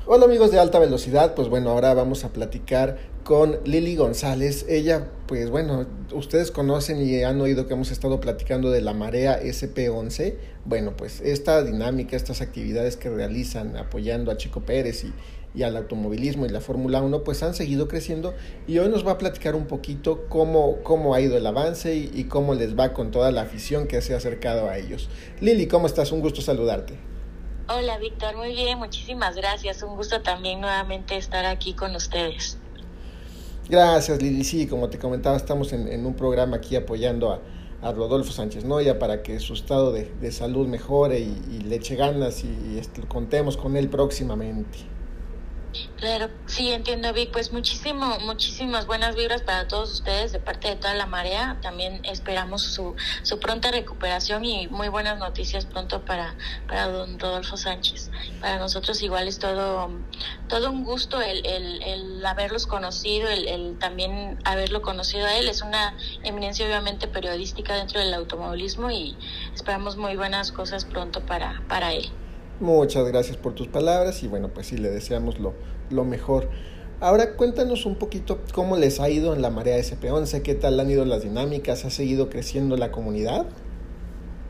Hola 0.10 0.24
amigos 0.24 0.52
de 0.52 0.60
alta 0.60 0.80
velocidad, 0.80 1.36
pues 1.36 1.50
bueno, 1.50 1.72
ahora 1.72 1.94
vamos 1.94 2.24
a 2.24 2.32
platicar 2.32 2.98
con 3.26 3.60
Lili 3.66 3.98
González. 3.98 4.66
Ella, 4.70 5.10
pues 5.28 5.50
bueno, 5.50 5.86
ustedes 6.14 6.50
conocen 6.50 7.06
y 7.06 7.24
han 7.24 7.42
oído 7.42 7.68
que 7.68 7.74
hemos 7.74 7.92
estado 7.92 8.22
platicando 8.22 8.72
de 8.72 8.80
la 8.80 8.94
marea 8.94 9.38
SP11. 9.44 10.36
Bueno, 10.64 10.96
pues 10.96 11.20
esta 11.20 11.62
dinámica, 11.62 12.16
estas 12.16 12.40
actividades 12.40 12.96
que 12.96 13.10
realizan 13.10 13.76
apoyando 13.76 14.32
a 14.32 14.38
Chico 14.38 14.62
Pérez 14.62 15.04
y, 15.04 15.62
al 15.62 15.76
automovilismo 15.76 16.46
y 16.46 16.50
la 16.50 16.62
Fórmula 16.62 17.02
1, 17.02 17.26
pues 17.26 17.44
han 17.44 17.54
seguido 17.54 17.90
creciendo 17.90 18.34
y 18.66 18.78
hoy 18.78 18.88
nos 18.88 19.06
va 19.06 19.14
a 19.14 19.18
platicar 19.18 19.56
un 19.56 19.66
poquito 19.66 20.28
cómo, 20.30 20.78
cómo 20.84 21.16
ha 21.16 21.20
ido 21.20 21.36
el 21.36 21.46
avance 21.46 21.98
y, 21.98 22.12
y 22.14 22.24
cómo 22.26 22.54
les 22.54 22.80
va 22.80 22.94
con 22.94 23.12
toda 23.12 23.34
la 23.34 23.42
afición 23.42 23.88
que 23.88 24.02
se 24.02 24.14
ha 24.14 24.18
acercado 24.18 24.70
a 24.70 24.78
ellos. 24.78 25.10
Lili, 25.42 25.68
¿cómo 25.68 25.86
estás? 25.86 26.14
Un 26.14 26.22
gusto 26.22 26.40
saludarte. 26.40 27.17
Hola 27.70 27.98
Víctor, 27.98 28.38
muy 28.38 28.54
bien, 28.54 28.78
muchísimas 28.78 29.36
gracias. 29.36 29.84
Un 29.84 29.98
gusto 29.98 30.22
también 30.22 30.62
nuevamente 30.62 31.18
estar 31.18 31.46
aquí 31.46 31.74
con 31.74 31.94
ustedes. 31.96 32.58
Gracias 33.68 34.22
Lili, 34.22 34.46
sí, 34.46 34.68
como 34.68 34.90
te 34.90 34.98
comentaba, 34.98 35.36
estamos 35.36 35.74
en, 35.74 36.06
un 36.06 36.14
programa 36.14 36.56
aquí 36.56 36.78
apoyando 36.78 37.34
a, 37.34 37.42
a, 37.82 37.92
Rodolfo 37.92 38.32
Sánchez 38.32 38.64
Noya 38.64 39.00
para 39.00 39.22
que 39.22 39.38
su 39.42 39.54
estado 39.54 39.92
de, 39.92 40.32
salud 40.32 40.66
mejore 40.66 41.20
y, 41.20 41.42
y, 41.52 41.60
le 41.60 41.76
eche 41.76 41.98
ganas 41.98 42.46
y, 42.46 42.48
y 42.48 43.02
contemos 43.10 43.58
con 43.58 43.76
él 43.76 43.90
próximamente. 43.90 44.97
Claro, 45.98 46.30
sí, 46.46 46.72
entiendo, 46.72 47.12
Vic. 47.12 47.32
Pues 47.32 47.52
muchísimo, 47.52 48.20
muchísimas 48.20 48.86
buenas 48.86 49.16
vibras 49.16 49.42
para 49.42 49.68
todos 49.68 49.92
ustedes 49.92 50.32
de 50.32 50.40
parte 50.40 50.68
de 50.68 50.76
toda 50.76 50.94
la 50.94 51.08
marea. 51.08 51.58
También 51.62 52.06
esperamos 52.06 52.62
su, 52.62 52.96
su 53.24 53.40
pronta 53.40 53.72
recuperación 53.72 54.46
y 54.46 54.68
muy 54.68 54.90
buenas 54.90 55.18
noticias 55.18 55.66
pronto 55.66 56.06
para, 56.06 56.36
para 56.68 56.88
don 56.90 57.20
Rodolfo 57.20 57.58
Sánchez. 57.58 58.12
Para 58.40 58.60
nosotros 58.60 59.02
igual 59.02 59.28
es 59.28 59.40
todo, 59.40 59.90
todo 60.48 60.70
un 60.70 60.84
gusto 60.84 61.20
el, 61.20 61.46
el, 61.46 61.82
el 61.82 62.26
haberlos 62.26 62.68
conocido, 62.68 63.28
el, 63.30 63.48
el 63.48 63.80
también 63.80 64.38
haberlo 64.44 64.84
conocido 64.84 65.26
a 65.26 65.36
él. 65.36 65.50
Es 65.50 65.64
una 65.64 65.96
eminencia 66.24 66.68
obviamente 66.68 67.08
periodística 67.08 67.74
dentro 67.74 68.00
del 68.00 68.14
automovilismo 68.14 68.92
y 68.92 69.18
esperamos 69.56 69.98
muy 69.98 70.16
buenas 70.16 70.52
cosas 70.52 70.86
pronto 70.86 71.26
para, 71.26 71.64
para 71.68 71.94
él. 71.94 72.12
Muchas 72.60 73.08
gracias 73.08 73.38
por 73.38 73.54
tus 73.54 73.68
palabras 73.68 74.24
y 74.24 74.28
bueno, 74.28 74.50
pues 74.52 74.68
sí, 74.68 74.78
le 74.78 74.90
deseamos 74.90 75.40
lo, 75.40 75.54
lo 75.92 76.04
mejor. 76.04 76.50
Ahora 77.00 77.36
cuéntanos 77.36 77.86
un 77.86 77.96
poquito 77.96 78.40
cómo 78.52 78.78
les 78.78 79.00
ha 79.00 79.08
ido 79.10 79.36
en 79.36 79.44
la 79.44 79.52
marea 79.52 79.78
SP11, 79.78 80.42
qué 80.42 80.56
tal 80.56 80.80
han 80.80 80.90
ido 80.90 81.06
las 81.06 81.22
dinámicas, 81.22 81.86
ha 81.86 81.92
seguido 81.92 82.32
creciendo 82.32 82.76
la 82.76 82.92
comunidad. 82.92 83.46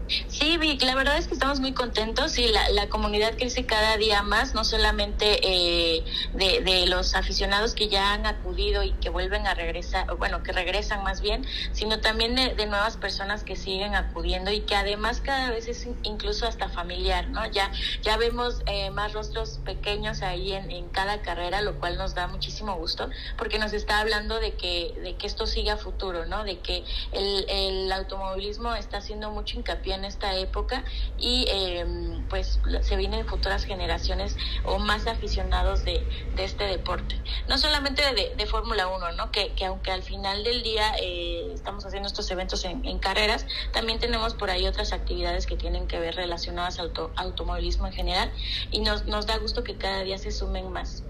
Sí, 0.08 0.58
Vic, 0.58 0.82
la 0.84 0.96
verdad 0.96 1.18
es 1.18 1.28
que 1.28 1.34
estamos 1.34 1.60
muy 1.60 1.74
contentos 1.74 2.38
y 2.38 2.48
la, 2.48 2.70
la 2.70 2.88
comunidad 2.88 3.36
crece 3.36 3.66
cada 3.66 3.98
día 3.98 4.24
más, 4.24 4.54
no 4.54 4.64
solamente 4.64 5.40
eh, 5.44 6.04
de, 6.34 6.62
de, 6.62 6.86
los 6.88 7.14
aficionados 7.16 7.76
que 7.76 7.90
ya 7.90 8.14
han 8.14 8.26
acudido 8.26 8.84
y 8.84 8.92
que 8.94 9.10
vuelven 9.10 9.46
a 9.48 9.54
regresar, 9.54 10.16
bueno, 10.16 10.44
que 10.44 10.54
regresan 10.54 11.04
más 11.04 11.20
bien, 11.22 11.46
sino 11.74 12.00
también 12.00 12.36
de, 12.36 12.56
de 12.56 12.66
nuevas 12.68 12.96
personas 12.96 13.44
que 13.44 13.58
siguen 13.58 13.96
acudiendo 13.96 14.52
y 14.52 14.62
que 14.62 14.76
además 14.76 15.20
cada 15.20 15.50
vez 15.50 15.68
es 15.68 15.88
incluso 16.04 16.48
hasta 16.48 16.70
familiar, 16.70 17.28
¿no? 17.30 17.46
Ya, 17.52 17.72
ya 18.02 18.16
vemos 18.16 18.62
eh, 18.66 18.90
más 18.92 19.12
rostros 19.12 19.60
pequeños 19.66 20.22
ahí 20.22 20.54
en, 20.54 20.72
en 20.72 20.88
cada 20.90 21.22
carrera, 21.22 21.62
lo 21.62 21.80
cual 21.80 21.98
nos 21.98 22.16
da 22.16 22.28
muchísimo 22.28 22.76
gusto 22.76 23.10
porque 23.38 23.60
nos 23.60 23.74
está 23.74 24.00
hablando 24.00 24.40
de 24.40 24.54
que, 24.54 24.94
de 25.04 25.16
que 25.16 25.28
esto 25.28 25.48
siga 25.48 25.74
a 25.74 25.78
futuro, 25.78 26.26
¿no? 26.26 26.46
De 26.46 26.60
que 26.60 26.84
el, 27.12 27.46
el 27.50 27.92
automovilismo 27.92 28.74
está 28.76 28.98
haciendo 28.98 29.32
mucho 29.32 29.58
hincapié 29.58 29.97
en 29.98 30.06
esta 30.06 30.36
época 30.36 30.84
y 31.18 31.46
eh, 31.50 31.86
pues 32.30 32.60
se 32.82 32.96
vienen 32.96 33.26
futuras 33.26 33.66
generaciones 33.66 34.38
o 34.64 34.80
más 34.80 35.08
aficionados 35.08 35.84
de, 35.84 36.04
este 36.38 36.66
deporte. 36.66 37.20
No 37.50 37.58
solamente 37.58 38.02
de, 38.36 38.46
Fórmula 38.48 38.88
1, 38.88 39.12
¿no? 39.14 39.32
Que, 39.32 39.50
que, 39.54 39.66
aunque 39.66 39.92
al 39.92 40.04
final 40.04 40.44
del 40.44 40.64
día 40.64 40.94
eh, 41.02 41.52
estamos 41.54 41.86
haciendo 41.86 42.08
estos 42.08 42.30
eventos 42.32 42.64
en, 42.64 42.86
en, 42.86 43.00
carreras, 43.00 43.46
también 43.74 44.00
tenemos 44.00 44.34
por 44.36 44.50
ahí 44.50 44.66
otras 44.66 44.94
actividades 44.94 45.46
que 45.46 45.58
tienen 45.58 45.88
que 45.88 46.00
ver 46.00 46.16
relacionadas 46.16 46.80
al 46.80 46.88
auto, 46.88 47.12
automovilismo 47.16 47.88
en 47.88 47.94
general 47.94 48.32
y 48.72 48.80
nos, 48.80 49.06
nos 49.06 49.26
da 49.26 49.38
gusto 49.38 49.64
que 49.64 49.76
cada 49.76 50.04
día 50.04 50.18
se 50.18 50.32
sumen 50.32 50.72
más. 50.72 51.04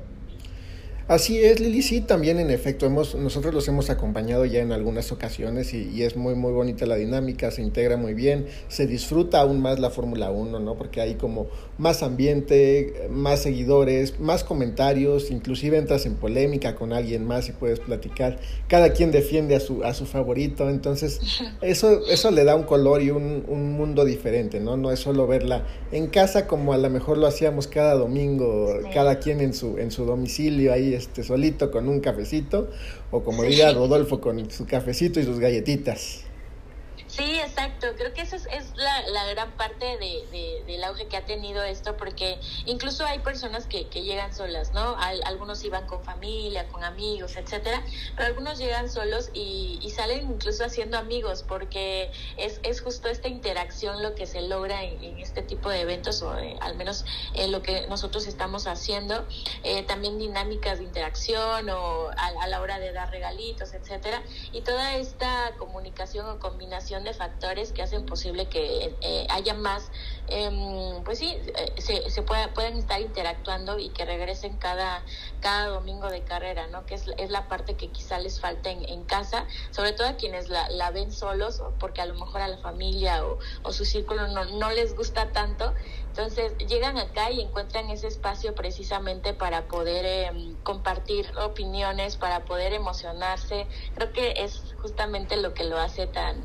Así 1.07 1.41
es, 1.41 1.61
Lili, 1.61 1.83
sí, 1.83 2.01
también 2.01 2.37
en 2.37 2.51
efecto, 2.51 2.85
hemos, 2.85 3.15
nosotros 3.15 3.53
los 3.53 3.65
hemos 3.69 3.89
acompañado 3.89 4.43
ya 4.43 4.59
en 4.59 4.73
algunas 4.73 5.13
ocasiones 5.13 5.73
y, 5.73 5.89
y, 5.89 6.03
es 6.03 6.17
muy, 6.17 6.35
muy 6.35 6.51
bonita 6.51 6.85
la 6.85 6.97
dinámica, 6.97 7.49
se 7.49 7.61
integra 7.61 7.95
muy 7.95 8.13
bien, 8.13 8.47
se 8.67 8.87
disfruta 8.87 9.39
aún 9.39 9.61
más 9.61 9.79
la 9.79 9.89
Fórmula 9.89 10.31
1, 10.31 10.59
¿no? 10.59 10.75
Porque 10.75 10.99
hay 10.99 11.15
como 11.15 11.47
más 11.77 12.03
ambiente, 12.03 13.07
más 13.09 13.41
seguidores, 13.41 14.19
más 14.19 14.43
comentarios, 14.43 15.31
inclusive 15.31 15.77
entras 15.77 16.05
en 16.05 16.15
polémica 16.15 16.75
con 16.75 16.91
alguien 16.91 17.23
más 17.25 17.47
y 17.47 17.53
puedes 17.53 17.79
platicar, 17.79 18.39
cada 18.67 18.91
quien 18.91 19.11
defiende 19.11 19.55
a 19.55 19.61
su, 19.61 19.85
a 19.85 19.93
su 19.93 20.05
favorito, 20.05 20.69
entonces 20.69 21.21
eso, 21.61 22.05
eso 22.07 22.31
le 22.31 22.43
da 22.43 22.57
un 22.57 22.63
color 22.63 23.01
y 23.01 23.11
un, 23.11 23.45
un 23.47 23.71
mundo 23.71 24.03
diferente, 24.03 24.59
¿no? 24.59 24.75
No 24.75 24.91
es 24.91 24.99
solo 24.99 25.25
verla 25.25 25.63
en 25.93 26.07
casa 26.07 26.47
como 26.47 26.73
a 26.73 26.77
lo 26.77 26.89
mejor 26.89 27.17
lo 27.17 27.27
hacíamos 27.27 27.67
cada 27.67 27.93
domingo, 27.93 28.77
sí. 28.83 28.89
cada 28.93 29.19
quien 29.19 29.39
en 29.39 29.53
su, 29.53 29.77
en 29.77 29.89
su 29.89 30.03
domicilio 30.03 30.73
ahí 30.73 30.96
este, 30.97 31.23
solito 31.23 31.71
con 31.71 31.87
un 31.87 32.01
cafecito, 32.01 32.69
o 33.11 33.23
como 33.23 33.43
diga 33.43 33.71
Rodolfo, 33.73 34.19
con 34.19 34.51
su 34.51 34.65
cafecito 34.65 35.19
y 35.19 35.23
sus 35.23 35.39
galletitas. 35.39 36.26
Sí, 37.17 37.39
exacto. 37.39 37.87
Creo 37.97 38.13
que 38.13 38.21
esa 38.21 38.35
es, 38.35 38.75
la, 38.75 39.01
la, 39.07 39.25
gran 39.25 39.51
parte 39.53 39.97
de, 39.97 40.27
de, 40.31 40.63
del 40.67 40.83
auge 40.83 41.07
que 41.07 41.17
ha 41.17 41.25
tenido 41.25 41.63
esto, 41.63 41.97
porque 41.97 42.39
incluso 42.67 43.07
hay 43.07 43.17
personas 43.19 43.65
que, 43.65 43.87
que 43.87 44.03
llegan 44.03 44.35
solas, 44.35 44.71
¿no? 44.73 44.95
Al, 44.97 45.23
algunos 45.25 45.63
iban 45.63 45.87
con 45.87 46.03
familia, 46.03 46.67
con 46.67 46.83
amigos, 46.83 47.35
etcétera, 47.35 47.81
pero 48.15 48.27
algunos 48.27 48.59
llegan 48.59 48.87
solos 48.87 49.31
y, 49.33 49.79
y 49.81 49.89
salen 49.89 50.29
incluso 50.29 50.63
haciendo 50.63 50.95
amigos, 50.99 51.43
porque 51.47 52.11
es, 52.37 52.59
es 52.61 52.81
justo 52.81 53.07
esta 53.09 53.29
interacción 53.29 54.03
lo 54.03 54.13
que 54.13 54.27
se 54.27 54.41
logra 54.43 54.83
en, 54.83 55.03
en 55.03 55.17
este 55.17 55.41
tipo 55.41 55.71
de 55.71 55.81
eventos, 55.81 56.21
o 56.21 56.37
eh, 56.37 56.55
al 56.61 56.75
menos 56.75 57.03
eh, 57.33 57.47
lo 57.47 57.63
que 57.63 57.87
nosotros 57.87 58.27
estamos 58.27 58.67
haciendo. 58.67 59.25
Eh, 59.63 59.81
también 59.83 60.19
dinámicas 60.19 60.77
de 60.77 60.83
interacción 60.83 61.67
o 61.71 62.09
a, 62.15 62.27
a 62.43 62.47
la 62.47 62.61
hora 62.61 62.77
de 62.77 62.91
dar 62.91 63.09
regalitos, 63.09 63.73
etcétera, 63.73 64.21
y 64.51 64.61
toda 64.61 64.97
esta 64.97 65.53
comunicación 65.57 66.27
o 66.29 66.37
combinación 66.37 67.06
factores 67.13 67.71
que 67.71 67.81
hacen 67.81 68.05
posible 68.05 68.47
que 68.47 68.93
eh, 69.01 69.27
haya 69.29 69.53
más, 69.53 69.89
eh, 70.27 70.99
pues 71.05 71.19
sí, 71.19 71.37
eh, 71.55 71.73
se, 71.77 72.09
se 72.09 72.21
pueda, 72.21 72.53
puedan 72.53 72.77
estar 72.77 72.99
interactuando 72.99 73.79
y 73.79 73.89
que 73.89 74.03
regresen 74.03 74.57
cada, 74.57 75.03
cada 75.39 75.67
domingo 75.67 76.09
de 76.09 76.23
carrera, 76.23 76.67
¿no? 76.67 76.85
Que 76.85 76.95
es, 76.95 77.05
es 77.17 77.29
la 77.29 77.47
parte 77.47 77.75
que 77.75 77.87
quizá 77.89 78.19
les 78.19 78.41
falta 78.41 78.69
en, 78.69 78.83
en 78.89 79.03
casa, 79.05 79.45
sobre 79.71 79.93
todo 79.93 80.07
a 80.07 80.17
quienes 80.17 80.49
la, 80.49 80.69
la, 80.69 80.91
ven 80.91 81.11
solos, 81.13 81.61
porque 81.79 82.01
a 82.01 82.05
lo 82.05 82.15
mejor 82.15 82.41
a 82.41 82.49
la 82.49 82.57
familia 82.57 83.25
o, 83.25 83.39
o 83.63 83.71
su 83.71 83.85
círculo 83.85 84.27
no, 84.27 84.43
no 84.45 84.71
les 84.71 84.95
gusta 84.95 85.31
tanto. 85.31 85.73
Entonces 86.17 86.53
llegan 86.67 86.97
acá 86.97 87.29
y 87.29 87.41
encuentran 87.41 87.91
ese 87.91 88.07
espacio 88.07 88.55
precisamente 88.55 89.35
para 89.35 89.67
poder 89.67 90.03
eh, 90.03 90.55
compartir 90.63 91.27
opiniones, 91.45 92.17
para 92.17 92.43
poder 92.43 92.73
emocionarse. 92.73 93.67
Creo 93.93 94.11
que 94.13 94.33
es 94.37 94.73
justamente 94.81 95.37
lo 95.37 95.53
que 95.53 95.65
lo 95.65 95.77
hace 95.77 96.07
tan, 96.07 96.41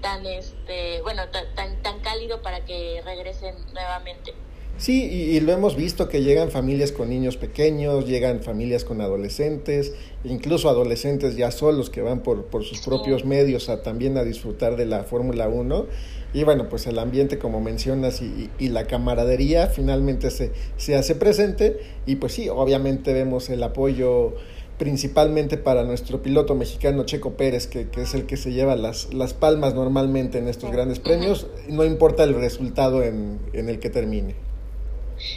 tan 0.00 0.24
este, 0.26 1.02
bueno, 1.02 1.22
tan, 1.56 1.82
tan 1.82 2.00
cálido 2.02 2.40
para 2.40 2.64
que 2.64 3.02
regresen 3.04 3.56
nuevamente. 3.74 4.32
Sí, 4.78 5.08
y, 5.10 5.36
y, 5.36 5.40
lo 5.40 5.52
hemos 5.52 5.74
visto 5.74 6.08
que 6.08 6.22
llegan 6.22 6.50
familias 6.50 6.92
con 6.92 7.08
niños 7.08 7.38
pequeños, 7.38 8.06
llegan 8.06 8.42
familias 8.42 8.84
con 8.84 9.00
adolescentes, 9.00 9.94
incluso 10.22 10.68
adolescentes 10.68 11.34
ya 11.34 11.50
solos 11.50 11.88
que 11.88 12.02
van 12.02 12.22
por, 12.22 12.44
por 12.44 12.62
sus 12.62 12.78
sí. 12.78 12.84
propios 12.84 13.24
medios 13.24 13.70
a 13.70 13.82
también 13.82 14.18
a 14.18 14.22
disfrutar 14.22 14.76
de 14.76 14.84
la 14.84 15.04
Fórmula 15.04 15.48
1. 15.48 15.86
Y 16.36 16.44
bueno, 16.44 16.68
pues 16.68 16.86
el 16.86 16.98
ambiente, 16.98 17.38
como 17.38 17.62
mencionas, 17.62 18.20
y, 18.20 18.50
y, 18.58 18.68
la 18.68 18.86
camaradería 18.86 19.68
finalmente 19.68 20.30
se, 20.30 20.52
se 20.76 20.94
hace 20.94 21.14
presente. 21.14 21.78
Y 22.04 22.16
pues 22.16 22.34
sí, 22.34 22.50
obviamente 22.50 23.14
vemos 23.14 23.48
el 23.48 23.62
apoyo 23.62 24.34
principalmente 24.76 25.56
para 25.56 25.82
nuestro 25.84 26.20
piloto 26.20 26.54
mexicano 26.54 27.04
Checo 27.04 27.38
Pérez, 27.38 27.66
que, 27.66 27.88
que 27.88 28.02
es 28.02 28.12
el 28.12 28.26
que 28.26 28.36
se 28.36 28.52
lleva 28.52 28.76
las, 28.76 29.14
las 29.14 29.32
palmas 29.32 29.74
normalmente 29.74 30.36
en 30.36 30.48
estos 30.48 30.70
grandes 30.70 30.98
premios, 30.98 31.46
no 31.70 31.86
importa 31.86 32.24
el 32.24 32.34
resultado 32.34 33.02
en, 33.02 33.38
en 33.54 33.70
el 33.70 33.78
que 33.78 33.88
termine. 33.88 34.34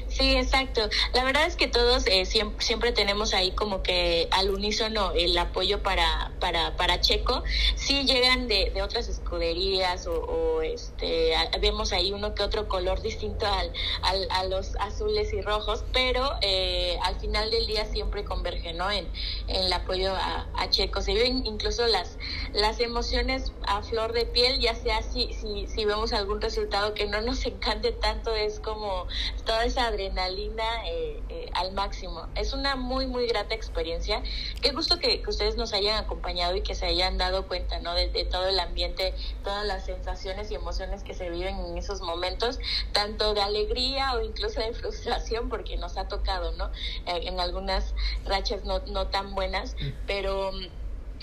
Sí, 0.08 0.36
exacto. 0.36 0.82
La 1.14 1.24
verdad 1.24 1.46
es 1.46 1.56
que 1.56 1.68
todos 1.68 2.06
eh, 2.08 2.26
siempre, 2.26 2.66
siempre, 2.66 2.92
tenemos 2.92 3.34
ahí 3.34 3.52
como 3.52 3.82
que 3.84 4.28
al 4.32 4.50
unísono 4.50 5.12
el 5.14 5.38
apoyo 5.38 5.82
para, 5.82 6.32
para, 6.40 6.76
para 6.76 7.00
Checo. 7.00 7.44
Sí 7.76 8.04
llegan 8.06 8.48
de, 8.48 8.72
de 8.72 8.82
otras 8.82 9.08
escuderías 9.08 10.08
o, 10.08 10.62
este, 10.62 11.36
a, 11.36 11.50
vemos 11.60 11.94
ahí 11.94 12.12
uno 12.12 12.36
que 12.36 12.44
otro 12.44 12.68
color 12.68 13.02
distinto 13.02 13.46
al, 13.46 13.72
al, 14.02 14.28
a 14.32 14.44
los 14.46 14.76
azules 14.78 15.32
y 15.34 15.42
rojos, 15.42 15.84
pero 15.94 16.32
eh, 16.42 16.98
al 17.04 17.20
final 17.20 17.50
del 17.52 17.66
día 17.68 17.86
siempre 17.86 18.24
converge, 18.24 18.74
¿no? 18.74 18.92
En, 18.92 19.08
el 19.48 19.72
apoyo 19.74 20.14
a, 20.16 20.46
Checo. 20.70 21.02
Se 21.02 21.14
viven 21.14 21.46
incluso 21.46 21.88
las, 21.88 22.18
las 22.54 22.80
emociones 22.80 23.52
a 23.70 23.84
flor 23.84 24.14
de 24.14 24.26
piel, 24.26 24.60
ya 24.60 24.74
sea 24.74 25.04
si, 25.04 25.32
si, 25.34 25.68
si 25.68 25.86
vemos 25.86 26.12
algún 26.12 26.42
resultado 26.42 26.96
que 26.96 27.06
no 27.06 27.22
nos 27.22 27.46
encante 27.46 27.92
tanto, 27.92 28.36
es 28.36 28.60
como 28.60 29.08
toda 29.46 29.64
esa 29.64 29.88
adrenalina 29.88 30.64
eh, 30.88 31.22
eh, 31.30 31.50
al 31.54 31.74
máximo. 31.74 32.28
Es 32.36 32.54
una 32.54 32.76
muy, 32.76 33.06
muy 33.06 33.28
grata 33.28 33.54
experiencia. 33.54 34.24
Qué 34.62 34.72
gusto 34.72 34.98
que, 34.98 35.24
ustedes 35.28 35.56
nos 35.56 35.74
hayan 35.74 35.98
acompañado 35.98 36.56
y 36.56 36.62
que 36.62 36.74
se 36.74 36.88
hayan 36.88 37.20
dado 37.20 37.48
cuenta, 37.48 37.80
¿no? 37.80 37.94
De, 37.94 38.10
de 38.10 38.26
todo 38.26 38.48
el 38.48 38.60
ambiente, 38.60 39.14
todas 39.44 39.66
las 39.66 39.86
sensaciones 39.86 40.50
y 40.50 40.56
emociones 40.56 41.04
que 41.04 41.14
se 41.14 41.30
viven 41.30 41.60
en 41.60 41.78
esos 41.78 42.02
momentos, 42.02 42.60
tanto 42.92 43.36
de 43.36 43.42
alegría 43.42 44.14
o 44.16 44.22
incluso 44.22 44.60
de 44.62 44.74
frustración, 44.74 45.48
porque 45.48 45.78
nos 45.78 45.98
ha 45.98 46.08
tocado, 46.08 46.54
¿no? 46.54 46.72
Eh, 47.06 47.28
en 47.28 47.40
algunas 47.40 47.94
rachas 48.26 48.64
no, 48.64 48.80
no 48.88 49.08
tan 49.08 49.36
buenas, 49.36 49.76
pero 50.08 50.52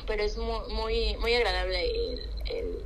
pero 0.06 0.22
es 0.22 0.36
muy, 0.36 0.72
muy, 0.72 1.16
muy 1.16 1.34
agradable 1.34 2.14
el, 2.14 2.22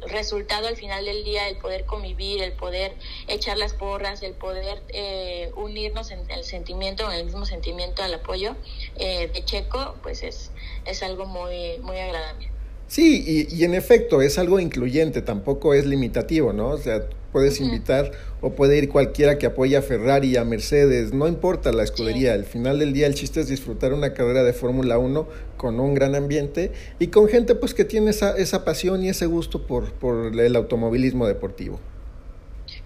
resultado 0.08 0.68
al 0.68 0.76
final 0.76 1.04
del 1.04 1.22
día, 1.22 1.46
el 1.48 1.58
poder 1.58 1.84
convivir, 1.84 2.42
el 2.42 2.52
poder 2.52 2.94
echar 3.28 3.58
las 3.58 3.74
porras, 3.74 4.22
el 4.22 4.32
poder 4.32 4.82
eh, 4.88 5.52
unirnos 5.54 6.10
en 6.10 6.28
el 6.30 6.44
sentimiento, 6.44 7.04
en 7.10 7.18
el 7.18 7.24
mismo 7.26 7.44
sentimiento 7.44 8.02
al 8.02 8.14
apoyo 8.14 8.56
eh, 8.96 9.28
de 9.28 9.44
Checo, 9.44 9.96
pues 10.02 10.22
es, 10.22 10.50
es 10.86 11.02
algo 11.02 11.26
muy, 11.26 11.78
muy 11.80 11.98
agradable. 11.98 12.50
Sí, 12.90 13.22
y, 13.24 13.54
y, 13.54 13.62
en 13.62 13.74
efecto 13.74 14.20
es 14.20 14.36
algo 14.36 14.58
incluyente, 14.58 15.22
tampoco 15.22 15.74
es 15.74 15.86
limitativo, 15.86 16.52
¿no? 16.52 16.70
O 16.70 16.76
sea, 16.76 17.06
puedes 17.30 17.60
invitar 17.60 18.10
o 18.40 18.50
puede 18.56 18.78
ir 18.78 18.88
cualquiera 18.88 19.38
que 19.38 19.46
apoye 19.46 19.76
a 19.76 19.82
Ferrari, 19.82 20.36
a 20.36 20.44
Mercedes, 20.44 21.12
no 21.12 21.28
importa 21.28 21.70
la 21.70 21.84
escudería, 21.84 22.32
al 22.32 22.44
final 22.44 22.80
del 22.80 22.92
día 22.92 23.06
el 23.06 23.14
chiste 23.14 23.38
es 23.38 23.46
disfrutar 23.46 23.92
una 23.92 24.12
carrera 24.12 24.42
de 24.42 24.52
Fórmula 24.52 24.98
1 24.98 25.28
con 25.56 25.78
un 25.78 25.94
gran 25.94 26.16
ambiente 26.16 26.72
y 26.98 27.06
con 27.06 27.28
gente 27.28 27.54
pues 27.54 27.74
que 27.74 27.84
tiene 27.84 28.10
esa, 28.10 28.36
esa 28.36 28.64
pasión 28.64 29.04
y 29.04 29.08
ese 29.08 29.26
gusto 29.26 29.68
por, 29.68 29.92
por 29.92 30.36
el 30.36 30.56
automovilismo 30.56 31.28
deportivo. 31.28 31.78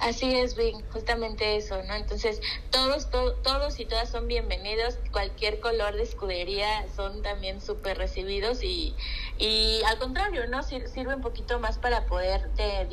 Así 0.00 0.34
es, 0.34 0.56
Vic, 0.56 0.76
justamente 0.92 1.56
eso, 1.56 1.82
¿no? 1.84 1.94
Entonces, 1.94 2.40
todos, 2.70 3.08
todos 3.10 3.80
y 3.80 3.84
todas 3.86 4.10
son 4.10 4.26
bienvenidos, 4.26 4.98
cualquier 5.12 5.60
color 5.60 5.94
de 5.94 6.02
escudería 6.02 6.86
son 6.94 7.22
también 7.22 7.60
súper 7.60 7.96
recibidos 7.96 8.62
y, 8.62 8.94
y 9.38 9.80
al 9.86 9.98
contrario, 9.98 10.46
¿no? 10.48 10.62
sirve 10.62 11.14
un 11.14 11.22
poquito 11.22 11.58
más 11.58 11.78
para 11.78 12.06
poder 12.06 12.50
eh, 12.58 12.88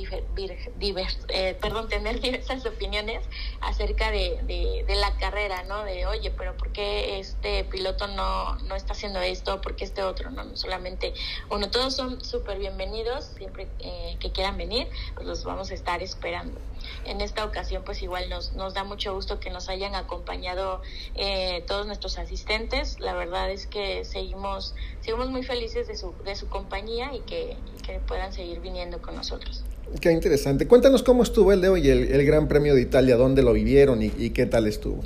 eh, 1.30 1.58
perdón, 1.60 1.90
tener 1.90 2.20
diversas 2.22 2.66
opiniones 2.66 3.24
acerca 3.62 4.12
de, 4.12 4.40
de, 4.88 4.96
la 4.96 5.16
carrera, 5.18 5.64
¿no? 5.64 5.84
De, 5.84 6.06
oye, 6.06 6.32
pero 6.32 6.56
¿por 6.56 6.72
qué 6.72 7.20
este 7.20 7.64
piloto 7.64 8.08
no, 8.08 8.56
no 8.60 8.76
está 8.76 8.94
haciendo 8.94 9.20
esto? 9.20 9.62
¿Por 9.62 9.76
qué 9.76 9.86
este 9.86 10.04
otro? 10.04 10.30
No, 10.30 10.44
no 10.44 10.56
solamente 10.56 11.14
uno, 11.50 11.72
todos 11.72 11.96
son 11.96 12.24
súper 12.24 12.60
bienvenidos, 12.60 13.26
siempre 13.36 13.68
eh, 13.80 14.18
que 14.20 14.32
quieran 14.32 14.58
venir, 14.58 14.88
pues 15.16 15.26
los 15.26 15.44
vamos 15.44 15.72
a 15.72 15.74
estar 15.74 16.04
esperando 16.04 16.60
en 17.06 17.22
esta 17.22 17.46
ocasión 17.46 17.84
pues 17.86 18.02
igual 18.02 18.30
nos, 18.30 18.54
nos 18.54 18.74
da 18.74 18.84
mucho 18.84 19.14
gusto 19.14 19.40
que 19.40 19.50
nos 19.50 19.70
hayan 19.70 19.96
acompañado 19.96 20.82
eh, 21.16 21.64
todos 21.68 21.86
nuestros 21.88 22.18
asistentes. 22.18 23.00
La 23.00 23.14
verdad 23.14 23.50
es 23.52 23.68
que 23.68 24.06
seguimos, 24.06 24.76
seguimos 25.02 25.30
muy 25.30 25.44
felices 25.44 25.88
de 25.88 25.96
su, 25.96 26.14
de 26.26 26.36
su 26.36 26.48
compañía 26.48 27.14
y 27.14 27.20
que, 27.22 27.58
que 27.86 28.00
puedan 28.00 28.34
seguir 28.34 28.60
viniendo 28.60 29.02
con 29.02 29.16
nosotros. 29.16 29.64
Qué 30.00 30.12
interesante. 30.12 30.68
Cuéntanos 30.68 31.04
cómo 31.04 31.24
estuvo 31.24 31.52
el 31.52 31.62
de 31.62 31.70
hoy, 31.70 31.90
el, 31.90 32.12
el 32.12 32.26
Gran 32.26 32.48
Premio 32.48 32.76
de 32.76 32.82
Italia, 32.82 33.18
dónde 33.18 33.44
lo 33.44 33.54
vivieron 33.54 34.02
y, 34.02 34.12
y 34.18 34.30
qué 34.30 34.46
tal 34.46 34.68
estuvo. 34.68 35.04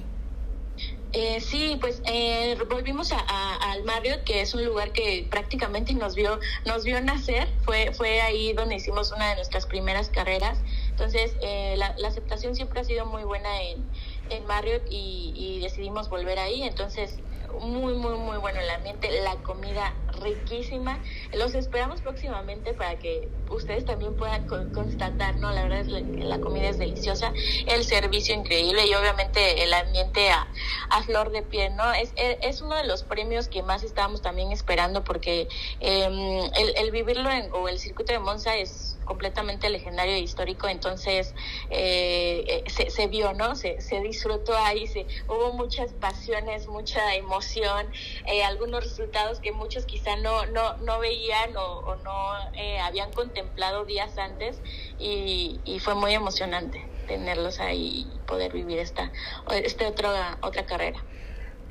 Eh, 1.18 1.40
sí, 1.40 1.78
pues 1.80 2.02
eh, 2.06 2.58
volvimos 2.70 3.14
a, 3.14 3.72
al 3.72 3.86
Marriott, 3.86 4.26
que 4.26 4.42
es 4.42 4.54
un 4.54 4.66
lugar 4.66 4.92
que 4.92 5.26
prácticamente 5.30 5.94
nos 5.94 6.14
vio, 6.14 6.42
nos 6.66 6.84
vio 6.84 7.00
nacer. 7.00 7.48
Fue, 7.64 7.94
fue 7.94 8.20
ahí 8.20 8.52
donde 8.52 8.76
hicimos 8.76 9.14
una 9.14 9.30
de 9.30 9.36
nuestras 9.38 9.66
primeras 9.66 10.10
carreras. 10.10 10.58
Entonces, 10.96 11.36
eh, 11.42 11.76
la, 11.78 11.94
la, 11.98 12.08
aceptación 12.08 12.56
siempre 12.56 12.80
ha 12.80 12.86
sido 12.86 13.06
muy 13.06 13.26
buena 13.26 13.62
en, 13.64 13.84
en 14.30 14.46
Marriott 14.46 14.84
y, 14.90 15.34
y 15.36 15.60
decidimos 15.60 16.08
volver 16.08 16.40
ahí. 16.40 16.64
Entonces, 16.64 17.20
muy, 17.60 17.94
muy, 17.94 18.18
muy 18.18 18.38
bueno 18.38 18.60
el 18.60 18.70
ambiente, 18.70 19.10
la 19.22 19.36
comida 19.44 19.94
riquísima. 20.22 21.00
Los 21.34 21.54
esperamos 21.56 22.02
próximamente 22.02 22.74
para 22.74 22.98
que 22.98 23.28
ustedes 23.50 23.86
también 23.86 24.16
puedan 24.16 24.48
constatar, 24.48 25.36
¿no? 25.38 25.52
La 25.52 25.64
verdad 25.64 25.80
es 25.80 25.88
que 25.88 26.24
la 26.24 26.40
comida 26.40 26.70
es 26.70 26.78
deliciosa, 26.78 27.34
el 27.68 27.84
servicio 27.84 28.34
increíble 28.34 28.86
y 28.88 28.94
obviamente 28.94 29.64
el 29.64 29.74
ambiente 29.74 30.30
a, 30.30 30.48
a 30.90 31.04
flor 31.04 31.32
de 31.32 31.42
piel, 31.42 31.76
¿no? 31.76 31.92
Es, 31.94 32.14
es, 32.16 32.62
uno 32.62 32.76
de 32.76 32.86
los 32.86 33.04
premios 33.04 33.48
que 33.48 33.64
más 33.64 33.84
estábamos 33.84 34.22
también 34.22 34.52
esperando 34.52 35.04
porque 35.04 35.48
eh, 35.80 36.50
el, 36.56 36.74
el, 36.78 36.92
vivirlo 36.92 37.30
en, 37.30 37.52
o 37.52 37.68
el 37.68 37.80
circuito 37.80 38.14
de 38.14 38.20
Monza 38.20 38.56
es 38.56 38.95
completamente 39.06 39.70
legendario 39.70 40.14
e 40.14 40.20
histórico, 40.20 40.68
entonces 40.68 41.34
eh, 41.70 42.64
se, 42.68 42.90
se, 42.90 43.08
vio, 43.08 43.34
¿no? 43.34 43.56
Se, 43.56 43.80
se 43.82 44.02
disfrutó 44.02 44.56
ahí, 44.58 44.88
se, 44.88 45.06
hubo 45.28 45.54
muchas 45.54 45.94
pasiones, 45.94 46.68
mucha 46.68 47.16
emoción, 47.16 47.88
eh, 48.26 48.44
algunos 48.44 48.84
resultados 48.84 49.40
que 49.40 49.52
muchos 49.52 49.86
quizá 49.86 50.16
no, 50.18 50.46
no, 50.48 50.78
no 50.78 51.00
veían 51.00 51.56
o, 51.56 51.96
no 52.04 52.52
eh, 52.56 52.80
habían 52.80 53.12
contemplado 53.12 53.86
días 53.86 54.18
antes 54.18 54.58
y, 55.00 55.60
y 55.66 55.80
fue 55.80 55.96
muy 55.96 56.14
emocionante 56.14 56.86
tenerlos 57.08 57.60
ahí 57.60 58.08
y 58.08 58.28
poder 58.28 58.52
vivir 58.52 58.80
esta, 58.80 59.12
esta 59.52 59.88
otra, 59.88 60.38
otra 60.42 60.66
carrera. 60.66 61.04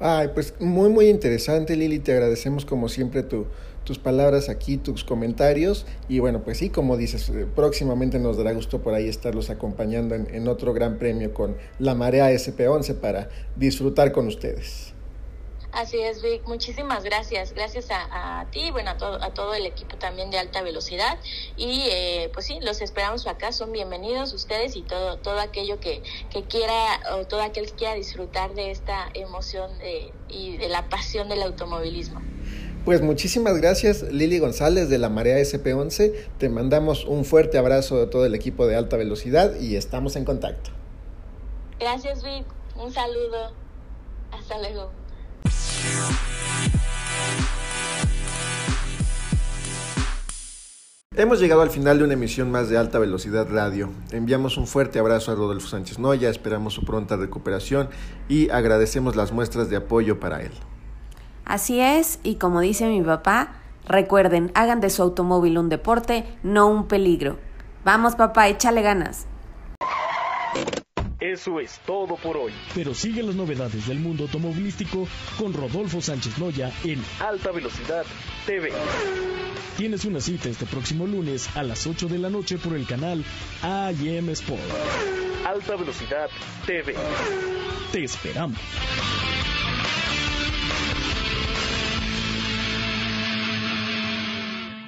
Ay, 0.00 0.28
pues 0.34 0.54
muy, 0.60 0.88
muy 0.88 1.08
interesante, 1.08 1.76
Lili. 1.76 1.98
Te 1.98 2.12
agradecemos 2.12 2.64
como 2.64 2.88
siempre 2.88 3.22
tu, 3.22 3.46
tus 3.84 3.98
palabras 3.98 4.48
aquí, 4.48 4.76
tus 4.76 5.04
comentarios. 5.04 5.86
Y 6.08 6.18
bueno, 6.18 6.42
pues 6.42 6.58
sí, 6.58 6.70
como 6.70 6.96
dices, 6.96 7.28
eh, 7.28 7.46
próximamente 7.54 8.18
nos 8.18 8.36
dará 8.36 8.52
gusto 8.52 8.82
por 8.82 8.94
ahí 8.94 9.08
estarlos 9.08 9.50
acompañando 9.50 10.14
en, 10.14 10.34
en 10.34 10.48
otro 10.48 10.72
gran 10.72 10.98
premio 10.98 11.32
con 11.32 11.56
la 11.78 11.94
Marea 11.94 12.30
SP11 12.30 12.94
para 12.96 13.28
disfrutar 13.56 14.12
con 14.12 14.26
ustedes. 14.26 14.94
Así 15.74 15.98
es, 15.98 16.22
Vic. 16.22 16.46
Muchísimas 16.46 17.02
gracias. 17.02 17.52
Gracias 17.52 17.90
a, 17.90 18.40
a 18.40 18.50
ti, 18.50 18.70
bueno, 18.70 18.90
a 18.90 18.96
todo, 18.96 19.20
a 19.20 19.34
todo 19.34 19.54
el 19.54 19.66
equipo 19.66 19.96
también 19.96 20.30
de 20.30 20.38
alta 20.38 20.62
velocidad. 20.62 21.18
Y 21.56 21.88
eh, 21.90 22.30
pues 22.32 22.46
sí, 22.46 22.60
los 22.62 22.80
esperamos 22.80 23.26
acá. 23.26 23.50
Son 23.50 23.72
bienvenidos 23.72 24.32
ustedes 24.34 24.76
y 24.76 24.82
todo, 24.82 25.18
todo 25.18 25.40
aquello 25.40 25.80
que, 25.80 26.00
que 26.30 26.44
quiera 26.44 27.00
o 27.14 27.26
todo 27.26 27.42
aquel 27.42 27.66
que 27.66 27.72
quiera 27.72 27.94
disfrutar 27.94 28.54
de 28.54 28.70
esta 28.70 29.08
emoción 29.14 29.76
de, 29.78 30.12
y 30.28 30.56
de 30.58 30.68
la 30.68 30.88
pasión 30.88 31.28
del 31.28 31.42
automovilismo. 31.42 32.22
Pues 32.84 33.00
muchísimas 33.00 33.56
gracias 33.56 34.02
Lili 34.12 34.38
González 34.38 34.90
de 34.90 34.98
la 34.98 35.08
Marea 35.08 35.38
SP11. 35.38 36.12
Te 36.36 36.50
mandamos 36.50 37.06
un 37.06 37.24
fuerte 37.24 37.56
abrazo 37.56 37.98
de 37.98 38.06
todo 38.08 38.26
el 38.26 38.34
equipo 38.34 38.66
de 38.66 38.76
alta 38.76 38.98
velocidad 38.98 39.58
y 39.58 39.76
estamos 39.76 40.16
en 40.16 40.26
contacto. 40.26 40.70
Gracias 41.80 42.22
Vic, 42.22 42.44
un 42.76 42.92
saludo. 42.92 43.52
Hasta 44.30 44.58
luego. 44.58 44.90
Hemos 51.16 51.40
llegado 51.40 51.62
al 51.62 51.70
final 51.70 51.98
de 51.98 52.04
una 52.04 52.14
emisión 52.14 52.50
más 52.50 52.68
de 52.68 52.76
Alta 52.76 52.98
Velocidad 52.98 53.46
Radio. 53.48 53.88
Enviamos 54.10 54.56
un 54.56 54.66
fuerte 54.66 54.98
abrazo 54.98 55.30
a 55.30 55.36
Rodolfo 55.36 55.68
Sánchez 55.68 56.00
Noya, 56.00 56.28
esperamos 56.28 56.74
su 56.74 56.84
pronta 56.84 57.16
recuperación 57.16 57.88
y 58.28 58.50
agradecemos 58.50 59.14
las 59.14 59.30
muestras 59.30 59.70
de 59.70 59.76
apoyo 59.76 60.18
para 60.18 60.42
él. 60.42 60.50
Así 61.44 61.80
es, 61.80 62.20
y 62.22 62.36
como 62.36 62.60
dice 62.60 62.88
mi 62.88 63.02
papá, 63.02 63.56
recuerden, 63.86 64.50
hagan 64.54 64.80
de 64.80 64.90
su 64.90 65.02
automóvil 65.02 65.58
un 65.58 65.68
deporte, 65.68 66.24
no 66.42 66.68
un 66.68 66.88
peligro. 66.88 67.38
Vamos 67.84 68.16
papá, 68.16 68.48
échale 68.48 68.82
ganas. 68.82 69.26
Eso 71.20 71.58
es 71.58 71.80
todo 71.86 72.16
por 72.16 72.36
hoy. 72.36 72.52
Pero 72.74 72.94
sigue 72.94 73.22
las 73.22 73.34
novedades 73.34 73.86
del 73.86 73.98
mundo 73.98 74.24
automovilístico 74.24 75.08
con 75.38 75.54
Rodolfo 75.54 76.00
Sánchez 76.00 76.38
Loya 76.38 76.70
en 76.84 77.02
Alta 77.20 77.50
Velocidad 77.50 78.04
TV. 78.46 78.70
Tienes 79.76 80.04
una 80.04 80.20
cita 80.20 80.48
este 80.48 80.66
próximo 80.66 81.06
lunes 81.06 81.48
a 81.56 81.62
las 81.62 81.86
8 81.86 82.08
de 82.08 82.18
la 82.18 82.30
noche 82.30 82.58
por 82.58 82.74
el 82.74 82.86
canal 82.86 83.24
AM 83.62 84.28
Sport. 84.30 84.60
Alta 85.46 85.76
Velocidad 85.76 86.28
TV. 86.66 86.94
Te 87.90 88.04
esperamos. 88.04 88.58